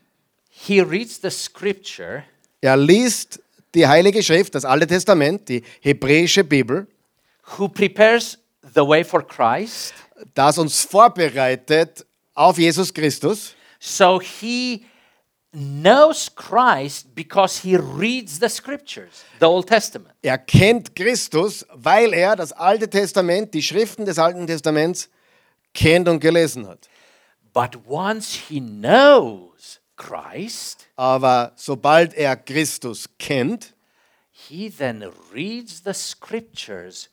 He 0.49 0.79
reads 0.81 1.19
the 1.21 1.29
scripture 1.29 2.23
Er 2.61 2.75
liest 2.77 3.39
die 3.73 3.87
Heilige 3.87 4.21
Schrift, 4.21 4.53
das 4.55 4.65
Alte 4.65 4.87
Testament, 4.87 5.47
die 5.47 5.63
hebräische 5.81 6.43
Bibel, 6.43 6.87
who 7.57 7.67
prepares 7.69 8.37
the 8.75 8.81
way 8.81 9.03
for 9.03 9.25
Christ. 9.25 9.93
das 10.33 10.57
uns 10.57 10.81
vorbereitet 10.83 12.05
auf 12.33 12.57
Jesus 12.57 12.93
Christus. 12.93 13.55
So 13.79 14.19
he 14.19 14.83
knows 15.53 16.29
Christ 16.35 17.13
because 17.15 17.59
he 17.59 17.75
reads 17.77 18.39
the 18.39 18.49
scriptures, 18.49 19.23
the 19.39 19.45
Old 19.47 19.67
Testament. 19.67 20.13
Er 20.21 20.37
kennt 20.37 20.95
Christus, 20.95 21.65
weil 21.73 22.13
er 22.13 22.35
das 22.35 22.51
Alte 22.51 22.89
Testament, 22.89 23.53
die 23.53 23.61
Schriften 23.63 24.05
des 24.05 24.19
Alten 24.19 24.45
Testaments 24.45 25.09
kennt 25.73 26.07
und 26.07 26.19
gelesen 26.19 26.67
hat. 26.67 26.87
But 27.53 27.79
once 27.87 28.33
he 28.47 28.59
knows 28.61 29.79
Christ, 29.95 30.87
Aber 30.95 31.51
sobald 31.55 32.13
er 32.13 32.35
Christus 32.35 33.09
kennt, 33.17 33.73
he 34.31 34.69
then 34.69 35.03
reads 35.33 35.81
the 35.83 35.93
scriptures 35.93 37.09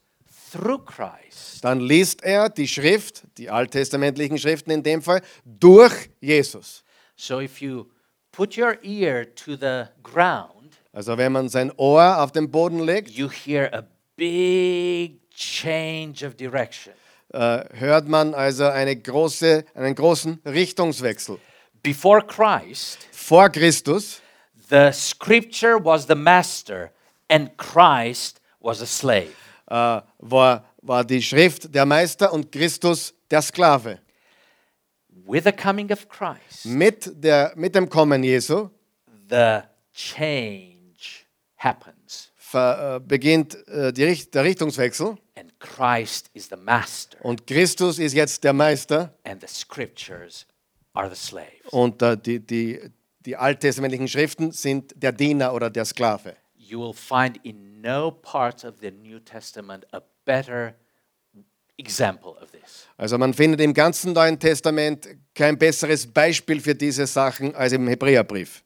through 0.53 0.85
Christ. 0.85 1.65
dann 1.65 1.81
liest 1.81 2.23
er 2.23 2.49
die 2.49 2.69
Schrift, 2.69 3.23
die 3.39 3.51
alttestamentlichen 3.51 4.39
Schriften 4.39 4.71
in 4.71 4.83
dem 4.83 5.03
Fall, 5.03 5.23
durch 5.45 6.11
Jesus. 6.21 6.85
So 7.17 7.41
if 7.41 7.61
you 7.63 7.87
put 8.37 8.57
your 8.59 8.77
ear 8.83 9.25
to 9.35 9.57
the 9.57 9.85
ground, 10.03 10.53
Also 10.93 11.17
wenn 11.17 11.33
man 11.33 11.49
sein 11.49 11.73
Ohr 11.77 12.19
auf 12.23 12.33
den 12.33 12.51
Boden 12.51 12.81
legt, 12.81 13.11
you 13.11 13.29
hear 13.31 13.71
a 13.73 13.83
big 14.17 15.21
change 15.31 16.25
of 16.27 16.35
direction. 16.37 16.93
äh, 17.33 17.65
hört 17.75 18.09
man 18.09 18.35
also 18.35 18.65
eine 18.67 18.97
große, 18.97 19.65
einen 19.75 19.95
großen 19.95 20.41
Richtungswechsel. 20.45 21.39
Before 21.83 22.21
Christ, 22.23 22.99
Vor 23.13 23.49
Christus 23.51 24.21
the 24.71 24.91
scripture 24.93 25.79
was 25.83 26.07
the 26.07 26.15
master 26.15 26.91
and 27.29 27.57
Christ 27.57 28.41
was 28.61 28.81
a 28.83 28.87
slave. 28.87 29.33
äh, 29.69 30.01
war, 30.19 30.65
war 30.83 31.05
die 31.05 31.23
Schrift 31.23 31.75
der 31.75 31.85
Meister 31.87 32.33
und 32.33 32.51
Christus 32.53 33.13
der 33.31 33.43
Sklave. 33.43 33.99
With 35.27 35.45
the 35.45 35.53
coming 35.53 35.91
of 35.93 36.09
Christ, 36.09 36.67
Mit, 36.67 37.11
der, 37.23 37.53
mit 37.57 37.75
dem 37.75 37.89
Kommen 37.89 38.23
Jesu 38.23 38.71
the 39.29 39.63
change 39.93 41.27
happens 41.57 42.31
ver, 42.37 42.97
äh, 42.97 43.01
beginnt 43.01 43.57
äh, 43.67 43.93
die, 43.93 44.31
der 44.31 44.45
Richtungswechsel 44.45 45.17
and 45.37 45.53
Christ 45.59 46.31
is 46.33 46.49
the 46.49 46.57
master 46.57 47.19
und 47.25 47.47
Christus 47.47 47.99
ist 47.99 48.15
jetzt 48.15 48.45
der 48.45 48.53
Meister 48.53 49.13
and 49.25 49.41
the 49.41 49.49
scriptures 49.49 50.47
are 50.95 51.09
the 51.13 51.17
slaves. 51.17 51.51
und 51.71 52.01
äh, 52.03 52.17
die, 52.17 52.39
die, 52.39 52.81
die 53.21 53.37
alttestamentlichen 53.37 54.07
Schriften 54.07 54.53
sind 54.53 54.93
der 54.97 55.13
Diener 55.13 55.53
oder 55.53 55.71
der 55.71 55.85
Sklave. 55.85 56.37
You 56.57 56.81
will 56.81 56.95
find 56.95 57.39
in 57.45 57.81
no 57.81 58.11
part 58.11 58.65
of 58.65 58.75
the 58.81 58.91
New 58.91 59.19
Testament 59.21 59.85
a 59.93 60.01
better. 60.25 60.75
Also 62.97 63.19
man 63.19 63.35
findet 63.35 63.61
im 63.61 63.75
ganzen 63.75 64.13
Neuen 64.13 64.39
Testament 64.39 65.07
kein 65.35 65.59
besseres 65.59 66.07
Beispiel 66.07 66.61
für 66.61 66.75
diese 66.75 67.07
Sachen 67.07 67.55
als 67.55 67.73
im 67.73 67.87
Hebräerbrief. 67.89 68.63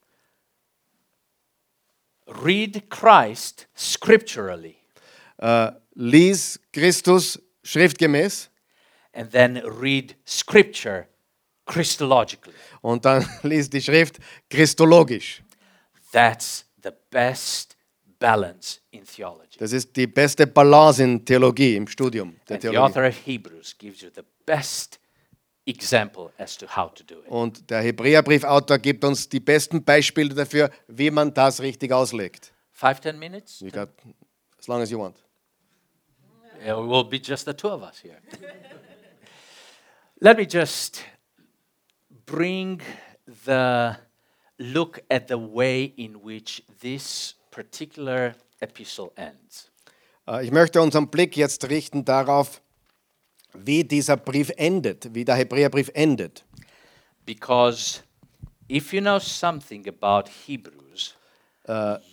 Read 2.26 2.88
Christ 2.90 3.66
scripturally 3.76 4.76
Äh, 5.38 5.72
lies 5.94 6.60
Christus 6.72 7.40
schriftgemäß 7.64 8.50
and 9.12 9.30
then 9.32 9.56
read 9.56 10.14
scripture 10.26 11.06
Christologically. 11.66 12.54
und 12.82 13.04
dann 13.04 13.26
lies 13.42 13.68
die 13.68 13.80
Schrift 13.82 14.18
christologisch. 14.48 15.42
That's 16.12 16.66
the 16.82 16.90
best 17.10 17.76
balance 18.18 18.80
in 18.90 19.04
theology. 19.04 19.49
Das 19.60 19.74
ist 19.74 19.94
die 19.94 20.06
beste 20.06 20.46
Balance 20.46 21.04
in 21.04 21.22
Theologie, 21.22 21.76
im 21.76 21.86
Studium 21.86 22.34
der 22.48 22.54
And 22.54 22.62
the 22.62 22.78
author 22.78 23.06
of 23.06 23.14
Hebrews 23.26 23.76
gives 23.76 24.00
you 24.00 24.08
the 24.08 24.22
best 24.46 24.98
example 25.66 26.32
as 26.38 26.56
to 26.56 26.66
how 26.66 26.94
to 26.94 27.04
do 27.04 27.20
it. 27.20 27.28
Und 27.28 27.68
der 27.68 27.82
Hebräerbriefautor 27.82 28.78
gibt 28.78 29.04
uns 29.04 29.28
die 29.28 29.38
besten 29.38 29.84
Beispiele 29.84 30.34
dafür, 30.34 30.70
wie 30.88 31.10
man 31.10 31.34
das 31.34 31.60
richtig 31.60 31.92
auslegt. 31.92 32.54
Five, 32.72 33.02
ten 33.02 33.18
minutes? 33.18 33.60
You 33.60 33.70
got 33.70 33.90
as 34.58 34.66
long 34.66 34.80
as 34.80 34.90
you 34.90 34.98
want. 34.98 35.18
It 36.66 36.74
will 36.74 37.04
be 37.04 37.20
just 37.22 37.44
the 37.44 37.52
two 37.52 37.68
of 37.68 37.82
us 37.82 38.02
here. 38.02 38.16
Let 40.20 40.38
me 40.38 40.46
just 40.50 41.04
bring 42.24 42.80
the 43.26 43.98
look 44.58 45.02
at 45.10 45.28
the 45.28 45.38
way 45.38 45.92
in 45.98 46.22
which 46.22 46.62
this 46.80 47.34
particular 47.50 48.36
epistle 48.60 49.10
ends. 49.16 49.70
Äh, 50.26 50.44
Ich 50.44 50.50
möchte 50.50 50.80
unseren 50.80 51.08
Blick 51.08 51.36
jetzt 51.36 51.68
richten 51.68 52.04
darauf, 52.04 52.62
wie 53.52 53.82
dieser 53.84 54.16
Brief 54.16 54.52
endet, 54.56 55.14
wie 55.14 55.24
der 55.24 55.34
Hebräerbrief 55.34 55.90
endet. 55.94 56.44
Because 57.26 58.00
if 58.68 58.92
you 58.92 59.00
know 59.00 59.18
something 59.18 59.86
about 59.88 60.30
Hebrews, 60.46 61.16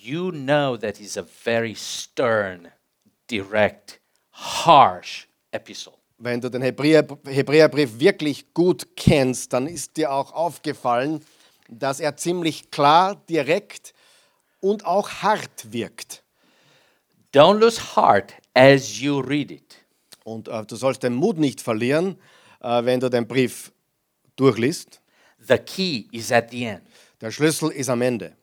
you 0.02 0.32
know 0.32 0.78
that 0.78 1.00
is 1.00 1.18
a 1.18 1.24
very 1.24 1.76
stern, 1.76 2.68
direct, 3.30 4.00
harsh 4.32 5.28
epistle. 5.52 5.94
Wenn 6.20 6.42
du 6.42 6.50
den 6.50 6.64
Hebräer, 6.64 7.06
Hebräerbrief 7.26 8.00
wirklich 8.00 8.54
gut 8.54 8.96
kennst, 8.96 9.54
dann 9.54 9.68
ist 9.68 9.98
dir 9.98 10.12
auch 10.12 10.32
aufgefallen, 10.34 11.24
dass 11.70 12.00
er 12.00 12.18
ziemlich 12.18 12.72
klar, 12.72 13.16
direkt 13.30 13.94
und 14.60 14.86
auch 14.86 15.10
hart 15.10 15.72
wirkt. 15.72 16.24
Don't 17.32 17.60
lose 17.60 17.96
heart 17.96 18.34
as 18.54 19.02
you 19.02 19.20
read 19.20 19.52
it. 19.52 19.78
Und 20.24 20.48
äh, 20.48 20.66
du 20.66 20.76
sollst 20.76 21.04
den 21.04 21.14
Mut 21.14 21.38
nicht 21.38 21.62
verlieren, 21.62 22.18
äh, 22.62 22.84
wenn 22.84 23.00
du 23.00 23.10
den 23.10 23.28
Brief 23.28 23.72
durchliest. 24.36 25.02
The 25.40 25.58
key 25.58 26.08
is 26.12 26.32
at 26.32 26.52
the 26.52 26.64
end. 26.66 26.82
Der 27.22 27.32
Schlüssel 27.32 27.72
ist 27.72 27.90
am 27.90 28.02
Ende. 28.02 28.36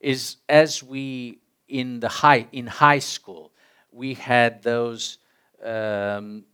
Is 0.00 0.38
as 0.48 0.82
we 0.82 1.38
in 1.66 2.00
the 2.00 2.08
high 2.08 2.46
in 2.50 2.68
high 2.68 3.02
school 3.02 3.52
we 3.92 4.14
had 4.14 4.62
those 4.62 5.18
um, 5.62 6.44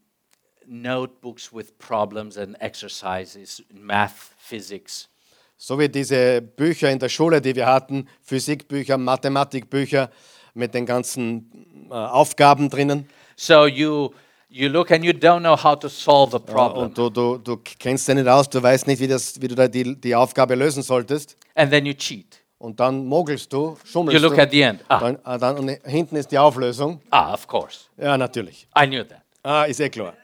notebooks 0.66 1.52
with 1.52 1.78
problems 1.78 2.36
and 2.36 2.56
exercises 2.60 3.62
in 3.70 3.84
math, 3.84 4.34
physics. 4.38 5.08
So 5.56 5.78
wie 5.78 5.88
diese 5.88 6.40
Bücher 6.40 6.90
in 6.90 6.98
der 6.98 7.08
Schule, 7.08 7.40
die 7.40 7.54
wir 7.54 7.66
hatten, 7.66 8.08
Physikbücher, 8.22 8.96
Mathematikbücher 8.96 10.10
mit 10.58 10.74
den 10.74 10.84
ganzen 10.86 11.88
äh, 11.90 11.94
Aufgaben 11.94 12.68
drinnen. 12.68 13.08
So 13.36 13.66
you 13.66 14.10
you 14.50 14.68
look 14.68 14.90
and 14.90 15.04
you 15.04 15.12
don't 15.12 15.40
know 15.40 15.56
how 15.62 15.78
to 15.78 15.88
solve 15.88 16.34
a 16.34 16.38
problem, 16.38 16.86
Und 16.86 16.98
du, 16.98 17.10
du, 17.10 17.36
du 17.38 17.56
kennst 17.78 18.08
dich 18.08 18.14
nicht 18.14 18.26
aus, 18.28 18.48
du 18.48 18.62
weißt 18.62 18.86
nicht, 18.86 18.98
wie, 19.00 19.06
das, 19.06 19.40
wie 19.40 19.48
du 19.48 19.54
da 19.54 19.68
die, 19.68 19.94
die 20.00 20.14
Aufgabe 20.14 20.54
lösen 20.54 20.82
solltest. 20.82 21.36
and 21.54 21.70
then 21.70 21.84
you 21.86 21.92
cheat. 21.94 22.38
Und 22.58 22.80
dann 22.80 23.06
mogelst 23.06 23.52
du, 23.52 23.68
You 23.70 23.76
schummelst 23.84 24.22
look 24.22 24.34
du. 24.34 24.42
at 24.42 24.50
the 24.50 24.62
end. 24.62 24.80
Ah, 24.88 24.98
Dann, 24.98 25.18
ah, 25.22 25.38
dann, 25.38 25.58
und 25.58 25.68
hinten 25.84 26.16
ist 26.16 26.32
die 26.32 26.38
Auflösung. 26.38 27.00
ah, 27.10 27.32
of 27.34 27.46
course. 27.46 27.84
Ja, 27.96 28.16
natürlich. 28.18 28.66
I 28.76 28.86
knew 28.86 29.04
that. 29.04 29.22
Ah, 29.44 29.64
ist 29.64 29.78
eh 29.80 29.88
klar. 29.88 30.14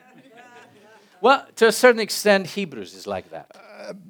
Well, 1.21 1.43
to 1.57 1.67
a 1.67 1.73
certain 1.73 2.01
extent, 2.01 2.47
Hebrews 2.47 2.93
is 2.95 3.07
like 3.07 3.31
that. 3.31 3.47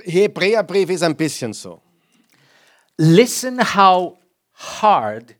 Hebräerbrief 0.04 0.88
ist 0.90 1.02
ein 1.02 1.14
bisschen 1.16 1.52
so. 1.52 1.80
Listen 2.96 3.58
how 3.74 4.16
hard, 4.80 5.34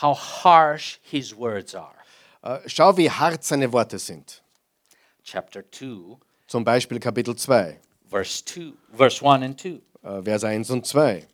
how 0.00 0.14
harsh 0.14 0.98
his 1.02 1.36
words 1.36 1.74
are. 1.74 1.94
Äh, 2.42 2.60
Schau, 2.68 2.96
wie 2.96 3.10
hart 3.10 3.44
seine 3.44 3.72
Worte 3.72 3.98
sind. 3.98 4.42
Chapter 5.24 5.62
2, 5.70 6.18
Zum 6.46 6.64
Beispiel 6.64 7.00
Kapitel 7.00 7.34
2, 7.34 7.80
verse 8.08 8.44
2, 8.44 8.72
verse 8.96 9.24
1 9.24 9.42
and 9.42 9.60
2. 9.60 9.80
äh, 10.02 10.22
Vers 10.22 10.44
1 10.44 10.70
und 10.70 10.86
2. 10.86 11.26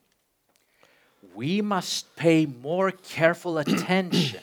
We 1.35 1.63
must 1.63 2.15
pay 2.17 2.47
more 2.47 2.93
careful 2.93 3.59
attention 3.59 4.43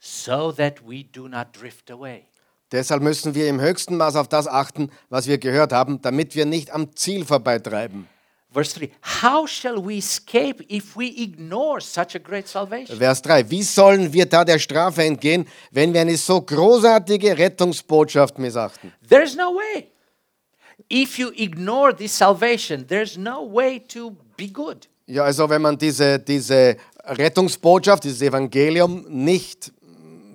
so 0.00 0.52
that 0.52 0.80
we 0.86 1.04
do 1.04 1.28
not 1.28 1.48
drift 1.52 1.90
away. 1.90 2.26
Deshalb 2.72 3.02
müssen 3.02 3.34
wir 3.34 3.48
im 3.48 3.60
höchsten 3.60 3.96
Maß 3.96 4.16
auf 4.16 4.26
das 4.28 4.48
achten, 4.48 4.90
was 5.08 5.26
wir 5.28 5.38
gehört 5.38 5.72
haben, 5.72 6.02
damit 6.02 6.34
wir 6.34 6.44
nicht 6.46 6.70
am 6.72 6.96
Ziel 6.96 7.24
vorbeitreiben. 7.24 8.08
Verse 8.54 8.72
3 8.78 8.90
How 9.22 9.46
shall 9.48 9.84
we 9.84 9.98
escape 9.98 10.64
if 10.68 10.96
we 10.96 11.08
ignore 11.20 11.80
such 11.80 12.14
a 12.14 12.18
great 12.18 12.48
salvation? 12.48 12.96
Vers 12.96 13.20
3. 13.22 13.50
Wie 13.50 13.62
sollen 13.62 14.12
wir 14.12 14.26
da 14.26 14.44
der 14.44 14.60
Strafe 14.60 15.02
entgehen, 15.02 15.46
wenn 15.72 15.92
wir 15.92 16.00
eine 16.00 16.16
so 16.16 16.40
großartige 16.40 17.36
Rettungsbotschaft 17.36 18.38
missachten? 18.38 18.92
There's 19.08 19.34
no 19.34 19.56
way. 19.56 19.88
If 20.88 21.18
you 21.18 21.32
ignore 21.34 21.94
this 21.94 22.16
salvation, 22.16 22.86
there's 22.86 23.16
no 23.16 23.44
way 23.52 23.80
to 23.88 24.16
be 24.36 24.48
good. 24.48 24.88
Ja, 25.06 25.24
also 25.24 25.48
wenn 25.50 25.60
man 25.60 25.76
diese, 25.76 26.18
diese 26.18 26.76
Rettungsbotschaft, 27.04 28.04
dieses 28.04 28.22
Evangelium 28.22 29.04
nicht 29.08 29.72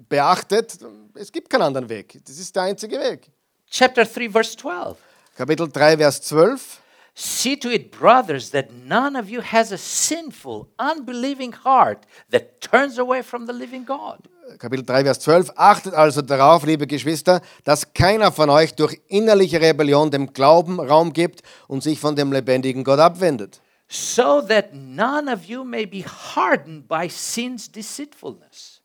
beachtet, 0.09 0.77
es 1.15 1.31
gibt 1.31 1.49
keinen 1.49 1.63
anderen 1.63 1.89
Weg. 1.89 2.19
Das 2.25 2.37
ist 2.37 2.55
der 2.55 2.63
einzige 2.63 2.99
Weg. 2.99 3.29
Chapter 3.69 4.03
3, 4.03 4.29
verse 4.29 4.57
12. 4.57 4.97
Kapitel 5.35 5.69
3, 5.71 5.97
Vers 5.97 6.21
12. 6.21 6.78
See 7.21 7.57
to 7.57 7.69
it, 7.69 7.91
brothers, 7.91 8.51
that 8.51 8.71
none 8.71 9.17
of 9.17 9.29
you 9.29 9.41
has 9.41 9.73
a 9.73 9.77
sinful, 9.77 10.69
unbelieving 10.79 11.51
heart 11.51 12.05
that 12.29 12.61
turns 12.61 12.97
away 12.97 13.23
from 13.23 13.45
the 13.45 13.51
living 13.51 13.83
God. 13.83 14.19
Kapitel 14.57 14.85
3, 14.85 15.03
Vers 15.03 15.19
12. 15.19 15.51
Achtet 15.57 15.93
also 15.93 16.21
darauf, 16.21 16.65
liebe 16.65 16.87
Geschwister, 16.87 17.41
dass 17.65 17.93
keiner 17.93 18.31
von 18.31 18.49
euch 18.49 18.73
durch 18.73 19.01
innerliche 19.09 19.59
Rebellion 19.59 20.09
dem 20.11 20.31
Glauben 20.31 20.79
Raum 20.79 21.11
gibt 21.11 21.41
und 21.67 21.83
sich 21.83 21.99
von 21.99 22.15
dem 22.15 22.31
lebendigen 22.31 22.85
Gott 22.85 22.99
abwendet. 22.99 23.59
So 23.89 24.41
that 24.43 24.73
none 24.73 25.29
of 25.29 25.43
you 25.43 25.65
may 25.65 25.85
be 25.85 26.05
hardened 26.05 26.87
by 26.87 27.09
sin's 27.09 27.69
deceitfulness. 27.69 28.81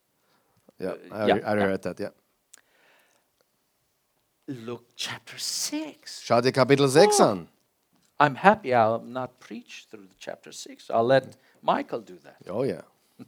Ja, 0.77 0.93
ja, 1.09 1.37
I, 1.37 1.39
I 1.39 1.41
ja. 1.41 1.53
read 1.53 1.81
that, 1.83 2.01
ja. 2.01 2.11
Look, 4.47 4.83
chapter 4.97 5.37
6. 5.37 6.21
Schau 6.21 6.41
dir 6.41 6.51
Kapitel 6.51 6.89
6 6.89 7.21
an. 7.21 7.47
I'm 8.19 8.35
happy 8.35 8.73
I'll 8.73 9.01
not 9.01 9.39
preach 9.39 9.87
through 9.89 10.07
chapter 10.19 10.51
6. 10.51 10.89
I'll 10.89 11.03
let 11.03 11.35
Michael 11.61 12.01
do 12.01 12.17
that. 12.23 12.37
Oh 12.49 12.63
yeah. 12.63 12.81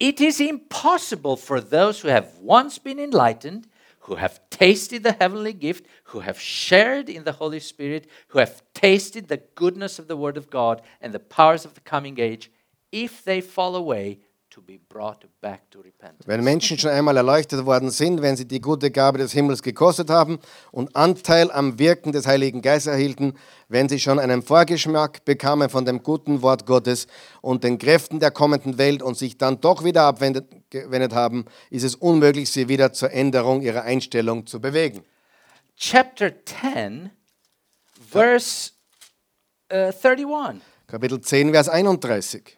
It 0.00 0.20
is 0.20 0.40
impossible 0.40 1.36
for 1.36 1.60
those 1.60 2.00
who 2.00 2.08
have 2.08 2.38
once 2.38 2.78
been 2.78 3.00
enlightened, 3.00 3.66
who 4.00 4.14
have 4.14 4.40
tasted 4.48 5.02
the 5.02 5.12
heavenly 5.12 5.52
gift, 5.52 5.86
who 6.04 6.20
have 6.20 6.38
shared 6.38 7.08
in 7.08 7.24
the 7.24 7.32
Holy 7.32 7.58
Spirit, 7.58 8.08
who 8.28 8.38
have 8.38 8.62
tasted 8.74 9.26
the 9.26 9.42
goodness 9.56 9.98
of 9.98 10.06
the 10.06 10.16
Word 10.16 10.36
of 10.36 10.50
God 10.50 10.82
and 11.00 11.12
the 11.12 11.18
powers 11.18 11.64
of 11.64 11.74
the 11.74 11.80
coming 11.80 12.20
age, 12.20 12.48
if 12.92 13.24
they 13.24 13.40
fall 13.40 13.74
away, 13.74 14.20
Wenn 16.26 16.44
Menschen 16.44 16.78
schon 16.78 16.90
einmal 16.90 17.16
erleuchtet 17.16 17.64
worden 17.64 17.90
sind, 17.90 18.22
wenn 18.22 18.36
sie 18.36 18.46
die 18.46 18.60
gute 18.60 18.90
Gabe 18.90 19.18
des 19.18 19.32
Himmels 19.32 19.62
gekostet 19.62 20.10
haben 20.10 20.38
und 20.70 20.94
Anteil 20.96 21.50
am 21.50 21.78
Wirken 21.78 22.12
des 22.12 22.26
Heiligen 22.26 22.62
Geistes 22.62 22.92
erhielten, 22.92 23.34
wenn 23.68 23.88
sie 23.88 24.00
schon 24.00 24.18
einen 24.18 24.42
Vorgeschmack 24.42 25.24
bekamen 25.24 25.68
von 25.68 25.84
dem 25.84 26.02
guten 26.02 26.42
Wort 26.42 26.66
Gottes 26.66 27.06
und 27.40 27.64
den 27.64 27.78
Kräften 27.78 28.20
der 28.20 28.30
kommenden 28.30 28.78
Welt 28.78 29.02
und 29.02 29.16
sich 29.16 29.38
dann 29.38 29.60
doch 29.60 29.84
wieder 29.84 30.04
abgewendet 30.04 31.12
haben, 31.14 31.44
ist 31.70 31.84
es 31.84 31.94
unmöglich, 31.94 32.50
sie 32.50 32.68
wieder 32.68 32.92
zur 32.92 33.12
Änderung 33.12 33.62
ihrer 33.62 33.82
Einstellung 33.82 34.46
zu 34.46 34.60
bewegen. 34.60 35.02
Chapter 35.76 36.32
10, 36.44 37.10
verse 38.10 38.72
uh, 39.72 39.92
31. 40.02 40.62
Kapitel 40.88 41.20
10, 41.20 41.52
Vers 41.52 41.68
31. 41.68 42.57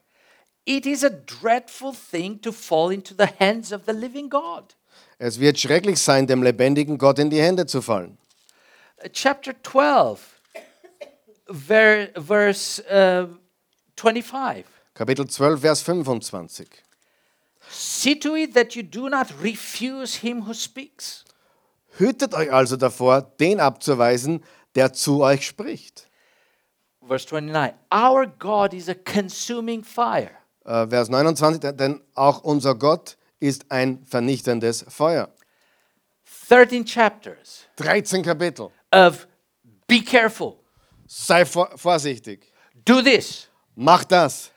It 0.66 0.86
is 0.86 1.02
a 1.02 1.10
dreadful 1.10 1.92
thing 1.92 2.40
to 2.42 2.52
fall 2.52 2.90
into 2.90 3.14
the 3.14 3.26
hands 3.38 3.72
of 3.72 3.86
the 3.86 3.92
living 3.92 4.28
God. 4.28 4.74
Es 5.18 5.38
wird 5.38 5.58
schrecklich 5.58 5.98
sein, 5.98 6.26
dem 6.26 6.42
lebendigen 6.42 6.96
Gott 6.98 7.18
in 7.18 7.30
die 7.30 7.40
Hände 7.40 7.66
zu 7.66 7.82
fallen. 7.82 8.18
Uh, 9.02 9.08
chapter 9.12 9.52
12, 9.62 10.20
ver- 11.50 12.08
verse 12.16 12.82
uh, 12.90 13.26
25. 13.96 14.64
Kapitel 14.94 15.26
12, 15.26 15.60
Vers 15.60 15.82
25. 15.82 16.68
See 17.70 18.18
to 18.18 18.34
it 18.34 18.54
that 18.54 18.74
you 18.74 18.82
do 18.82 19.08
not 19.08 19.28
refuse 19.42 20.16
him 20.16 20.46
who 20.46 20.54
speaks. 20.54 21.24
Hütet 21.98 22.34
euch 22.34 22.50
also 22.50 22.76
davor, 22.76 23.22
den 23.38 23.60
abzuweisen, 23.60 24.42
der 24.74 24.92
zu 24.92 25.22
euch 25.22 25.46
spricht. 25.46 26.08
Verse 27.06 27.26
29. 27.26 27.74
Our 27.92 28.26
God 28.26 28.74
is 28.74 28.88
a 28.88 28.94
consuming 28.94 29.82
fire. 29.82 30.39
Äh, 30.70 30.86
Vers 30.88 31.08
29, 31.08 31.60
denn- 31.76 32.00
auch 32.14 32.44
unser 32.44 32.76
Gott 32.76 33.16
ist 33.40 33.64
ein 33.72 34.04
vernichtendes 34.06 34.84
Feuer. 34.88 35.28
13 36.48 36.84
chapters 36.86 37.64
13 37.76 38.22
Kapitel. 38.22 38.68
of 38.92 39.26
be 39.88 40.00
careful, 40.00 40.54
Sei 41.06 41.44
vor 41.44 41.70
vorsichtig. 41.76 42.46
do 42.84 43.02
this, 43.02 43.48
Mach 43.74 44.04
das. 44.04 44.50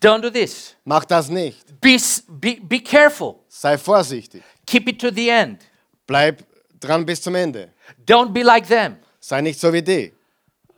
don't 0.00 0.20
do 0.22 0.30
this, 0.30 0.74
Mach 0.84 1.04
das 1.04 1.28
nicht. 1.28 1.80
be, 1.80 1.94
s- 1.96 2.22
be, 2.28 2.56
be 2.62 2.80
careful, 2.80 3.40
Sei 3.48 3.76
vorsichtig. 3.76 4.42
keep 4.66 4.88
it 4.88 4.98
to 5.00 5.10
the 5.10 5.28
end. 5.28 5.60
Bleib 6.06 6.44
dran 6.80 7.04
bis 7.04 7.20
zum 7.20 7.34
Ende. 7.34 7.72
Don't 8.06 8.32
be 8.32 8.42
like 8.42 8.66
them. 8.66 8.96
Sei 9.20 9.40
nicht 9.42 9.60
so 9.60 9.70
wie 9.72 9.82
die. 9.82 10.12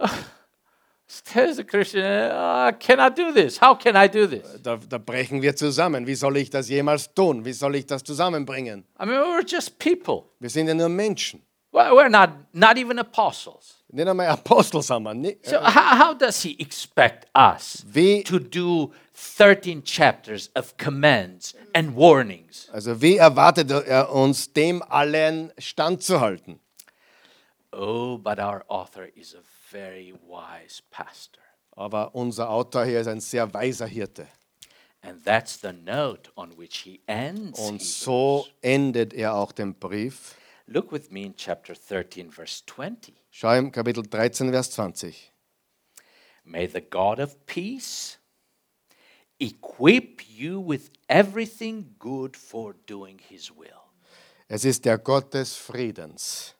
As 1.35 1.59
a 1.59 1.65
Christian, 1.65 2.03
"Uh, 2.03 2.69
I 2.69 2.73
cannot 2.73 3.17
do 3.17 3.33
this. 3.33 3.61
How 3.61 3.75
can 3.75 3.97
I 3.97 4.09
do 4.09 4.27
this? 4.27 4.43
Da, 4.63 4.77
da 4.77 4.99
brechen 4.99 5.43
wir 5.43 5.55
zusammen. 5.55 6.07
Wie 6.07 6.15
soll 6.15 6.37
ich 6.37 6.51
das 6.51 6.69
jemals 6.69 7.13
tun? 7.15 7.45
Wie 7.45 7.53
soll 7.53 7.77
ich 7.77 7.87
das 7.87 8.03
zusammenbringen? 8.03 8.85
I 9.01 9.05
mean, 9.07 9.17
we're 9.21 9.45
just 9.47 9.79
people. 9.79 10.25
Wir 10.41 10.51
sind 10.51 10.69
ja 10.69 10.75
nur 10.75 10.89
Menschen. 10.89 11.43
We're 11.73 11.93
we're 11.93 12.09
not, 12.09 12.31
not 12.53 12.77
even 12.79 12.99
apostles. 12.99 13.75
Nicht 13.91 14.09
einmal 14.09 14.27
Apostel 14.29 14.83
sind 14.83 15.05
wir. 15.05 15.37
So, 15.45 15.61
how, 15.61 15.99
how 15.99 16.15
does 16.15 16.43
he 16.43 16.57
expect 16.61 17.27
us 17.35 17.85
Wie- 17.87 18.25
to 18.25 18.39
do 18.41 18.93
13 19.15 19.85
chapters 19.85 20.51
of 20.57 20.77
commands 20.77 21.55
and 21.75 21.95
warnings? 21.97 22.69
Also 22.73 23.01
wie 23.01 23.17
erwartet 23.19 23.71
er 23.71 24.13
uns, 24.13 24.53
dem 24.53 24.83
allen 24.89 25.53
standzuhalten? 25.59 26.59
Oh, 27.73 28.19
but 28.19 28.39
our 28.39 28.65
author 28.69 29.09
is 29.15 29.35
a 29.35 29.43
very 29.75 30.15
wise 30.29 30.81
pastor. 30.91 31.43
Aber 31.73 32.15
unser 32.15 32.49
Autor 32.49 32.85
hier 32.85 33.01
ist 33.01 33.09
ein 33.09 33.21
sehr 33.21 33.53
weiser 33.53 33.87
Hirte. 33.87 34.29
And 35.03 35.23
that's 35.25 35.61
the 35.61 35.73
note 35.73 36.31
on 36.37 36.57
which 36.57 36.79
he 36.85 37.01
ends. 37.07 37.59
Und 37.59 37.83
so 37.83 38.47
endet 38.63 39.13
er 39.13 39.35
auch 39.35 39.53
den 39.53 39.75
Brief. 39.75 40.37
Look 40.67 40.93
with 40.93 41.11
me 41.11 41.25
in 41.25 41.37
chapter 41.37 41.75
13, 41.75 42.31
verse 42.31 42.63
20. 42.67 43.15
Schau 43.31 43.55
im 43.55 43.73
Kapitel 43.73 44.03
13, 44.03 44.51
Vers 44.51 44.71
20. 44.71 45.33
May 46.45 46.67
the 46.67 46.81
God 46.81 47.19
of 47.19 47.45
peace 47.47 48.19
equip 49.39 50.23
you 50.27 50.65
with 50.67 50.91
everything 51.09 51.97
good 51.99 52.37
for 52.37 52.75
doing 52.87 53.19
his 53.19 53.51
will. 53.51 53.69
Es 54.47 54.65
ist 54.65 54.85
der 54.85 54.99
Gott 54.99 55.35
des 55.35 55.57
Friedens, 55.57 56.55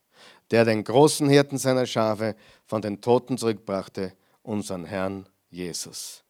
der 0.51 0.65
den 0.65 0.85
großen 0.85 1.29
Hirten 1.29 1.57
seiner 1.57 1.87
Schafe 1.87 2.35
von 2.67 2.83
den 2.83 3.01
Toten 3.01 3.39
zurückbrachte, 3.39 4.17
unseren 4.43 4.85
Herrn 4.85 5.29
Jesus. 5.51 6.25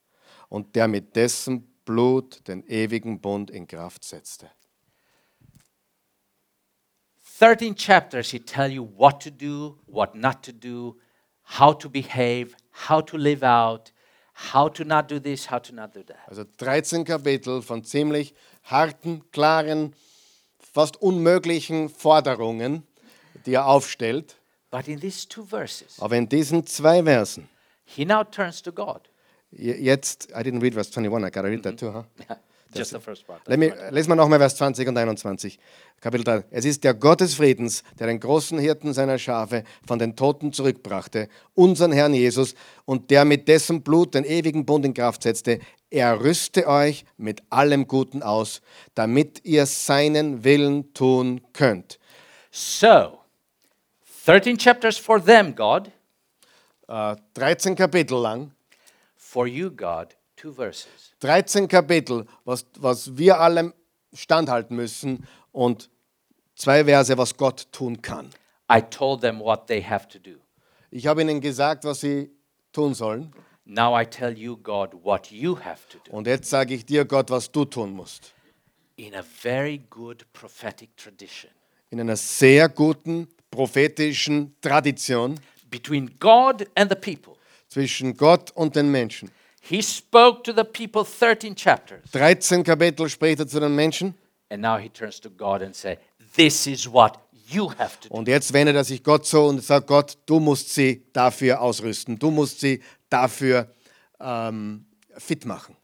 Und 0.49 0.75
der 0.75 0.87
mit 0.87 1.15
dessen 1.15 1.67
Blut 1.85 2.47
den 2.47 2.65
ewigen 2.67 3.19
Bund 3.21 3.51
in 3.51 3.67
Kraft 3.67 4.03
setzte. 4.03 4.49
13 7.39 7.75
chapters, 7.75 8.31
he 8.31 8.39
tell 8.39 8.71
you 8.71 8.87
what 8.97 9.21
to 9.21 9.29
do, 9.29 9.77
what 9.87 10.15
not 10.15 10.41
to 10.41 10.53
do, 10.53 10.97
how 11.59 11.77
to 11.77 11.89
behave, 11.89 12.55
how 12.87 13.01
to 13.01 13.17
live 13.17 13.43
out, 13.43 13.91
how 14.53 14.69
to 14.69 14.85
not 14.85 15.09
do 15.09 15.19
this, 15.19 15.51
how 15.51 15.59
to 15.59 15.73
not 15.73 15.93
do 15.93 16.01
that. 16.03 16.17
Also 16.27 16.45
13 16.57 17.03
Kapitel 17.03 17.61
von 17.61 17.83
ziemlich 17.83 18.33
harten, 18.63 19.29
klaren, 19.31 19.93
fast 20.59 21.01
unmöglichen 21.01 21.89
Forderungen, 21.89 22.83
die 23.45 23.53
er 23.53 23.67
aufstellt. 23.67 24.37
But 24.75 24.89
in 24.89 24.99
these 24.99 25.25
two 25.27 25.45
verses, 25.45 25.97
Aber 25.99 26.17
in 26.17 26.27
diesen 26.27 26.65
zwei 26.65 27.01
Versen, 27.01 27.47
he 27.85 28.03
now 28.03 28.23
turns 28.23 28.61
to 28.61 28.73
God. 28.73 29.01
je- 29.51 29.71
jetzt, 29.79 30.27
I 30.31 30.41
didn't 30.43 30.61
read 30.61 30.73
verse 30.73 30.91
21, 30.91 31.23
I 31.23 31.31
gotta 31.31 31.47
read 31.47 31.63
that 31.63 31.77
too, 31.79 31.93
huh? 31.93 32.03
Just 32.75 32.91
the 32.91 32.99
first 32.99 33.25
part. 33.25 33.39
Let 33.47 33.57
me, 33.57 33.71
lesen 33.91 34.09
wir 34.09 34.15
nochmal 34.17 34.37
Vers 34.37 34.57
20 34.57 34.85
und 34.89 34.97
21. 34.97 35.57
Kapitel 36.01 36.25
3. 36.25 36.43
Es 36.51 36.65
ist 36.65 36.83
der 36.83 36.93
Gott 36.93 37.21
des 37.21 37.35
Friedens, 37.35 37.83
der 37.97 38.07
den 38.07 38.19
großen 38.19 38.59
Hirten 38.59 38.93
seiner 38.93 39.17
Schafe 39.17 39.63
von 39.87 39.97
den 39.97 40.17
Toten 40.17 40.51
zurückbrachte, 40.51 41.29
unseren 41.53 41.93
Herrn 41.93 42.13
Jesus, 42.13 42.53
und 42.83 43.11
der 43.11 43.23
mit 43.23 43.47
dessen 43.47 43.81
Blut 43.81 44.13
den 44.13 44.25
ewigen 44.25 44.65
Bund 44.65 44.83
in 44.83 44.93
Kraft 44.93 45.23
setzte. 45.23 45.59
Er 45.89 46.19
rüste 46.19 46.67
euch 46.67 47.05
mit 47.15 47.43
allem 47.49 47.87
Guten 47.87 48.21
aus, 48.21 48.61
damit 48.93 49.45
ihr 49.45 49.67
seinen 49.67 50.43
Willen 50.43 50.93
tun 50.93 51.39
könnt. 51.53 51.97
So, 52.51 53.19
13 54.25 54.57
chapters 54.57 54.97
for 54.97 55.19
them, 55.23 55.53
God. 55.53 55.91
Äh, 56.87 57.15
13 57.35 57.75
Kapitel 57.75 58.19
lang, 58.19 58.51
For 59.15 59.45
you, 59.45 59.69
God, 59.69 60.15
two 60.35 60.51
verses. 60.51 61.13
13 61.19 61.67
Kapitel, 61.67 62.25
was, 62.43 62.65
was 62.79 63.15
wir 63.15 63.39
alle 63.39 63.73
standhalten 64.13 64.75
müssen 64.75 65.27
und 65.51 65.91
zwei 66.55 66.85
Verse, 66.85 67.15
was 67.17 67.37
Gott 67.37 67.67
tun 67.71 68.01
kann. 68.01 68.31
I 68.67 68.81
told 68.81 69.21
them 69.21 69.39
what 69.39 69.67
they 69.67 69.83
have 69.83 70.07
to 70.07 70.17
do. 70.17 70.39
Ich 70.89 71.05
habe 71.05 71.21
ihnen 71.21 71.39
gesagt, 71.39 71.83
was 71.83 72.01
sie 72.01 72.31
tun 72.73 72.95
sollen. 72.95 73.31
Now 73.65 73.95
I 73.99 74.05
tell 74.05 74.35
you, 74.35 74.57
God, 74.57 75.03
what 75.03 75.29
you 75.31 75.55
have 75.59 75.87
to 75.89 75.99
do. 76.03 76.11
Und 76.11 76.25
jetzt 76.25 76.49
sage 76.49 76.73
ich 76.73 76.83
dir, 76.85 77.05
Gott, 77.05 77.29
was 77.29 77.51
du 77.51 77.65
tun 77.65 77.91
musst. 77.91 78.33
In 78.95 79.13
a 79.13 79.21
very 79.21 79.83
good 79.89 80.25
prophetic 80.33 80.95
tradition 80.97 81.51
In 81.91 81.99
einer 81.99 82.15
sehr 82.15 82.69
guten 82.69 83.27
prophetischen 83.55 84.55
Tradition 84.61 85.39
between 85.69 86.11
God 86.19 86.67
and 86.75 86.89
the 86.91 86.95
people. 86.95 87.35
zwischen 87.67 88.15
Gott 88.15 88.51
und 88.51 88.75
den 88.75 88.89
Menschen. 88.91 89.31
He 89.61 89.81
spoke 89.81 90.43
to 90.43 90.53
the 90.53 90.63
people 90.63 91.03
13 91.03 91.55
chapters, 91.55 91.99
13 92.11 92.63
Kapitel 92.63 93.09
spricht 93.09 93.39
er 93.39 93.47
zu 93.47 93.59
den 93.59 93.75
Menschen 93.75 94.13
and 94.49 94.61
now 94.61 94.77
he 94.77 94.89
turns 94.89 95.19
to 95.19 95.29
God 95.29 95.61
and 95.61 95.75
say, 95.75 95.97
"This 96.35 96.67
is 96.67 96.87
what 96.91 97.17
you 97.49 97.71
have 97.77 97.99
to 98.01 98.09
do." 98.09 98.15
und 98.15 98.27
jetzt 98.27 98.53
wendet 98.53 98.75
er 98.75 98.83
sich 98.83 99.03
Gott 99.03 99.25
so 99.25 99.47
und 99.47 99.63
sagt, 99.63 99.87
Gott, 99.87 100.17
du 100.25 100.39
musst 100.39 100.73
sie 100.73 101.03
dafür 101.13 101.61
ausrüsten. 101.61 102.17
Du 102.17 102.31
musst 102.31 102.59
sie 102.59 102.81
dafür 103.09 103.67
ähm, 104.19 104.85
fit 105.17 105.45
machen. 105.45 105.75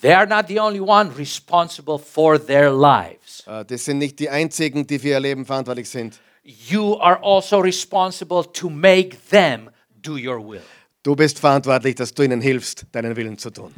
They 0.00 0.12
are 0.12 0.26
not 0.26 0.48
the 0.48 0.58
only 0.58 0.80
one 0.80 1.10
responsible 1.16 1.98
for 1.98 2.44
their 2.44 2.72
lives. 2.72 3.44
Äh, 3.46 3.64
das 3.64 3.84
sind 3.84 3.98
nicht 3.98 4.18
die 4.18 4.28
einzigen, 4.28 4.86
die 4.86 4.98
für 4.98 5.08
ihr 5.08 5.20
Leben 5.20 5.46
verantwortlich 5.46 5.88
sind. 5.88 6.18
You 6.44 6.98
are 7.00 7.18
also 7.22 7.60
responsible 7.60 8.44
to 8.44 8.68
make 8.68 9.16
them 9.30 9.70
do 10.02 10.16
your 10.16 10.40
will. 10.40 10.62
Du 11.04 11.14
bist 11.14 11.38
verantwortlich, 11.38 11.94
dass 11.96 12.14
du 12.14 12.22
ihnen 12.22 12.40
hilfst, 12.40 12.86
deinen 12.92 13.14
Willen 13.16 13.38
zu 13.38 13.50
tun. 13.50 13.72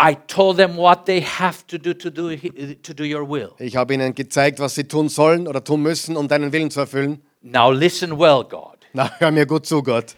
I 0.00 0.16
told 0.26 0.56
them 0.56 0.76
what 0.76 1.06
they 1.06 1.22
have 1.22 1.64
to 1.68 1.78
do 1.78 1.94
to 1.94 2.10
do 2.10 2.36
to 2.82 2.94
do 2.94 3.04
your 3.04 3.28
will. 3.28 3.50
Ich 3.58 3.76
habe 3.76 3.94
ihnen 3.94 4.14
gezeigt, 4.14 4.58
was 4.58 4.74
sie 4.74 4.84
tun 4.84 5.08
sollen 5.08 5.46
oder 5.46 5.62
tun 5.62 5.82
müssen, 5.82 6.16
um 6.16 6.26
deinen 6.28 6.52
Willen 6.52 6.70
zu 6.70 6.80
erfüllen. 6.80 7.20
Now 7.42 7.70
listen 7.70 8.18
well, 8.18 8.42
God. 8.44 8.78
Na, 8.92 9.10
hör 9.18 9.30
mir 9.30 9.46
gut 9.46 9.66
zu, 9.66 9.82
Gott, 9.82 10.14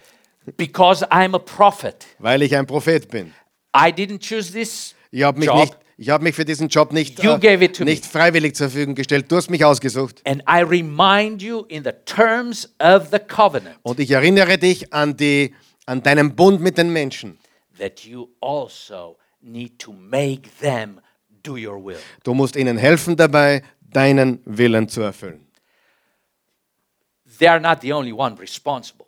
Because 0.56 1.04
I'm 1.10 1.34
a 1.34 1.38
prophet. 1.38 2.06
weil 2.18 2.40
ich 2.42 2.54
ein 2.56 2.66
Prophet 2.66 3.10
bin. 3.10 3.32
I 3.74 3.90
didn't 3.90 4.20
choose 4.26 4.52
this 4.52 4.94
Ich 5.10 5.22
habe 5.22 5.38
mich, 5.38 5.48
job. 5.48 5.56
nicht, 5.60 5.76
ich 5.98 6.10
hab 6.10 6.20
mich 6.22 6.34
für 6.34 6.44
diesen 6.44 6.68
Job 6.68 6.92
nicht, 6.92 7.22
me. 7.22 7.38
nicht 7.84 8.04
freiwillig 8.06 8.54
zur 8.54 8.68
Verfügung 8.68 8.94
gestellt. 8.94 9.30
Du 9.32 9.36
hast 9.36 9.48
mich 9.50 9.64
ausgesucht. 9.64 10.20
And 10.26 10.42
I 10.42 10.62
remind 10.62 11.40
you 11.42 11.64
in 11.68 11.84
the 11.84 11.92
terms 12.04 12.68
of 12.78 13.08
the 13.10 13.18
covenant 13.18 13.78
Und 13.82 13.98
ich 13.98 14.10
erinnere 14.10 14.58
dich 14.58 14.92
an, 14.92 15.16
die, 15.16 15.54
an 15.86 16.02
deinen 16.02 16.36
Bund 16.36 16.60
mit 16.60 16.76
den 16.78 16.92
Menschen. 16.92 17.38
that 17.78 18.00
you 18.00 18.28
also 18.40 19.16
need 19.42 19.78
to 19.78 19.92
make 19.92 20.48
them 20.60 21.00
do 21.42 21.54
your 21.56 21.82
will. 21.82 21.98
Du 22.24 22.34
musst 22.34 22.56
ihnen 22.56 22.76
helfen 22.78 23.16
dabei, 23.16 23.62
deinen 23.80 24.40
Willen 24.44 24.88
zu 24.88 25.00
erfüllen. 25.02 25.46
They 27.38 27.48
are 27.48 27.60
not 27.60 27.80
the 27.82 27.92
only 27.92 28.12
one 28.12 28.38
responsible. 28.38 29.06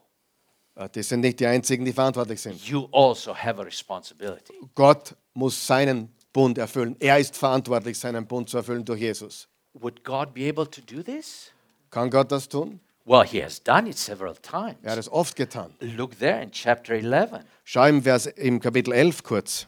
Äh, 0.75 0.89
Die 0.91 1.03
sind 1.03 1.21
nicht 1.21 1.41
die 1.41 1.47
einzigen, 1.47 1.85
die 1.85 1.93
verantwortlich 1.93 2.41
sind. 2.41 2.61
You 2.67 2.89
also 2.93 3.35
have 3.35 3.61
a 3.61 3.65
responsibility. 3.65 4.55
Gott 4.75 5.15
muss 5.35 5.67
seinen 5.67 6.13
Bund 6.33 6.59
erfüllen. 6.59 6.97
Er 7.01 7.19
ist 7.19 7.37
verantwortlich, 7.37 7.99
seinen 7.99 8.27
Bund 8.27 8.49
zu 8.49 8.59
erfüllen 8.59 8.85
durch 8.85 9.01
Jesus. 9.01 9.49
Would 9.75 10.05
God 10.05 10.35
be 10.35 10.49
able 10.49 10.69
to 10.69 10.81
do 10.81 11.03
this? 11.03 11.51
Kann 11.91 12.11
Gott 12.11 12.31
das 12.31 12.49
tun? 12.49 12.81
Well, 13.05 13.25
he 13.25 13.43
has 13.43 13.63
done 13.63 13.89
it 13.89 13.97
several 13.97 14.35
times. 14.35 14.77
Er 14.83 14.93
hat 14.93 14.99
es 14.99 15.11
oft 15.11 15.35
getan. 15.35 15.75
Look 15.81 16.19
there 16.19 16.43
in 16.43 16.51
chapter 16.51 16.95
11. 16.95 17.41
Schau 17.65 17.87
im, 17.87 18.03
Vers, 18.03 18.27
im 18.27 18.61
Kapitel 18.61 18.93
11 18.93 19.23
kurz. 19.23 19.67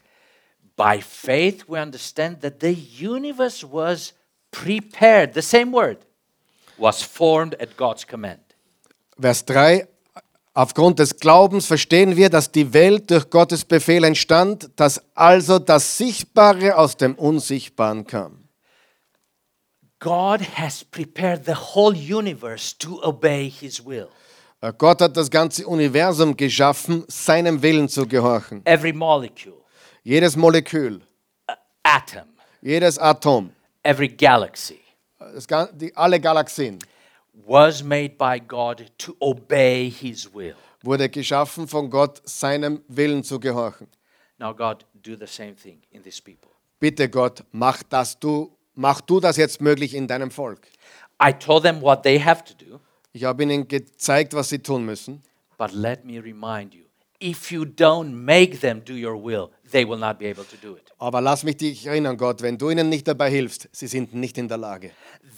By 0.77 1.01
faith, 1.01 1.65
we 1.67 1.81
understand 1.81 2.43
that 2.43 2.61
the 2.61 2.73
universe 2.73 3.65
was 3.65 4.13
prepared, 4.51 5.33
the 5.35 5.43
same 5.43 5.73
word, 5.73 5.99
was 6.77 7.03
formed 7.03 7.55
at 7.61 7.77
God's 7.77 8.07
command. 8.07 8.41
Vers 9.19 9.45
3. 9.45 9.87
Aufgrund 10.53 10.99
des 10.99 11.17
Glaubens 11.17 11.67
verstehen 11.67 12.17
wir, 12.17 12.29
dass 12.29 12.51
die 12.51 12.73
Welt 12.73 13.11
durch 13.11 13.31
Gottes 13.31 13.65
Befehl 13.65 14.03
entstand, 14.05 14.71
dass 14.77 15.01
also 15.15 15.59
das 15.61 15.97
Sichtbare 15.97 16.77
aus 16.77 16.97
dem 16.97 17.15
Unsichtbaren 17.15 18.05
kam. 18.07 18.49
God 20.01 20.41
has 20.57 20.83
prepared 20.85 21.45
the 21.45 21.55
whole 21.55 21.95
universe 21.95 22.75
to 22.79 23.01
obey 23.03 23.49
his 23.51 23.85
will. 23.85 24.09
Äh, 24.63 24.73
Gott 24.77 25.01
hat 25.03 25.17
das 25.17 25.31
ganze 25.31 25.67
Universum 25.67 26.37
geschaffen, 26.37 27.05
seinem 27.09 27.63
Willen 27.63 27.89
zu 27.89 28.07
gehorchen. 28.07 28.63
Every 28.65 28.93
molecule, 28.93 29.57
Jedes 30.03 30.37
Molekül, 30.37 31.01
atom, 31.83 32.23
jedes 32.63 32.99
Atom, 32.99 33.51
every 33.83 34.09
galaxy 34.09 34.81
das, 35.19 35.47
ga- 35.47 35.69
die, 35.73 35.95
alle 35.95 36.19
Galaxien 36.19 36.79
was 37.47 37.83
made 37.83 38.17
by 38.17 38.39
God 38.41 38.91
to 38.99 39.17
obey 39.21 39.89
his 39.91 40.33
will. 40.33 40.55
wurde 40.83 41.09
geschaffen 41.09 41.69
von 41.69 41.91
Gott, 41.91 42.21
seinem 42.25 42.83
Willen 42.89 43.23
zu 43.23 43.39
gehorchen. 43.39 43.89
Now, 44.39 44.55
God, 44.55 44.87
do 44.95 45.17
the 45.17 45.27
same 45.27 45.55
thing 45.55 45.83
in 45.91 46.03
these 46.03 46.21
people. 46.23 46.51
Bitte 46.79 47.09
Gott, 47.09 47.45
mach, 47.53 47.83
das 47.83 48.19
du, 48.19 48.57
mach 48.75 49.01
du 49.03 49.21
das 49.21 49.37
jetzt 49.37 49.61
möglich 49.61 49.95
in 49.95 50.09
deinem 50.09 50.31
Volk. 50.31 50.67
I 51.23 51.33
told 51.33 51.63
them 51.63 51.83
what 51.83 52.03
they 52.03 52.19
have 52.19 52.43
to 52.45 52.55
do. 52.55 52.81
Ich 53.13 53.25
habe 53.25 53.43
ihnen 53.43 53.69
gezeigt, 53.69 54.33
was 54.33 54.49
sie 54.49 54.61
tun 54.61 54.85
müssen. 54.85 55.23
But 55.59 55.73
let 55.73 56.05
me 56.05 56.19
remind 56.23 56.75
you 56.75 56.85
if 57.21 57.53
you 57.53 57.65
don't 57.65 58.13
make 58.15 58.61
them 58.61 58.81
do 58.85 58.95
your 58.95 59.17
will, 59.17 59.51
they 59.71 59.85
will 59.85 59.99
not 59.99 60.19
be 60.19 60.27
able 60.27 60.45
to 60.45 60.57
do 60.57 60.75
it. 60.75 60.91
Aber 60.99 61.21
lass 61.21 61.45
mich 61.45 61.57
dich 61.57 61.87
erinnern, 61.87 62.17
Gott, 62.17 62.43
wenn 62.43 62.59
du 62.59 62.71
ihnen 62.71 62.89
nicht 62.89 63.07
dabei 63.07 63.31
hilfst, 63.31 63.69
sie 63.73 63.87
sind 63.87 64.15
nicht 64.15 64.37
in 64.39 64.49
der 64.49 64.59
Lage. 64.59 64.91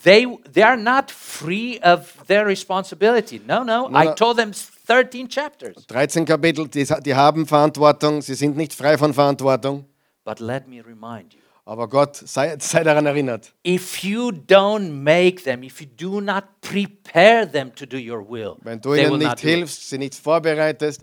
They, 0.02 0.26
they 0.52 0.62
are 0.62 0.76
not 0.76 1.10
free 1.10 1.78
of 1.82 2.14
their 2.26 2.46
responsibility. 2.46 3.40
No, 3.46 3.62
no. 3.62 3.88
I 3.88 4.06
no. 4.06 4.14
told 4.14 4.36
them 4.36 4.52
13 4.86 5.28
chapters. 5.28 5.86
13 5.86 6.24
Kapitel, 6.24 6.66
die, 6.68 6.86
die 7.04 7.14
haben 7.14 7.46
Verantwortung, 7.46 8.22
sie 8.22 8.34
sind 8.34 8.56
nicht 8.56 8.72
frei 8.72 8.96
von 8.98 9.14
Verantwortung. 9.14 9.84
But 10.24 10.40
let 10.40 10.68
me 10.68 10.80
remind 10.80 11.34
you 11.34 11.42
Aber 11.64 11.88
Gott, 11.88 12.16
sei, 12.16 12.56
sei 12.58 12.82
daran 12.82 13.06
erinnert, 13.06 13.52
if 13.64 14.02
you 14.02 14.32
don't 14.32 14.90
make 14.90 15.44
them, 15.44 15.62
if 15.62 15.80
you 15.80 15.86
do 15.96 16.20
not 16.20 16.42
prepare 16.60 17.48
them 17.48 17.72
to 17.76 17.86
do 17.86 17.96
your 17.96 18.28
will, 18.28 18.56
wenn 18.62 18.80
du 18.80 18.94
ihnen 18.94 19.18
nicht 19.18 19.28
not 19.28 19.42
do 19.42 19.48
it. 19.48 19.54
hilfst, 19.54 19.88
sie 19.88 19.98
nicht 19.98 20.16
vorbereitest, 20.16 21.02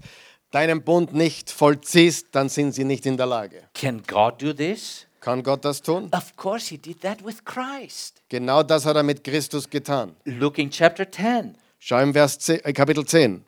deinen 0.51 0.83
Bund 0.83 1.13
nicht 1.13 1.51
vollziehst, 1.51 2.27
dann 2.31 2.49
sind 2.49 2.73
sie 2.73 2.83
nicht 2.83 3.05
in 3.05 3.17
der 3.17 3.25
Lage. 3.25 3.67
Can 3.73 4.03
God 4.07 4.41
do 4.41 4.53
this? 4.53 5.05
Kann 5.21 5.43
Gott 5.43 5.65
das 5.65 5.81
tun? 5.81 6.09
Of 6.13 6.35
course, 6.35 6.69
He 6.69 6.77
did 6.77 7.01
that 7.01 7.23
with 7.25 7.43
Christ. 7.43 8.21
Genau 8.29 8.63
das 8.63 8.85
hat 8.85 8.95
er 8.95 9.03
mit 9.03 9.23
Christus 9.23 9.69
getan. 9.69 10.15
Look 10.25 10.57
in 10.57 10.69
chapter 10.69 11.09
10. 11.09 11.55
Schau 11.79 11.99
im 11.99 12.13
Vers 12.13 12.39
10, 12.39 12.63
äh, 12.63 12.73
Kapitel 12.73 13.05
10. 13.05 13.43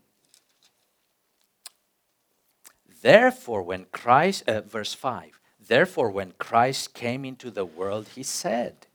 Therefore, 3.02 3.64
when 3.64 3.88
Christ, 3.91 4.47
uh, 4.47 4.62
verse 4.62 4.93
5, 4.93 5.39
therefore, 5.60 6.12
when 6.12 6.34
Christ 6.38 6.93
came 6.93 7.26
into 7.26 7.49
the 7.49 7.66
world, 7.66 8.10
he 8.16 8.24
said, 8.24 8.88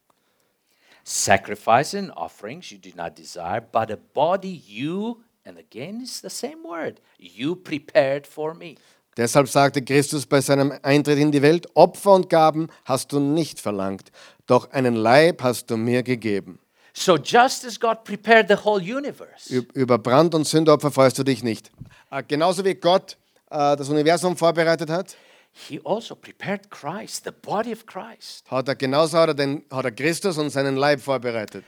Sacrifice 1.03 1.95
and 1.95 2.13
offerings 2.17 2.71
you 2.71 2.79
do 2.79 2.93
not 2.97 3.15
desire, 3.17 3.61
but 3.61 3.91
a 3.91 3.97
body 3.97 4.63
you, 4.67 5.25
and 5.47 5.59
again 5.59 6.01
it's 6.03 6.21
the 6.21 6.31
same 6.31 6.63
word, 6.65 7.01
you 7.19 7.55
prepared 7.57 8.27
for 8.27 8.55
me. 8.55 8.77
Deshalb 9.17 9.49
sagte 9.49 9.81
Christus 9.83 10.27
bei 10.27 10.41
seinem 10.43 10.73
Eintritt 10.83 11.19
in 11.19 11.33
die 11.33 11.41
Welt, 11.41 11.67
Opfer 11.75 12.13
und 12.13 12.29
Gaben 12.29 12.69
hast 12.85 13.13
du 13.13 13.21
nicht 13.21 13.61
verlangt, 13.61 14.11
doch 14.47 14.71
einen 14.73 14.95
Leib 14.95 15.43
hast 15.43 15.71
du 15.71 15.77
mir 15.79 16.03
gegeben. 16.03 16.59
So 16.93 17.17
just 17.17 17.65
as 17.65 17.79
God 17.79 18.05
prepared 18.05 18.49
the 18.49 18.57
whole 18.57 18.81
universe, 18.81 19.55
Über 19.75 19.99
Brand- 19.99 20.35
und 20.35 20.47
Sündopfer 20.47 20.91
freust 20.91 21.19
du 21.19 21.25
dich 21.25 21.43
nicht. 21.43 21.71
Äh, 22.11 22.23
Genauso 22.27 22.65
wie 22.65 22.75
Gott 22.75 23.17
äh, 23.51 23.77
das 23.77 23.89
Universum 23.89 24.37
vorbereitet 24.37 24.91
hat, 24.91 25.17
he 25.53 25.81
also 25.85 26.15
prepared 26.15 26.71
Christ, 26.71 27.25
the 27.25 27.31
body 27.31 27.73
of 27.73 27.87
Christ. 27.87 28.45
hat 28.51 28.69
er 28.69 28.75
genauso 28.75 29.17
hat 29.19 29.29
er, 29.29 29.35
den, 29.35 29.65
hat 29.71 29.85
er 29.87 29.93
Christus 29.93 30.37
und 30.37 30.51
seinen 30.51 30.77
Leib 30.77 31.01
vorbereitet. 31.01 31.65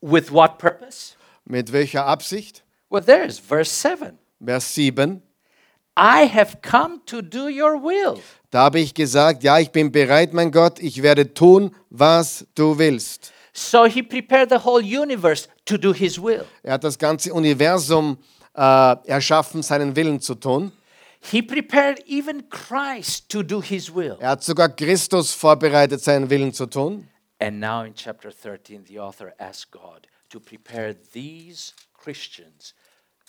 With 0.00 0.30
what 0.32 0.58
purpose? 0.58 1.14
Mit 1.52 1.70
welcher 1.70 2.06
Absicht? 2.06 2.64
Well, 2.88 3.02
there's 3.04 3.38
verse 3.38 3.70
7. 3.70 4.18
Vers 4.42 4.74
7. 4.74 5.20
I 5.94 6.26
have 6.26 6.62
come 6.62 7.02
to 7.04 7.20
do 7.20 7.46
your 7.50 7.74
will. 7.74 8.22
Da 8.50 8.60
habe 8.60 8.80
ich 8.80 8.94
gesagt, 8.94 9.42
ja, 9.42 9.58
ich 9.58 9.70
bin 9.70 9.92
bereit, 9.92 10.32
mein 10.32 10.50
Gott, 10.50 10.78
ich 10.78 11.02
werde 11.02 11.34
tun, 11.34 11.76
was 11.90 12.46
du 12.54 12.78
willst. 12.78 13.34
So 13.52 13.84
he 13.84 14.02
prepared 14.02 14.48
the 14.48 14.64
whole 14.64 14.80
universe 14.80 15.46
to 15.66 15.76
do 15.76 15.92
his 15.92 16.18
will. 16.18 16.46
Er 16.62 16.72
hat 16.72 16.84
das 16.84 16.98
ganze 16.98 17.34
Universum 17.34 18.16
äh, 18.54 18.96
erschaffen, 19.04 19.62
seinen 19.62 19.94
Willen 19.94 20.22
zu 20.22 20.36
tun. 20.36 20.72
He 21.20 21.42
prepared 21.42 22.02
even 22.08 22.48
Christ 22.48 23.28
to 23.28 23.42
do 23.42 23.60
his 23.60 23.94
will. 23.94 24.16
Er 24.20 24.30
hat 24.30 24.42
sogar 24.42 24.70
Christus 24.70 25.34
vorbereitet, 25.34 26.00
seinen 26.00 26.30
Willen 26.30 26.54
zu 26.54 26.64
tun. 26.64 27.08
And 27.38 27.60
now 27.60 27.84
in 27.84 27.94
chapter 27.94 28.30
13, 28.30 28.86
the 28.86 28.98
author 28.98 29.34
asks 29.38 29.70
God 29.70 30.08
to 30.32 30.40
prepare 30.40 30.94
these 31.12 31.72
Christians 31.94 32.74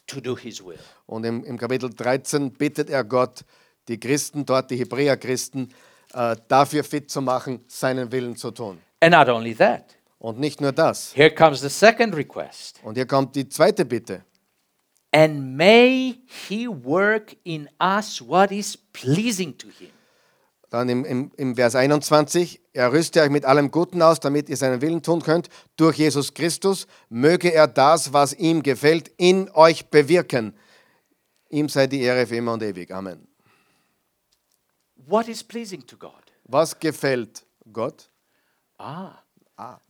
to 0.07 0.19
do 0.19 0.35
his 0.35 0.63
will. 0.63 0.79
Und 1.05 1.25
im, 1.25 1.43
im 1.43 1.57
Kapitel 1.57 1.89
13 1.89 2.51
bittet 2.51 2.89
er 2.89 3.03
Gott, 3.03 3.43
die 3.87 3.99
Christen 3.99 4.45
dort, 4.45 4.71
die 4.71 4.77
Hebräer-Christen, 4.77 5.73
äh, 6.13 6.35
dafür 6.47 6.83
fit 6.83 7.09
zu 7.11 7.21
machen, 7.21 7.63
seinen 7.67 8.11
Willen 8.11 8.35
zu 8.35 8.51
tun. 8.51 8.81
And 9.01 9.13
not 9.13 9.27
only 9.29 9.53
that, 9.55 9.95
Und 10.19 10.39
nicht 10.39 10.61
nur 10.61 10.71
das. 10.71 11.13
here 11.15 11.29
comes 11.33 11.61
the 11.61 11.69
second 11.69 12.15
request. 12.15 12.79
Und 12.83 12.95
hier 12.95 13.05
kommt 13.05 13.35
die 13.35 13.47
zweite 13.47 13.85
Bitte. 13.85 14.23
And 15.11 15.55
may 15.55 16.21
he 16.47 16.67
work 16.67 17.35
in 17.43 17.69
us 17.79 18.19
what 18.25 18.51
is 18.51 18.75
pleasing 18.75 19.55
to 19.57 19.67
him. 19.67 19.91
Dann 20.73 20.89
im, 20.89 21.05
im, 21.05 21.31
im 21.37 21.55
Vers 21.55 21.75
21, 21.75 22.59
er 22.73 22.91
rüste 22.91 23.21
euch 23.21 23.29
mit 23.29 23.45
allem 23.45 23.69
Guten 23.69 24.01
aus, 24.01 24.19
damit 24.19 24.49
ihr 24.49 24.57
seinen 24.57 24.81
Willen 24.81 25.03
tun 25.03 25.21
könnt. 25.21 25.47
Durch 25.75 25.99
Jesus 25.99 26.33
Christus 26.33 26.87
möge 27.09 27.53
er 27.53 27.67
das, 27.67 28.11
was 28.11 28.33
ihm 28.33 28.63
gefällt, 28.63 29.11
in 29.17 29.51
euch 29.51 29.85
bewirken. 29.91 30.55
Ihm 31.49 31.69
sei 31.69 31.85
die 31.85 32.01
Ehre 32.01 32.25
für 32.25 32.37
immer 32.37 32.53
und 32.53 32.63
ewig. 32.63 32.89
Amen. 32.91 33.27
What 34.95 35.27
is 35.27 35.43
pleasing 35.43 35.85
to 35.85 35.95
God? 35.95 36.23
Was 36.45 36.79
gefällt 36.79 37.45
Gott? 37.71 38.09
Ah, 38.79 39.21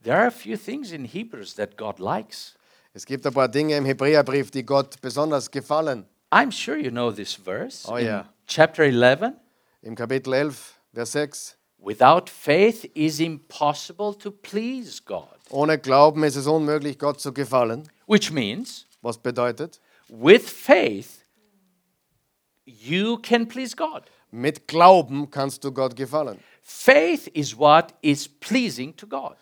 there 0.04 0.18
are 0.18 0.28
a 0.28 0.32
few 0.32 0.58
things 0.58 0.92
in 0.92 1.06
Hebrews 1.06 1.56
that 1.56 1.78
God 1.78 2.00
likes. 2.00 2.56
Es 2.92 3.06
gibt 3.06 3.26
ein 3.26 3.34
paar 3.34 3.48
Dinge 3.48 3.78
im 3.78 3.86
Hebräerbrief, 3.86 4.52
die 4.52 4.66
Gott 4.66 5.00
besonders 5.00 5.50
gefallen. 5.50 6.06
I'm 6.30 6.52
sure 6.52 6.78
you 6.78 6.92
know 6.92 7.10
this 7.10 7.34
verse. 7.34 7.90
Oh, 7.90 7.96
in 7.96 8.08
yeah. 8.08 8.28
Chapter 8.48 8.84
11. 8.84 9.32
Im 9.82 9.96
Kapitel 9.96 10.34
11, 10.34 10.73
Vers 10.94 11.12
6. 11.12 11.58
Without 11.80 12.30
faith 12.30 12.90
is 12.96 13.20
impossible 13.20 14.14
to 14.20 14.32
please 14.32 15.02
God. 15.04 15.28
Ohne 15.50 15.78
Glauben 15.78 16.24
ist 16.24 16.36
es 16.38 16.48
unmöglich, 16.48 16.98
Gott 16.98 17.20
zu 17.20 17.34
gefallen. 17.34 17.90
Which 18.08 18.32
means, 18.32 18.86
Was 19.02 19.18
bedeutet? 19.18 19.80
with 20.10 20.48
faith, 20.50 21.24
you 22.66 23.18
can 23.18 23.48
please 23.48 23.76
God. 23.76 24.04
Mit 24.32 24.68
Glauben 24.68 25.30
kannst 25.30 25.64
du 25.64 25.72
Gott 25.72 25.96
gefallen. 25.96 26.40
Faith 26.62 27.28
is 27.34 27.58
what 27.58 27.94
is 28.02 28.28
pleasing 28.28 28.96
to 28.96 29.06
God. 29.06 29.36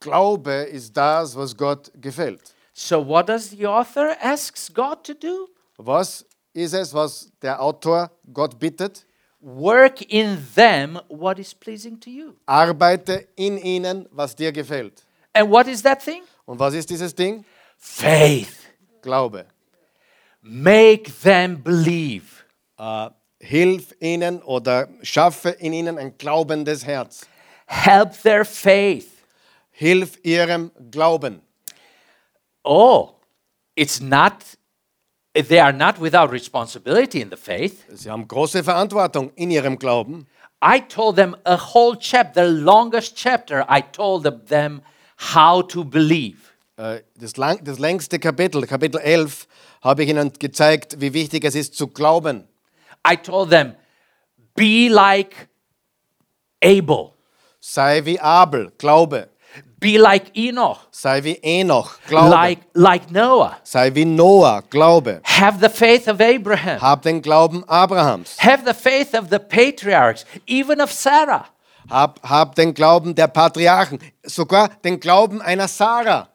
Glaube 0.00 0.52
ist 0.70 0.96
das, 0.96 1.34
was 1.34 1.56
Gott 1.56 1.90
gefällt. 2.00 2.54
So, 2.72 3.04
what 3.04 3.28
does 3.28 3.50
the 3.50 3.66
author 3.66 4.14
asks 4.22 4.72
God 4.72 5.02
to 5.04 5.14
do? 5.14 5.48
Was 5.76 6.24
ist 6.52 6.74
es, 6.74 6.94
was 6.94 7.32
der 7.42 7.60
Autor 7.60 8.10
Gott 8.32 8.58
bittet? 8.58 9.04
Work 9.40 10.02
in 10.02 10.38
them 10.54 10.98
what 11.08 11.38
is 11.38 11.54
pleasing 11.54 11.98
to 12.00 12.10
you. 12.10 12.34
Arbeite 12.46 13.28
in 13.36 13.56
ihnen, 13.58 14.06
was 14.10 14.34
dir 14.34 14.52
gefällt. 14.52 15.04
And 15.32 15.48
what 15.50 15.68
is 15.68 15.82
that 15.82 16.02
thing? 16.02 16.22
Und 16.44 16.58
was 16.58 16.74
ist 16.74 16.90
dieses 16.90 17.14
Ding? 17.14 17.44
Faith. 17.76 18.56
Glaube. 19.02 19.46
Make 20.42 21.12
them 21.22 21.62
believe. 21.62 22.44
Äh, 22.78 23.10
hilf 23.40 23.94
ihnen 24.00 24.42
oder 24.42 24.88
schaffe 25.02 25.50
in 25.50 25.72
ihnen 25.72 25.98
ein 25.98 26.16
glaubendes 26.18 26.84
Herz. 26.84 27.26
Help 27.66 28.20
their 28.22 28.44
faith. 28.44 29.10
Hilf 29.70 30.18
ihrem 30.24 30.72
Glauben. 30.90 31.40
Oh, 32.64 33.14
it's 33.76 34.00
not, 34.00 34.32
they 35.34 35.60
are 35.60 35.72
not 35.72 36.00
without 36.00 36.30
responsibility 36.32 37.20
in 37.20 37.30
the 37.30 37.36
faith. 37.36 37.84
Sie 37.92 38.10
haben 38.10 38.26
große 38.26 38.64
Verantwortung 38.64 39.32
in 39.36 39.50
ihrem 39.50 39.78
Glauben. 39.78 40.26
I 40.62 40.80
told 40.80 41.16
them 41.16 41.36
a 41.44 41.56
whole 41.56 41.96
chapter, 41.96 42.44
the 42.44 42.50
longest 42.50 43.16
chapter, 43.16 43.64
I 43.68 43.80
told 43.80 44.24
them 44.48 44.82
how 45.34 45.62
to 45.68 45.84
believe. 45.84 46.38
Äh, 46.76 47.02
Das, 47.14 47.36
lang, 47.36 47.62
das 47.62 47.78
längste 47.78 48.18
Kapitel, 48.18 48.66
Kapitel 48.66 49.00
11, 49.00 49.46
habe 49.82 50.02
ich 50.02 50.10
ihnen 50.10 50.32
gezeigt, 50.32 51.00
wie 51.00 51.12
wichtig 51.12 51.44
es 51.44 51.54
ist 51.54 51.74
zu 51.76 51.88
glauben. 51.88 52.48
I 53.08 53.16
told 53.16 53.50
them, 53.50 53.74
be 54.54 54.88
like 54.88 55.48
Abel, 56.62 57.12
Sei 57.60 58.04
wie 58.04 58.18
Abel, 58.20 58.72
Glaube. 58.78 59.28
Be 59.80 59.96
like 59.98 60.36
Enoch, 60.36 60.78
Sei 60.90 61.22
wie 61.22 61.38
Enoch, 61.42 61.98
Glaube. 62.08 62.30
like, 62.30 62.58
like 62.74 63.10
Noah. 63.10 63.58
Sei 63.62 63.94
wie 63.94 64.04
Noah, 64.04 64.62
Glaube. 64.68 65.20
Have 65.24 65.60
the 65.60 65.68
faith 65.68 66.08
of 66.08 66.20
Abraham. 66.20 66.80
Hab 66.80 67.02
den 67.02 67.22
Glauben 67.22 67.64
Abrahams. 67.68 68.36
Have 68.38 68.64
the 68.64 68.74
faith 68.74 69.14
of 69.14 69.28
the 69.30 69.38
patriarchs, 69.38 70.24
even 70.46 70.80
of 70.80 70.90
Sarah. 70.92 71.46
Hab, 71.88 72.20
hab 72.22 72.54
den 72.54 72.74
Glauben 72.74 73.14
der 73.14 73.28
Patriarchen. 73.28 73.98
Sogar 74.24 74.68
den 74.84 75.00
Glauben 75.00 75.40
einer 75.40 75.68
Sarah. 75.68 76.28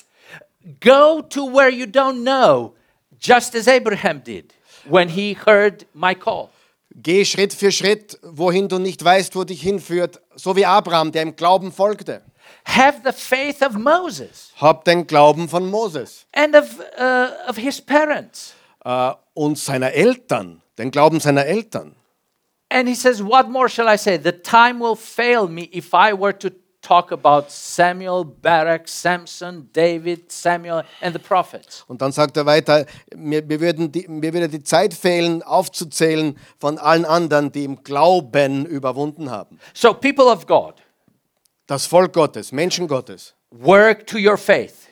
Go 0.80 1.22
to 1.22 1.46
where 1.46 1.70
you 1.70 1.86
don't 1.86 2.24
know, 2.24 2.74
just 3.20 3.54
as 3.56 3.68
Abraham 3.68 4.24
did 4.24 4.54
when 4.86 5.10
he 5.10 5.36
heard 5.46 5.86
my 5.94 6.16
call. 6.16 6.50
Geh 6.96 7.26
Schritt 7.26 7.54
für 7.54 7.72
Schritt, 7.72 8.20
wohin 8.22 8.68
du 8.70 8.78
nicht 8.78 9.04
weißt, 9.04 9.36
wo 9.36 9.44
dich 9.44 9.62
hinführt, 9.62 10.22
so 10.36 10.56
wie 10.56 10.66
Abraham, 10.66 11.12
der 11.12 11.24
im 11.24 11.36
Glauben 11.36 11.72
folgte. 11.72 12.22
Have 12.66 13.02
the 13.04 13.12
faith 13.12 13.62
of 13.62 13.74
Moses 13.78 14.52
Hab 14.60 14.86
den 14.86 15.06
Glauben 15.06 15.48
von 15.50 15.70
Moses 15.70 16.26
and 16.34 16.56
of, 16.56 16.80
uh, 17.00 17.50
of 17.50 17.58
his 17.58 17.82
parents. 17.82 18.54
äh, 18.86 19.12
und 19.34 19.58
seiner 19.58 19.92
Eltern, 19.94 20.62
den 20.78 20.92
Glauben 20.92 21.20
seiner 21.20 21.46
Eltern. 21.46 21.96
And 22.70 22.88
he 22.88 22.96
says, 22.96 23.24
What 23.24 23.50
more 23.50 23.70
shall 23.70 23.88
I 23.88 23.98
say? 23.98 24.18
The 24.18 24.32
time 24.32 24.80
will 24.80 24.96
fail 24.96 25.48
me 25.48 25.70
if 25.72 25.94
I 25.94 26.14
were 26.14 26.34
to 26.40 26.50
talk 26.82 27.12
about 27.12 27.46
Samuel, 27.50 28.26
Barak, 28.26 28.88
Samson, 28.88 29.70
David, 29.74 30.32
Samuel, 30.32 30.84
and 31.02 31.14
the 31.14 31.20
prophets. 31.20 31.86
Und 31.88 32.02
dann 32.02 32.12
sagt 32.12 32.36
er 32.36 32.46
weiter, 32.46 32.86
mir, 33.16 33.42
mir, 33.42 33.60
würden 33.62 33.92
die, 33.92 34.08
mir 34.08 34.34
würde 34.34 34.50
die 34.50 34.64
Zeit 34.64 34.94
fehlen, 34.94 35.42
aufzuzählen 35.44 36.38
von 36.60 36.78
allen 36.78 37.06
anderen, 37.06 37.52
die 37.52 37.64
im 37.64 37.84
Glauben 37.84 38.66
überwunden 38.66 39.32
haben. 39.32 39.60
So, 39.74 39.94
people 39.94 40.26
of 40.26 40.46
God, 40.46 40.76
Das 41.68 41.86
Volk 41.86 42.14
Gottes, 42.14 42.52
Menschen 42.52 42.88
Gottes. 42.88 43.34
work 43.52 44.06
to 44.08 44.18
your 44.18 44.38
faith. 44.38 44.88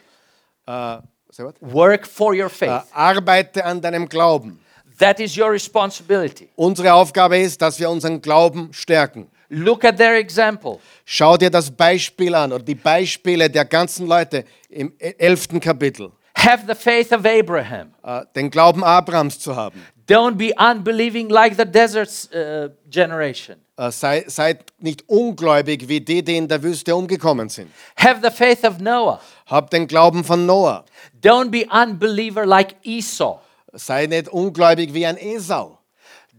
What? 0.65 1.55
Work 1.61 2.05
for 2.07 2.34
your 2.34 2.45
Äh, 2.45 2.49
faith. 2.49 2.84
arbeite 2.93 3.63
an 3.65 3.82
deinem 3.82 4.07
Glauben. 4.07 4.59
That 4.99 5.19
is 5.19 5.36
your 5.38 5.51
responsibility. 5.51 6.49
Unsere 6.55 6.93
Aufgabe 6.93 7.38
ist, 7.39 7.61
dass 7.61 7.80
wir 7.80 7.89
unseren 7.89 8.22
Glauben 8.22 8.72
stärken. 8.72 9.28
Look 9.49 9.84
at 9.84 9.97
their 9.97 10.15
example. 10.17 10.80
Schau 11.03 11.36
dir 11.38 11.49
das 11.49 11.72
Beispiel 11.72 12.34
an 12.36 12.53
oder 12.53 12.63
die 12.63 12.76
Beispiele 12.76 13.49
der 13.49 13.65
ganzen 13.65 14.07
Leute 14.07 14.45
im 14.69 14.93
elften 14.99 15.59
Kapitel. 15.59 16.11
Have 16.38 16.63
the 16.67 16.76
faith 16.76 17.11
of 17.11 17.26
Abraham. 17.26 17.93
Äh, 18.03 18.22
den 18.36 18.49
Glauben 18.49 18.84
Abrahams 18.84 19.39
zu 19.39 19.55
haben. 19.55 19.84
Don't 20.12 20.38
be 20.38 20.53
unbelieving 20.57 21.30
like 21.30 21.55
the 21.55 21.66
desert 21.66 22.09
uh, 22.36 22.70
generation. 22.89 23.57
Äh, 23.78 23.91
sei, 23.91 24.26
seid 24.28 24.74
nicht 24.80 25.07
ungläubig 25.07 25.88
wie 25.88 26.01
die, 26.01 26.22
die 26.22 26.38
in 26.38 26.47
der 26.47 26.62
Wüste 26.62 26.95
umgekommen 26.95 27.49
sind. 27.49 27.72
Have 27.95 28.20
the 28.22 28.30
faith 28.30 28.64
of 28.64 28.80
Noah. 28.80 29.22
Hab 29.47 29.70
den 29.70 29.88
Glauben 29.88 30.24
von 30.24 30.45
Noah. 30.45 30.84
Don't 31.22 31.49
be 31.49 31.66
unbeliever 31.72 32.45
like 32.45 32.76
Esau. 32.84 33.39
Sei 33.74 34.07
nicht 34.07 34.28
ungläubig 34.28 34.93
wie 34.93 35.05
ein 35.05 35.18
Esau. 35.18 35.78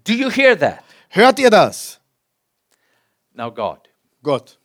Do 0.05 0.13
you 0.13 0.29
hear 0.31 0.59
that? 0.59 0.81
Hört 1.09 1.39
ihr 1.39 1.51
das? 1.51 1.99
Now, 3.35 3.51
God, 3.51 3.89
Gott, 4.23 4.59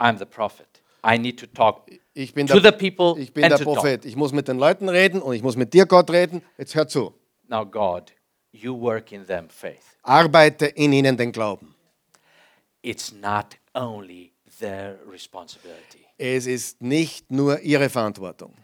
I'm 0.00 0.18
the 0.18 0.24
prophet. 0.24 0.66
I 1.04 1.18
need 1.18 1.38
to 1.38 1.46
talk 1.46 1.90
ich 2.14 2.34
bin 2.34 2.46
to 2.46 2.58
der, 2.58 2.72
the 2.72 2.90
people 2.90 3.20
ich 3.20 3.32
bin 3.32 3.48
der. 3.48 3.58
Prophet. 3.58 4.04
Ich 4.04 4.16
muss 4.16 4.32
mit 4.32 4.48
den 4.48 4.58
Leuten 4.58 4.88
reden 4.88 5.20
und 5.20 5.34
ich 5.34 5.42
muss 5.42 5.56
mit 5.56 5.74
dir, 5.74 5.86
Gott, 5.86 6.10
reden. 6.10 6.42
Jetzt 6.56 6.74
hör 6.74 6.88
zu. 6.88 7.14
Now, 7.48 7.64
God, 7.64 8.12
you 8.52 8.74
work 8.74 9.12
in 9.12 9.24
them 9.26 9.48
faith. 9.48 9.96
Arbeite 10.04 10.66
in 10.76 10.92
ihnen 10.92 11.16
den 11.16 11.32
Glauben. 11.32 11.74
It's 12.82 13.12
not 13.12 13.56
only 13.74 14.32
their 14.60 14.98
responsibility. 15.10 16.06
Es 16.18 16.46
ist 16.46 16.82
nicht 16.82 17.30
nur 17.30 17.60
ihre 17.60 17.88
Verantwortung. 17.88 18.54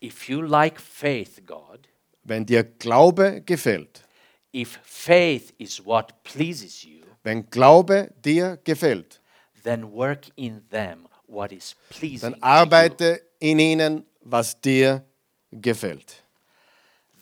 If 0.00 0.28
you 0.28 0.42
like 0.42 0.80
faith, 0.80 1.42
God, 1.46 1.88
Wenn 2.22 2.44
dir 2.44 2.62
Glaube 2.62 3.40
gefällt, 3.44 4.04
if 4.52 4.78
faith 4.84 5.52
is 5.58 5.84
what 5.84 6.22
pleases 6.22 6.84
you, 6.84 7.00
wenn 7.24 7.48
Glaube 7.50 8.10
dir 8.24 8.58
gefällt, 8.64 9.20
then 9.64 9.90
work 9.92 10.26
in 10.36 10.62
them 10.70 11.08
what 11.26 11.50
is 11.52 11.74
pleasing 11.88 12.20
dann 12.20 12.32
to 12.34 12.38
you. 12.38 12.42
arbeite 12.44 13.22
in 13.40 13.58
ihnen, 13.58 14.06
was 14.20 14.60
dir 14.60 15.04
gefällt. 15.50 16.22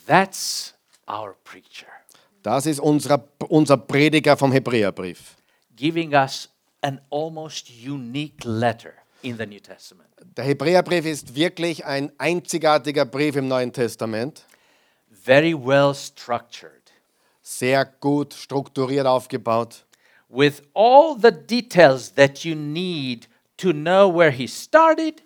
That's 0.06 0.74
our 1.08 1.34
preacher, 1.44 1.86
Das 2.42 2.66
ist 2.66 2.78
unser, 2.80 3.24
unser 3.48 3.76
Prediger 3.76 4.36
vom 4.36 4.52
Hebräerbrief. 4.52 5.36
giving 5.76 6.14
us 6.14 6.48
an 6.82 7.00
almost 7.10 7.68
unique 7.70 8.44
letter 8.44 8.92
in 9.22 9.36
the 9.36 9.46
New 9.46 9.58
Testament. 9.60 10.08
Der 10.36 10.44
Hebräerbrief 10.44 11.04
ist 11.06 11.34
wirklich 11.34 11.84
ein 11.84 12.12
einzigartiger 12.18 13.04
Brief 13.04 13.36
im 13.36 13.48
Neuen 13.48 13.72
Testament. 13.72 14.44
Very 15.10 15.54
well 15.54 15.94
structured, 15.94 16.72
Sehr 17.42 17.84
gut 17.84 18.32
strukturiert 18.34 19.06
aufgebaut. 19.06 19.84
with 20.28 20.62
all 20.74 21.16
the 21.20 21.30
details 21.30 22.12
that 22.14 22.44
you 22.44 22.54
need 22.56 23.28
to 23.56 23.72
know 23.72 24.08
where 24.12 24.30
he 24.32 24.46
started 24.48 25.22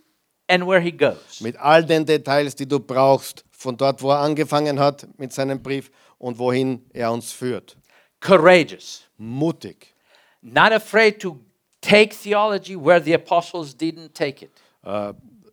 and 0.48 0.66
where 0.66 0.80
he 0.80 0.90
goes. 0.92 1.40
Mit 1.40 1.56
all 1.58 1.84
den 1.84 2.04
Details, 2.04 2.54
die 2.54 2.66
du 2.66 2.78
brauchst, 2.80 3.44
von 3.60 3.76
dort, 3.76 4.00
wo 4.00 4.10
er 4.10 4.20
angefangen 4.20 4.80
hat 4.80 5.06
mit 5.18 5.34
seinem 5.34 5.62
Brief 5.62 5.90
und 6.18 6.38
wohin 6.38 6.82
er 6.94 7.12
uns 7.12 7.30
führt. 7.30 7.76
Courageous, 8.20 9.02
Mutig. 9.18 9.94
not 10.40 10.72
afraid 10.72 11.20
to 11.20 11.38
take 11.82 12.14
theology 12.14 12.74
where 12.74 13.02
the 13.02 13.12
apostles 13.12 13.74
didn't 13.76 14.14
take 14.14 14.46
it. 14.46 14.50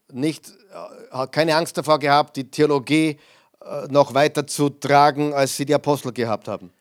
Nicht, 0.10 0.47
äh, 0.47 1.12
hat 1.12 1.34
keine 1.34 1.53
Angst 1.53 1.78
davor 1.78 1.99
gehabt, 1.99 2.38
die 2.38 2.49
Theologie 2.49 3.20
äh, 3.60 3.88
noch 3.89 4.14
weiter 4.14 4.47
zu 4.47 4.70
tragen, 4.70 5.34
als 5.34 5.58
sie 5.58 5.66
die 5.66 5.76
Apostel 5.76 6.14
gehabt 6.14 6.47
haben. 6.47 6.72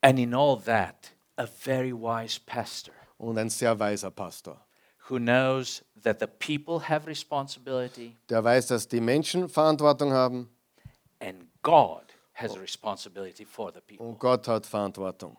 And 0.00 0.16
in 0.20 0.32
all 0.32 0.60
that, 0.64 0.94
a 1.36 1.46
very 1.46 1.92
wise 1.92 2.38
pastor 2.46 2.94
Und 3.18 3.36
ein 3.36 3.50
sehr 3.50 3.76
weiser 3.76 4.12
Pastor, 4.12 4.60
who 5.08 5.16
knows 5.16 5.82
that 6.04 6.20
the 6.20 6.28
people 6.28 6.88
have 6.88 7.08
responsibility 7.08 8.14
der 8.30 8.44
weiß, 8.44 8.68
dass 8.68 8.86
die 8.86 9.00
Menschen 9.00 9.48
Verantwortung 9.48 10.12
haben 10.12 10.48
and 11.20 11.48
God 11.62 12.12
has 12.34 12.56
a 12.56 12.60
responsibility 12.60 13.44
for 13.44 13.72
the 13.72 13.80
people. 13.80 14.06
und 14.06 14.18
Gott 14.18 14.46
hat 14.46 14.66
Verantwortung. 14.66 15.36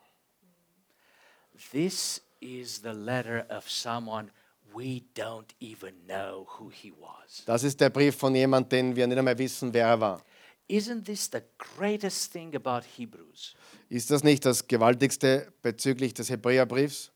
This 1.71 2.21
is 2.41 2.81
the 2.81 2.93
letter 2.93 3.45
of 3.49 3.69
someone 3.69 4.31
we 4.73 5.03
don't 5.13 5.53
even 5.59 5.93
know 6.07 6.47
who 6.57 6.69
he 6.69 6.91
was. 6.91 7.43
Das 7.45 7.63
ist 7.63 7.79
der 7.79 7.89
Brief 7.89 8.15
von 8.15 8.35
jemandem, 8.35 8.69
den 8.69 8.95
wir 8.95 9.07
nicht 9.07 9.17
einmal 9.17 9.37
wissen, 9.37 9.73
wer 9.73 9.87
er 9.87 9.99
war. 9.99 10.23
Isn't 10.69 11.05
this 11.05 11.29
the 11.31 11.41
greatest 11.57 12.31
thing 12.31 12.55
about 12.55 12.81
Hebrews? 12.97 13.55
Ist 13.89 14.11
das 14.11 14.23
nicht 14.23 14.45
das 14.45 14.67
Gewaltigste 14.67 15.51
bezüglich 15.61 16.13
des 16.13 16.29
Hebräerbriefs? 16.29 17.11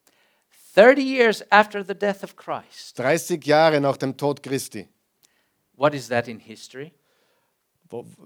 30 0.75 1.05
years 1.05 1.43
after 1.51 1.85
the 1.85 1.93
death 1.93 2.23
of 2.23 2.35
Christ. 2.35 2.97
30 2.97 3.45
Jahre 3.45 3.79
nach 3.79 3.97
dem 3.97 4.17
Tod 4.17 4.41
Christi. 4.41 4.87
What 5.75 5.93
is 5.93 6.07
that 6.07 6.27
in 6.27 6.39
history? 6.39 6.91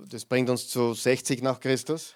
Das 0.09 0.25
bringt 0.25 0.49
uns 0.49 0.67
zu 0.69 0.93
60 0.93 1.41
nach 1.41 1.59
Christus. 1.59 2.13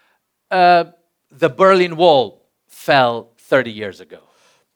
Uh, 0.54 0.86
the 1.30 1.50
Berlin 1.50 1.98
Wall 1.98 2.40
fell 2.68 3.26
30 3.50 3.74
years 3.76 4.02
ago. 4.02 4.18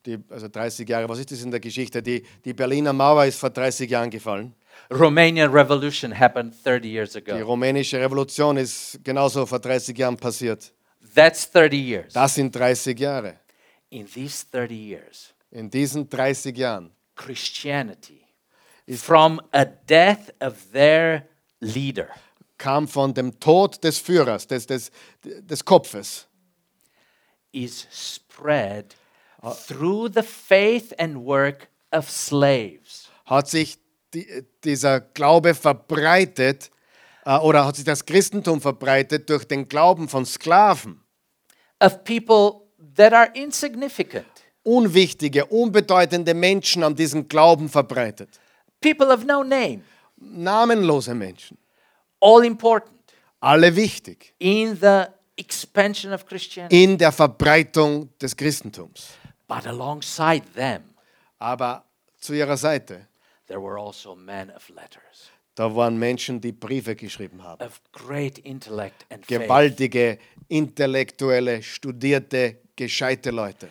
Die, 0.06 0.20
also 0.30 0.48
30 0.48 0.88
Jahre, 0.88 1.10
was 1.10 1.20
ist 1.20 1.32
das 1.32 1.42
in 1.42 1.52
der 1.52 1.60
Geschichte? 1.60 2.02
Die, 2.02 2.24
die 2.44 2.54
Berliner 2.54 2.94
Mauer 2.94 3.26
ist 3.26 3.40
vor 3.40 3.50
30 3.50 3.90
Jahren 3.90 4.10
gefallen. 4.10 4.54
Romanian 4.92 5.52
Revolution 5.52 6.12
happened 6.18 6.54
30 6.64 6.86
years 6.92 7.14
Die 7.14 7.20
ago. 7.32 7.44
rumänische 7.46 8.00
Revolution 8.00 8.58
ist 8.58 9.00
genauso 9.04 9.46
vor 9.46 9.60
30 9.60 9.98
Jahren 9.98 10.18
passiert. 10.18 10.74
That's 11.16 11.50
30 11.50 11.74
years. 11.80 12.14
Das 12.14 12.36
sind 12.36 12.54
30 12.56 13.00
Jahre. 13.00 13.40
In 13.90 14.06
these 14.06 14.46
30 14.52 14.76
years, 14.76 15.34
In 15.52 15.70
diesen 15.70 16.10
30 16.10 16.58
Jahren 16.58 16.92
Christianity, 17.16 18.22
from 18.98 19.42
a 19.54 19.64
death 19.66 20.34
of 20.42 20.72
their 20.74 21.28
leader, 21.62 22.10
kam 22.58 22.88
von 22.88 23.14
dem 23.14 23.40
Tod 23.40 23.84
des 23.84 23.98
Führers, 24.00 24.48
des, 24.48 24.66
des, 24.66 24.92
des 25.24 25.64
Kopfes, 25.66 26.28
is 27.52 27.88
spread 27.92 28.96
through 29.68 30.10
the 30.14 30.24
faith 30.24 30.94
and 31.00 31.18
work 31.26 31.70
of 31.92 32.10
slaves. 32.10 33.10
hat 33.26 33.48
sich 33.48 33.78
die, 34.14 34.44
dieser 34.64 35.00
Glaube 35.00 35.54
verbreitet 35.56 36.70
äh, 37.26 37.38
oder 37.38 37.66
hat 37.66 37.76
sich 37.76 37.86
das 37.86 38.06
Christentum 38.06 38.60
verbreitet 38.62 39.30
durch 39.30 39.46
den 39.46 39.68
Glauben 39.68 40.08
von 40.10 40.26
Sklaven. 40.26 41.02
of 41.82 42.04
people 42.04 42.68
that 42.96 43.14
are 43.14 43.30
insignificant, 43.34 44.26
Unwichtige, 44.64 45.46
unbedeutende 45.46 46.34
Menschen 46.34 46.84
haben 46.84 46.96
diesen 46.96 47.28
Glauben 47.28 47.70
verbreitet. 47.70 48.40
people 48.82 49.08
of 49.14 49.24
no 49.26 49.44
name, 49.44 49.82
Namenlose 50.18 51.14
Menschen. 51.14 51.58
All 52.26 52.44
important 52.46 52.92
Alle 53.42 53.76
wichtig 53.76 54.34
in 54.40 54.76
the 54.80 55.04
expansion 55.38 56.12
of 56.14 56.26
Christianity. 56.26 56.84
in 56.84 56.98
der 56.98 57.12
Verbreitung 57.12 58.10
des 58.20 58.36
Christentums. 58.36 59.10
But 59.48 59.68
alongside 59.68 60.44
them, 60.56 60.82
Aber 61.38 61.84
zu 62.20 62.34
ihrer 62.34 62.58
Seite, 62.58 63.08
there 63.48 63.62
were 63.62 63.78
also 63.80 64.16
men 64.16 64.50
of 64.52 64.68
letters, 64.70 65.30
da 65.54 65.74
waren 65.76 65.98
Menschen, 66.00 66.42
die 66.42 66.52
Briefe 66.52 66.96
geschrieben 66.96 67.44
haben. 67.44 67.64
of 67.64 67.80
great 67.92 68.40
intellect 68.40 69.06
and 69.12 69.28
Gewaltige, 69.28 70.18
intellektuelle, 70.48 71.62
studierte, 71.62 72.58
gescheite 72.76 73.30
Leute, 73.32 73.70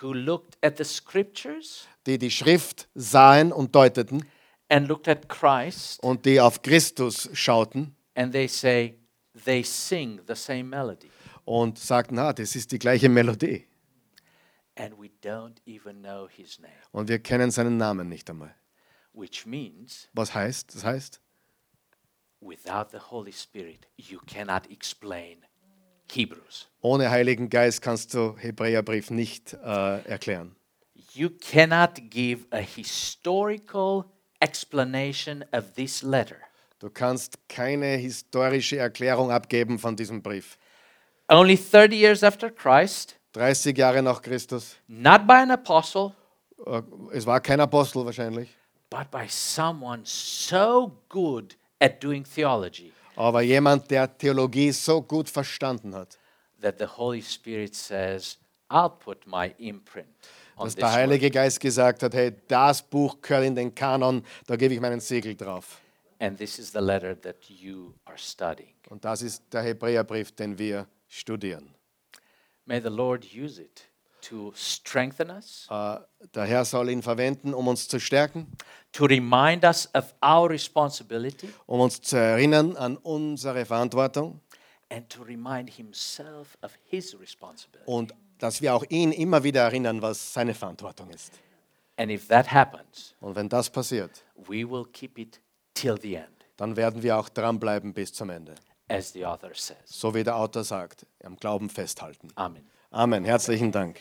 who 0.00 0.12
looked 0.12 0.56
at 0.64 0.78
the 0.78 0.84
scriptures 0.84 1.86
die 2.06 2.18
die 2.18 2.30
Schrift 2.30 2.86
sahen 2.94 3.50
und 3.52 3.74
deuteten 3.74 4.24
and 4.68 4.86
looked 4.86 5.08
at 5.08 5.28
Christ, 5.28 6.00
und 6.04 6.24
die 6.24 6.40
auf 6.40 6.62
Christus 6.62 7.28
schauten 7.32 7.95
and 8.16 8.32
they 8.32 8.48
say 8.48 8.98
they 9.44 9.62
sing 9.62 10.20
the 10.26 10.34
same 10.34 10.64
melody, 10.64 11.10
und 11.44 11.78
sagten, 11.78 12.18
ah, 12.18 12.32
das 12.32 12.56
ist 12.56 12.72
die 12.72 12.78
gleiche 12.80 13.08
Melodie. 13.08 13.66
and 14.76 14.94
we 14.98 15.08
don't 15.22 15.60
even 15.66 16.02
know 16.02 16.26
his 16.28 16.58
name, 16.58 16.72
Und 16.92 17.08
wir 17.08 17.18
kennen 17.20 17.50
seinen 17.50 17.76
Namen 17.76 18.08
nicht 18.08 18.28
einmal. 18.28 18.54
which 19.12 19.46
means 19.46 20.08
Was 20.12 20.34
heißt? 20.34 20.74
Das 20.74 20.84
heißt, 20.84 21.20
without 22.40 22.90
the 22.92 22.98
Holy 23.10 23.32
Spirit, 23.32 23.86
you 23.96 24.18
cannot 24.26 24.70
explain 24.70 25.38
Hebrews. 26.12 26.68
ohne 26.82 27.10
Heiligen 27.10 27.48
Geist 27.48 27.80
kannst 27.82 28.12
du 28.14 28.36
Hebräerbrief 28.38 29.10
nicht 29.10 29.54
äh, 29.54 30.02
erklären. 30.08 30.54
You 31.14 31.30
cannot 31.30 32.10
give 32.10 32.46
a 32.50 32.58
historical 32.58 34.04
explanation 34.40 35.44
of 35.52 35.72
this 35.74 36.02
letter. 36.02 36.36
Du 36.86 36.92
kannst 36.92 37.36
keine 37.48 37.96
historische 37.96 38.76
Erklärung 38.76 39.32
abgeben 39.32 39.76
von 39.76 39.96
diesem 39.96 40.22
Brief. 40.22 40.56
Only 41.28 41.56
30 41.56 41.92
years 41.98 42.22
after 42.22 42.48
Christ, 42.48 43.16
30 43.32 43.76
Jahre 43.76 44.00
nach 44.04 44.22
Christus. 44.22 44.76
not 44.86 45.26
by 45.26 45.32
an 45.42 45.50
apostle, 45.50 46.12
Äh, 46.64 46.82
Es 47.10 47.26
war 47.26 47.40
kein 47.40 47.58
Apostel 47.58 48.04
wahrscheinlich, 48.06 48.50
but 48.88 49.10
by 49.10 49.26
someone 49.28 50.02
so 50.04 50.92
good 51.08 51.56
at 51.80 52.00
doing 52.00 52.22
theology 52.22 52.92
aber 53.16 53.40
jemand, 53.42 53.90
der 53.90 54.16
Theologie 54.16 54.70
so 54.70 55.02
gut 55.02 55.28
verstanden 55.28 55.92
hat, 55.92 56.16
that 56.62 56.78
the 56.78 56.86
Holy 56.86 57.20
Spirit 57.20 57.74
says, 57.74 58.38
I'll 58.70 58.90
put 58.90 59.26
my 59.26 59.52
imprint 59.58 60.06
on 60.56 60.66
dass 60.66 60.76
this. 60.76 60.82
der 60.82 60.90
word." 60.90 60.94
Heilige 60.98 61.30
Geist 61.32 61.58
gesagt 61.58 62.04
hat, 62.04 62.14
hey, 62.14 62.32
das 62.46 62.80
Buch 62.80 63.20
gehört 63.20 63.44
in 63.44 63.56
den 63.56 63.74
Kanon, 63.74 64.22
da 64.46 64.54
gebe 64.54 64.72
ich 64.72 64.80
meinen 64.80 65.00
Siegel 65.00 65.34
drauf. 65.34 65.80
And 66.18 66.38
this 66.38 66.58
is 66.58 66.72
the 66.72 66.80
letter 66.80 67.14
that 67.22 67.44
you 67.50 67.94
are 68.04 68.16
studying. 68.18 68.74
Und 68.88 69.04
das 69.04 69.22
ist 69.22 69.42
der 69.52 69.62
Hebräerbrief, 69.62 70.32
den 70.32 70.58
wir 70.58 70.86
studieren. 71.08 71.74
May 72.64 72.80
the 72.80 72.88
Lord 72.88 73.24
use 73.34 73.60
it 73.62 73.82
to 74.22 74.52
strengthen 74.56 75.30
us, 75.30 75.66
Äh, 75.70 75.98
Der 76.34 76.44
Herr 76.44 76.64
soll 76.64 76.88
ihn 76.90 77.02
verwenden, 77.02 77.54
um 77.54 77.68
uns 77.68 77.86
zu 77.86 78.00
stärken, 78.00 78.50
to 78.92 79.04
remind 79.04 79.62
us 79.64 79.88
of 79.94 80.14
our 80.24 80.50
responsibility, 80.50 81.48
um 81.66 81.80
uns 81.80 82.00
zu 82.00 82.16
erinnern 82.16 82.76
an 82.76 82.96
unsere 82.96 83.64
Verantwortung 83.64 84.40
and 84.90 85.08
to 85.10 85.22
remind 85.22 85.70
Himself 85.70 86.56
of 86.62 86.72
His 86.86 87.16
responsibility. 87.20 87.88
und 87.90 88.14
dass 88.38 88.60
wir 88.60 88.74
auch 88.74 88.84
ihn 88.88 89.12
immer 89.12 89.44
wieder 89.44 89.62
erinnern, 89.62 90.02
was 90.02 90.32
seine 90.32 90.54
Verantwortung 90.54 91.10
ist. 91.10 91.32
And 91.96 92.10
if 92.10 92.26
that 92.28 92.50
happens, 92.52 93.14
Und 93.20 93.36
wenn 93.36 93.48
das 93.48 93.70
passiert, 93.70 94.24
we 94.36 94.68
will 94.68 94.84
keep 94.92 95.18
it 95.18 95.40
till 95.76 95.96
the 96.00 96.16
end, 96.16 96.26
dann 96.56 96.76
werden 96.76 97.02
wir 97.02 97.16
auch 97.16 97.28
dranbleiben 97.28 97.92
bis 97.92 98.12
zum 98.12 98.30
Ende. 98.30 98.54
as 98.88 99.12
the 99.12 99.24
author 99.24 99.50
says. 99.54 99.76
So 99.84 100.14
wie 100.14 100.22
der 100.24 100.36
Autor 100.36 100.64
sagt, 100.64 101.06
am 101.24 101.36
Glauben 101.36 101.70
festhalten. 101.70 102.28
Amen. 102.34 102.64
Amen. 102.90 103.24
Herzlichen 103.24 103.72
Dank. 103.72 103.96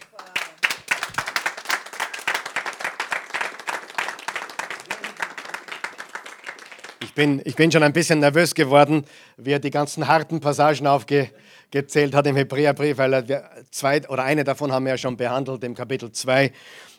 Ich 7.01 7.13
bin, 7.13 7.41
ich 7.45 7.55
bin 7.55 7.71
schon 7.71 7.83
ein 7.83 7.93
bisschen 7.93 8.19
nervös 8.19 8.53
geworden, 8.53 9.05
wie 9.37 9.51
er 9.51 9.59
die 9.59 9.71
ganzen 9.71 10.07
harten 10.07 10.39
Passagen 10.39 10.85
aufgezählt 10.85 12.13
hat 12.13 12.27
im 12.27 12.35
Hebräerbrief, 12.35 12.97
weil 12.97 13.27
wir 13.27 13.49
zwei 13.71 14.07
oder 14.07 14.23
eine 14.23 14.43
davon 14.43 14.71
haben 14.71 14.85
wir 14.85 14.91
ja 14.91 14.97
schon 14.97 15.15
behandelt 15.15 15.63
im 15.63 15.75
Kapitel 15.75 16.11
2. 16.11 16.51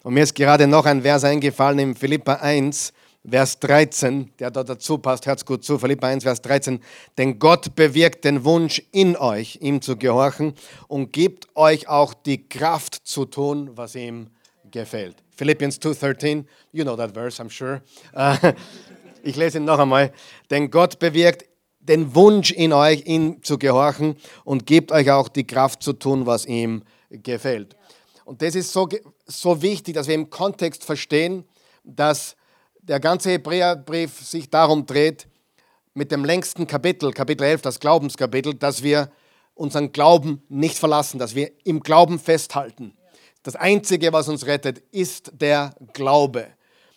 Und 0.02 0.14
mir 0.14 0.22
ist 0.22 0.34
gerade 0.34 0.66
noch 0.66 0.86
ein 0.86 1.02
Vers 1.02 1.24
eingefallen 1.24 1.78
im 1.78 1.96
Philippa 1.96 2.34
1, 2.34 2.92
Vers 3.28 3.58
13, 3.58 4.30
der 4.38 4.50
da 4.50 4.62
dazu 4.62 4.98
passt. 4.98 5.26
Hört 5.26 5.44
gut 5.44 5.64
zu, 5.64 5.78
Philippa 5.78 6.06
1, 6.06 6.22
Vers 6.22 6.42
13. 6.42 6.80
Denn 7.18 7.38
Gott 7.38 7.74
bewirkt 7.74 8.24
den 8.24 8.44
Wunsch 8.44 8.82
in 8.92 9.16
euch, 9.16 9.58
ihm 9.60 9.82
zu 9.82 9.96
gehorchen 9.96 10.54
und 10.86 11.12
gibt 11.12 11.48
euch 11.56 11.88
auch 11.88 12.14
die 12.14 12.48
Kraft 12.48 13.06
zu 13.06 13.24
tun, 13.24 13.70
was 13.74 13.94
ihm 13.94 14.28
gefällt. 14.70 15.16
Philippians 15.36 15.80
2,13, 15.80 16.44
you 16.72 16.84
know 16.84 16.96
that 16.96 17.12
verse, 17.12 17.42
I'm 17.42 17.50
sure. 17.50 17.82
Äh, 18.14 18.54
ich 19.22 19.36
lese 19.36 19.58
ihn 19.58 19.64
noch 19.64 19.78
einmal. 19.78 20.12
Denn 20.50 20.70
Gott 20.70 20.98
bewirkt 20.98 21.44
den 21.80 22.14
Wunsch 22.14 22.52
in 22.52 22.72
euch, 22.72 23.06
ihm 23.06 23.42
zu 23.42 23.58
gehorchen 23.58 24.16
und 24.44 24.66
gibt 24.66 24.92
euch 24.92 25.10
auch 25.10 25.28
die 25.28 25.46
Kraft 25.46 25.82
zu 25.82 25.92
tun, 25.92 26.26
was 26.26 26.46
ihm 26.46 26.82
gefällt. 27.10 27.76
Und 28.24 28.42
das 28.42 28.54
ist 28.54 28.72
so, 28.72 28.88
so 29.26 29.62
wichtig, 29.62 29.94
dass 29.94 30.08
wir 30.08 30.14
im 30.14 30.30
Kontext 30.30 30.84
verstehen, 30.84 31.44
dass 31.84 32.36
der 32.88 33.00
ganze 33.00 33.30
Hebräerbrief 33.30 34.20
sich 34.20 34.50
darum 34.50 34.86
dreht, 34.86 35.26
mit 35.94 36.12
dem 36.12 36.24
längsten 36.24 36.66
Kapitel, 36.66 37.10
Kapitel 37.12 37.44
11, 37.44 37.62
das 37.62 37.80
Glaubenskapitel, 37.80 38.54
dass 38.54 38.82
wir 38.82 39.10
unseren 39.54 39.92
Glauben 39.92 40.42
nicht 40.48 40.78
verlassen, 40.78 41.18
dass 41.18 41.34
wir 41.34 41.50
im 41.64 41.80
Glauben 41.80 42.18
festhalten. 42.18 42.92
Das 43.42 43.56
Einzige, 43.56 44.12
was 44.12 44.28
uns 44.28 44.46
rettet, 44.46 44.82
ist 44.90 45.32
der 45.40 45.74
Glaube. 45.94 46.48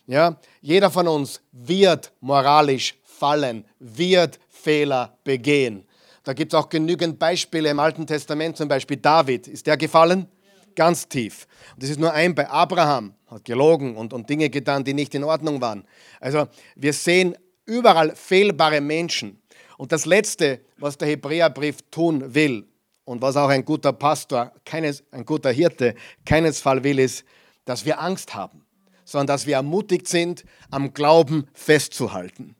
Ja? 0.05 0.39
Jeder 0.61 0.91
von 0.91 1.07
uns 1.07 1.41
wird 1.51 2.11
moralisch 2.19 2.95
fallen, 3.03 3.65
wird 3.79 4.39
Fehler 4.49 5.17
begehen. 5.23 5.85
Da 6.23 6.33
gibt 6.33 6.53
es 6.53 6.59
auch 6.59 6.69
genügend 6.69 7.17
Beispiele 7.17 7.69
im 7.69 7.79
Alten 7.79 8.05
Testament, 8.05 8.57
zum 8.57 8.67
Beispiel 8.67 8.97
David. 8.97 9.47
Ist 9.47 9.65
der 9.65 9.77
gefallen? 9.77 10.27
Ganz 10.75 11.07
tief. 11.07 11.47
Und 11.73 11.83
das 11.83 11.89
ist 11.89 11.99
nur 11.99 12.13
ein 12.13 12.35
bei 12.35 12.47
Abraham, 12.49 13.13
hat 13.27 13.45
gelogen 13.45 13.95
und, 13.95 14.13
und 14.13 14.29
Dinge 14.29 14.49
getan, 14.49 14.83
die 14.83 14.93
nicht 14.93 15.13
in 15.15 15.23
Ordnung 15.23 15.61
waren. 15.61 15.85
Also 16.19 16.47
wir 16.75 16.93
sehen 16.93 17.35
überall 17.65 18.15
fehlbare 18.15 18.81
Menschen. 18.81 19.41
Und 19.77 19.91
das 19.91 20.05
Letzte, 20.05 20.61
was 20.77 20.97
der 20.97 21.07
Hebräerbrief 21.07 21.77
tun 21.91 22.33
will 22.33 22.67
und 23.05 23.21
was 23.21 23.37
auch 23.37 23.49
ein 23.49 23.63
guter 23.63 23.93
Pastor, 23.93 24.51
keines, 24.65 25.03
ein 25.11 25.25
guter 25.25 25.51
Hirte 25.51 25.95
keinesfalls 26.25 26.83
will, 26.83 26.99
ist, 26.99 27.23
dass 27.65 27.85
wir 27.85 27.99
Angst 28.01 28.33
haben, 28.33 28.65
sondern 29.05 29.27
dass 29.27 29.47
wir 29.47 29.55
ermutigt 29.55 30.07
sind, 30.07 30.43
am 30.69 30.93
Glauben 30.93 31.47
festzuhalten. 31.53 32.55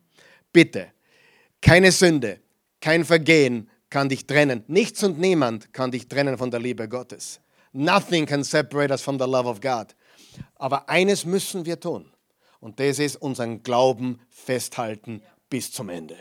Bitte, 0.54 0.88
keine 1.62 1.92
Sünde, 1.92 2.40
kein 2.80 3.04
Vergehen 3.04 3.70
kann 3.90 4.10
dich 4.10 4.26
trennen. 4.26 4.64
Nichts 4.68 5.04
und 5.04 5.20
niemand 5.20 5.74
kann 5.74 5.92
dich 5.92 6.08
trennen 6.08 6.38
von 6.38 6.52
der 6.52 6.60
Liebe 6.60 6.88
Gottes. 6.88 7.42
Nothing 7.74 8.26
can 8.26 8.44
separate 8.44 8.92
us 8.92 9.02
from 9.02 9.20
the 9.20 9.28
love 9.28 9.48
of 9.48 9.62
God. 9.62 9.96
Aber 10.56 10.90
eines 10.90 11.26
müssen 11.26 11.66
wir 11.66 11.80
tun. 11.80 12.12
Und 12.60 12.80
das 12.80 13.00
ist 13.00 13.16
unseren 13.18 13.64
Glauben 13.64 14.20
festhalten 14.30 15.22
bis 15.50 15.72
zum 15.72 15.90
Ende. 15.90 16.18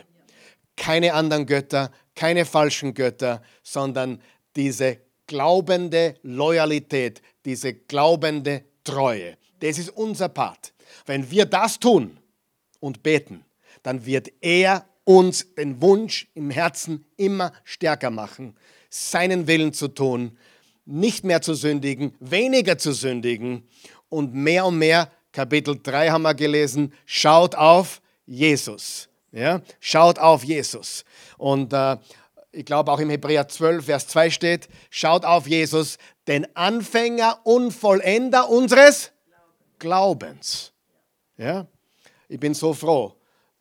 Keine 0.77 1.13
anderen 1.13 1.45
Götter, 1.45 1.91
keine 2.15 2.45
falschen 2.45 2.93
Götter, 2.93 3.41
sondern 3.63 4.21
diese 4.55 4.99
glaubende 5.27 6.15
Loyalität, 6.23 7.21
diese 7.45 7.73
glaubende 7.73 8.63
Treue. 8.83 9.37
Das 9.59 9.77
ist 9.77 9.89
unser 9.89 10.29
Part. 10.29 10.73
Wenn 11.05 11.29
wir 11.29 11.45
das 11.45 11.79
tun 11.79 12.17
und 12.79 13.03
beten, 13.03 13.43
dann 13.83 14.05
wird 14.05 14.31
er 14.41 14.85
uns 15.03 15.53
den 15.55 15.81
Wunsch 15.81 16.27
im 16.33 16.49
Herzen 16.49 17.05
immer 17.17 17.51
stärker 17.63 18.09
machen, 18.09 18.55
seinen 18.89 19.47
Willen 19.47 19.73
zu 19.73 19.87
tun, 19.87 20.37
nicht 20.89 21.23
mehr 21.23 21.41
zu 21.41 21.53
sündigen, 21.53 22.15
weniger 22.19 22.77
zu 22.77 22.93
sündigen 22.93 23.67
und 24.09 24.33
mehr 24.33 24.65
und 24.65 24.77
mehr, 24.77 25.11
Kapitel 25.31 25.79
3 25.81 26.09
haben 26.09 26.23
wir 26.23 26.33
gelesen, 26.33 26.93
schaut 27.05 27.55
auf 27.55 28.01
Jesus. 28.25 29.07
Ja? 29.31 29.61
Schaut 29.79 30.17
auf 30.17 30.43
Jesus. 30.43 31.05
Und 31.37 31.73
äh, 31.73 31.97
ich 32.51 32.65
glaube 32.65 32.91
auch 32.91 32.99
im 32.99 33.11
Hebräer 33.11 33.47
12, 33.47 33.85
Vers 33.85 34.07
2 34.07 34.29
steht, 34.31 34.69
schaut 34.89 35.25
auf 35.25 35.47
Jesus, 35.47 35.97
den 36.27 36.55
Anfänger 36.55 37.39
und 37.43 37.71
Vollender 37.71 38.49
unseres 38.49 39.11
Glaubens. 39.77 40.73
Ja? 41.37 41.67
Ich 42.27 42.39
bin 42.39 42.55
so 42.55 42.73
froh, 42.73 43.15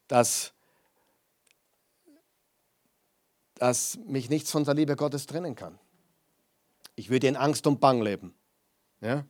dass, 0.06 0.52
dass 3.54 3.98
mich 4.06 4.30
nichts 4.30 4.50
von 4.50 4.64
der 4.64 4.72
Liebe 4.72 4.96
Gottes 4.96 5.26
trennen 5.26 5.54
kann. 5.54 5.78
Ich 6.98 7.10
würde 7.10 7.28
in 7.28 7.36
Angst 7.36 7.64
und 7.68 7.78
Bang 7.78 8.02
leben. 8.02 8.34
Ja? 9.00 9.24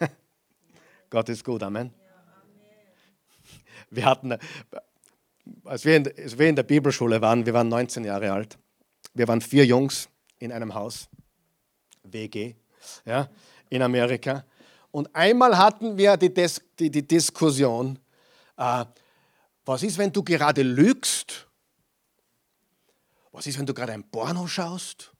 Gott 1.10 1.28
ist 1.28 1.44
gut, 1.44 1.62
Amen. 1.62 1.92
Wir 3.90 4.06
hatten, 4.06 4.38
als 5.64 5.84
wir, 5.84 5.98
in, 5.98 6.06
als 6.06 6.38
wir 6.38 6.48
in 6.48 6.56
der 6.56 6.62
Bibelschule 6.62 7.20
waren, 7.20 7.44
wir 7.44 7.52
waren 7.52 7.68
19 7.68 8.02
Jahre 8.02 8.32
alt, 8.32 8.56
wir 9.12 9.28
waren 9.28 9.42
vier 9.42 9.66
Jungs 9.66 10.08
in 10.38 10.50
einem 10.50 10.72
Haus, 10.72 11.10
WG, 12.04 12.54
ja, 13.04 13.28
in 13.68 13.82
Amerika. 13.82 14.46
Und 14.90 15.14
einmal 15.14 15.58
hatten 15.58 15.98
wir 15.98 16.16
die, 16.16 16.32
Dis 16.32 16.62
die, 16.78 16.90
die 16.90 17.06
Diskussion, 17.06 17.98
äh, 18.56 18.86
was 19.66 19.82
ist, 19.82 19.98
wenn 19.98 20.10
du 20.10 20.22
gerade 20.22 20.62
lügst? 20.62 21.46
Was 23.34 23.46
ist, 23.48 23.58
wenn 23.58 23.66
du 23.66 23.74
gerade 23.74 23.92
ein 23.92 24.04
Porno 24.04 24.46
schaust 24.46 25.12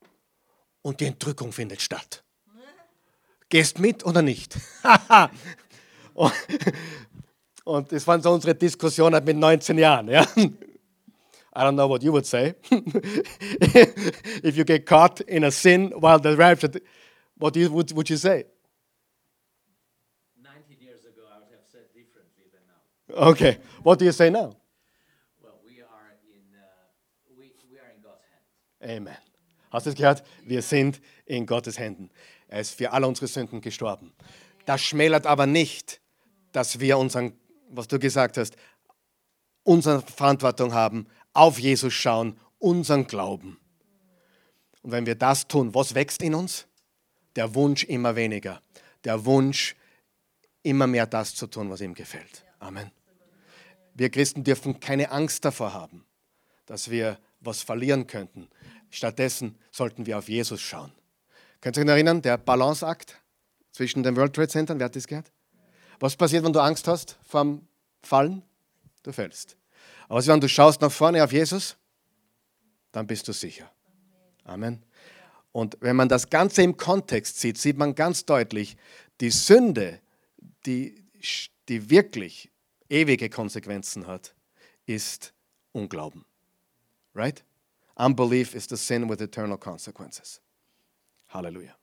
und 0.82 1.00
die 1.00 1.06
Entrückung 1.06 1.52
findet 1.52 1.82
statt? 1.82 2.22
Gehst 3.48 3.80
mit 3.80 4.06
oder 4.06 4.22
nicht? 4.22 4.56
und, 7.64 7.90
das 7.90 8.06
waren 8.06 8.22
so 8.22 8.30
unsere 8.32 8.54
Diskussionen 8.54 9.24
mit 9.24 9.36
19 9.36 9.78
Jahren. 9.78 10.08
Ja? 10.08 10.22
I 11.56 11.60
don't 11.62 11.74
know 11.74 11.88
what 11.88 12.04
you 12.04 12.12
would 12.12 12.24
say. 12.24 12.54
If 14.42 14.56
you 14.56 14.64
get 14.64 14.86
caught 14.86 15.20
in 15.20 15.44
a 15.44 15.50
sin 15.50 15.92
while 15.96 16.20
the 16.20 16.36
rapture, 16.36 16.70
what 17.36 17.56
you, 17.56 17.68
would, 17.70 17.92
would 17.92 18.08
you 18.08 18.16
say? 18.16 18.44
19 20.42 20.78
years 20.80 21.04
ago, 21.04 21.22
I 21.32 21.38
would 21.38 21.52
have 21.52 21.66
said 21.70 21.86
differently 21.94 22.46
than 22.52 22.62
now. 22.66 23.30
Okay, 23.30 23.58
what 23.82 23.98
do 23.98 24.04
you 24.04 24.12
say 24.12 24.30
now? 24.30 24.56
Well, 25.42 25.60
we 25.64 25.80
are 25.80 26.10
in, 26.26 26.58
uh, 26.58 26.66
we, 27.38 27.52
we 27.70 27.78
are 27.78 27.90
in 27.94 28.02
God's 28.02 28.22
hands. 28.26 28.48
Amen. 28.84 29.16
Hast 29.70 29.86
du 29.86 29.90
es 29.90 29.96
gehört? 29.96 30.22
Wir 30.44 30.62
sind 30.62 31.00
in 31.24 31.46
Gottes 31.46 31.78
Händen. 31.78 32.10
Er 32.48 32.60
ist 32.60 32.74
für 32.74 32.92
alle 32.92 33.06
unsere 33.06 33.26
Sünden 33.26 33.60
gestorben. 33.60 34.12
Das 34.66 34.82
schmälert 34.82 35.26
aber 35.26 35.46
nicht, 35.46 36.00
dass 36.52 36.78
wir 36.80 36.98
unseren, 36.98 37.32
was 37.70 37.88
du 37.88 37.98
gesagt 37.98 38.36
hast, 38.36 38.56
unsere 39.62 40.02
Verantwortung 40.02 40.74
haben, 40.74 41.06
auf 41.32 41.58
Jesus 41.58 41.94
schauen, 41.94 42.38
unseren 42.58 43.06
Glauben. 43.06 43.58
Und 44.82 44.92
wenn 44.92 45.06
wir 45.06 45.14
das 45.14 45.48
tun, 45.48 45.74
was 45.74 45.94
wächst 45.94 46.22
in 46.22 46.34
uns? 46.34 46.66
Der 47.34 47.54
Wunsch 47.54 47.84
immer 47.84 48.14
weniger. 48.14 48.60
Der 49.02 49.24
Wunsch, 49.24 49.74
immer 50.62 50.86
mehr 50.86 51.06
das 51.06 51.34
zu 51.34 51.46
tun, 51.46 51.70
was 51.70 51.80
ihm 51.80 51.94
gefällt. 51.94 52.44
Amen. 52.58 52.90
Wir 53.94 54.10
Christen 54.10 54.44
dürfen 54.44 54.78
keine 54.78 55.10
Angst 55.10 55.44
davor 55.44 55.72
haben, 55.72 56.04
dass 56.66 56.90
wir 56.90 57.18
was 57.40 57.62
verlieren 57.62 58.06
könnten. 58.06 58.48
Stattdessen 58.94 59.58
sollten 59.72 60.06
wir 60.06 60.18
auf 60.18 60.28
Jesus 60.28 60.60
schauen. 60.60 60.92
Könnt 61.60 61.76
ihr 61.76 61.82
euch 61.82 61.88
erinnern, 61.88 62.22
der 62.22 62.38
Balanceakt 62.38 63.20
zwischen 63.72 64.04
den 64.04 64.14
World 64.14 64.34
Trade 64.34 64.48
Centern, 64.48 64.78
wer 64.78 64.84
hat 64.84 64.94
das 64.94 65.08
gehört? 65.08 65.32
Was 65.98 66.14
passiert, 66.14 66.44
wenn 66.44 66.52
du 66.52 66.60
Angst 66.60 66.86
hast 66.86 67.18
vorm 67.24 67.66
Fallen? 68.02 68.42
Du 69.02 69.12
fällst. 69.12 69.56
Aber 70.08 70.24
wenn 70.24 70.40
du 70.40 70.48
schaust 70.48 70.80
nach 70.80 70.92
vorne 70.92 71.24
auf 71.24 71.32
Jesus, 71.32 71.76
dann 72.92 73.06
bist 73.06 73.26
du 73.26 73.32
sicher. 73.32 73.68
Amen. 74.44 74.84
Und 75.50 75.76
wenn 75.80 75.96
man 75.96 76.08
das 76.08 76.30
Ganze 76.30 76.62
im 76.62 76.76
Kontext 76.76 77.40
sieht, 77.40 77.58
sieht 77.58 77.76
man 77.76 77.96
ganz 77.96 78.24
deutlich, 78.24 78.76
die 79.20 79.30
Sünde, 79.30 80.00
die, 80.66 81.04
die 81.68 81.90
wirklich 81.90 82.48
ewige 82.88 83.28
Konsequenzen 83.28 84.06
hat, 84.06 84.34
ist 84.86 85.34
Unglauben. 85.72 86.24
Right? 87.12 87.44
Unbelief 87.96 88.54
is 88.54 88.66
the 88.68 88.76
sin 88.76 89.08
with 89.08 89.20
eternal 89.20 89.58
consequences. 89.58 90.40
Halleluja. 91.28 91.74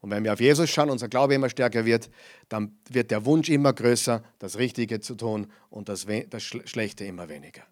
Und 0.00 0.10
wenn 0.10 0.24
wir 0.24 0.32
auf 0.32 0.40
Jesus 0.40 0.70
schauen, 0.70 0.90
unser 0.90 1.08
Glaube 1.08 1.34
immer 1.34 1.48
stärker 1.48 1.84
wird, 1.84 2.10
dann 2.48 2.78
wird 2.88 3.10
der 3.10 3.24
Wunsch 3.24 3.48
immer 3.48 3.72
größer, 3.72 4.22
das 4.38 4.58
Richtige 4.58 5.00
zu 5.00 5.14
tun 5.14 5.50
und 5.70 5.88
das, 5.88 6.06
das 6.30 6.42
Schlechte 6.42 7.04
immer 7.04 7.28
weniger. 7.28 7.62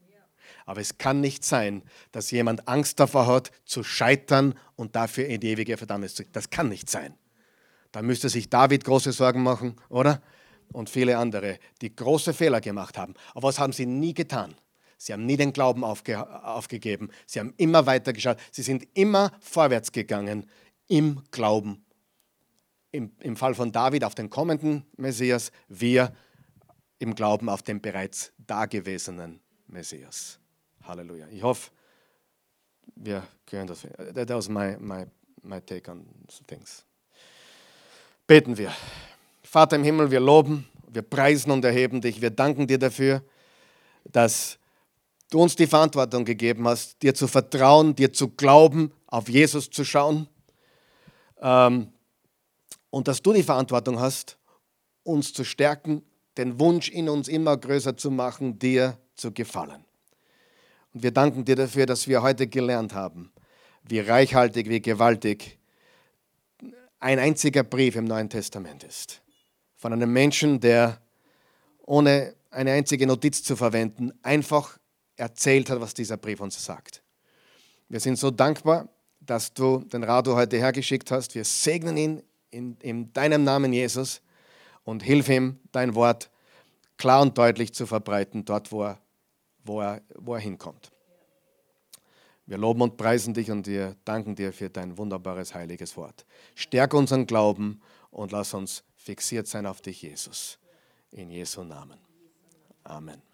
Aber 0.66 0.80
es 0.80 0.96
kann 0.96 1.20
nicht 1.20 1.44
sein, 1.44 1.82
dass 2.12 2.30
jemand 2.30 2.66
Angst 2.68 2.98
davor 2.98 3.26
hat, 3.26 3.50
zu 3.64 3.84
scheitern 3.84 4.54
und 4.76 4.96
dafür 4.96 5.26
in 5.26 5.40
die 5.40 5.48
ewige 5.48 5.76
Verdammnis 5.76 6.14
zu. 6.14 6.24
Das 6.32 6.50
kann 6.50 6.68
nicht 6.68 6.88
sein. 6.88 7.14
Da 7.92 8.02
müsste 8.02 8.28
sich 8.28 8.48
David 8.48 8.84
große 8.84 9.12
Sorgen 9.12 9.42
machen, 9.42 9.76
oder? 9.88 10.22
Und 10.72 10.90
viele 10.90 11.18
andere, 11.18 11.58
die 11.82 11.94
große 11.94 12.32
Fehler 12.32 12.60
gemacht 12.60 12.96
haben. 12.96 13.14
Aber 13.34 13.48
was 13.48 13.58
haben 13.58 13.72
sie 13.72 13.86
nie 13.86 14.14
getan? 14.14 14.54
Sie 15.04 15.12
haben 15.12 15.26
nie 15.26 15.36
den 15.36 15.52
Glauben 15.52 15.84
aufge 15.84 16.16
aufgegeben. 16.46 17.10
Sie 17.26 17.38
haben 17.38 17.52
immer 17.58 17.84
weiter 17.84 18.14
geschaut. 18.14 18.38
Sie 18.50 18.62
sind 18.62 18.88
immer 18.94 19.32
vorwärts 19.38 19.92
gegangen 19.92 20.48
im 20.88 21.22
Glauben. 21.30 21.84
Im, 22.90 23.12
Im 23.20 23.36
Fall 23.36 23.54
von 23.54 23.70
David 23.70 24.02
auf 24.02 24.14
den 24.14 24.30
kommenden 24.30 24.86
Messias, 24.96 25.52
wir 25.68 26.16
im 27.00 27.14
Glauben 27.14 27.50
auf 27.50 27.62
den 27.62 27.82
bereits 27.82 28.32
dagewesenen 28.38 29.40
Messias. 29.66 30.38
Halleluja. 30.84 31.28
Ich 31.28 31.42
hoffe, 31.42 31.70
wir 32.94 33.24
können 33.44 33.66
das. 33.66 33.82
That 34.14 34.30
was 34.30 34.48
my, 34.48 34.78
my, 34.78 35.04
my 35.42 35.60
take 35.60 35.90
on 35.90 36.06
things. 36.46 36.82
Beten 38.26 38.56
wir. 38.56 38.72
Vater 39.42 39.76
im 39.76 39.84
Himmel, 39.84 40.10
wir 40.10 40.20
loben, 40.20 40.66
wir 40.88 41.02
preisen 41.02 41.50
und 41.50 41.62
erheben 41.62 42.00
dich. 42.00 42.22
Wir 42.22 42.30
danken 42.30 42.66
dir 42.66 42.78
dafür, 42.78 43.22
dass 44.10 44.58
du 45.34 45.42
uns 45.42 45.56
die 45.56 45.66
Verantwortung 45.66 46.24
gegeben 46.24 46.68
hast, 46.68 47.02
dir 47.02 47.12
zu 47.12 47.26
vertrauen, 47.26 47.96
dir 47.96 48.12
zu 48.12 48.28
glauben, 48.28 48.92
auf 49.08 49.28
Jesus 49.28 49.68
zu 49.68 49.84
schauen. 49.84 50.28
Ähm, 51.40 51.88
und 52.90 53.08
dass 53.08 53.20
du 53.20 53.32
die 53.32 53.42
Verantwortung 53.42 53.98
hast, 53.98 54.38
uns 55.02 55.32
zu 55.32 55.42
stärken, 55.42 56.02
den 56.36 56.60
Wunsch 56.60 56.88
in 56.88 57.08
uns 57.08 57.26
immer 57.26 57.56
größer 57.56 57.96
zu 57.96 58.12
machen, 58.12 58.60
dir 58.60 58.96
zu 59.16 59.32
gefallen. 59.32 59.84
Und 60.92 61.02
wir 61.02 61.10
danken 61.10 61.44
dir 61.44 61.56
dafür, 61.56 61.86
dass 61.86 62.06
wir 62.06 62.22
heute 62.22 62.46
gelernt 62.46 62.94
haben, 62.94 63.32
wie 63.82 63.98
reichhaltig, 63.98 64.68
wie 64.68 64.80
gewaltig 64.80 65.58
ein 67.00 67.18
einziger 67.18 67.64
Brief 67.64 67.96
im 67.96 68.04
Neuen 68.04 68.30
Testament 68.30 68.84
ist. 68.84 69.20
Von 69.74 69.92
einem 69.92 70.12
Menschen, 70.12 70.60
der 70.60 71.00
ohne 71.84 72.36
eine 72.52 72.70
einzige 72.70 73.08
Notiz 73.08 73.42
zu 73.42 73.56
verwenden, 73.56 74.12
einfach 74.22 74.78
erzählt 75.16 75.70
hat, 75.70 75.80
was 75.80 75.94
dieser 75.94 76.16
Brief 76.16 76.40
uns 76.40 76.62
sagt. 76.64 77.02
Wir 77.88 78.00
sind 78.00 78.18
so 78.18 78.30
dankbar, 78.30 78.88
dass 79.20 79.52
du 79.52 79.78
den 79.78 80.04
Rado 80.04 80.34
heute 80.34 80.56
hergeschickt 80.56 81.10
hast. 81.10 81.34
Wir 81.34 81.44
segnen 81.44 81.96
ihn 81.96 82.22
in, 82.50 82.76
in 82.80 83.12
deinem 83.12 83.44
Namen, 83.44 83.72
Jesus, 83.72 84.20
und 84.84 85.02
hilf 85.02 85.28
ihm, 85.28 85.58
dein 85.72 85.94
Wort 85.94 86.30
klar 86.96 87.22
und 87.22 87.36
deutlich 87.38 87.72
zu 87.72 87.86
verbreiten, 87.86 88.44
dort, 88.44 88.70
wo 88.70 88.84
er 88.84 88.98
wo 89.64 89.80
er, 89.80 90.02
wo 90.14 90.34
er 90.34 90.40
hinkommt. 90.40 90.92
Wir 92.46 92.58
loben 92.58 92.82
und 92.82 92.96
preisen 92.96 93.32
dich 93.32 93.50
und 93.50 93.66
wir 93.66 93.96
danken 94.04 94.34
dir 94.34 94.52
für 94.52 94.68
dein 94.68 94.98
wunderbares, 94.98 95.54
heiliges 95.54 95.96
Wort. 95.96 96.26
Stärke 96.54 96.96
unseren 96.96 97.26
Glauben 97.26 97.80
und 98.10 98.32
lass 98.32 98.52
uns 98.52 98.84
fixiert 98.96 99.46
sein 99.46 99.66
auf 99.66 99.80
dich, 99.80 100.02
Jesus. 100.02 100.58
In 101.10 101.30
Jesu 101.30 101.64
Namen. 101.64 101.98
Amen. 102.82 103.33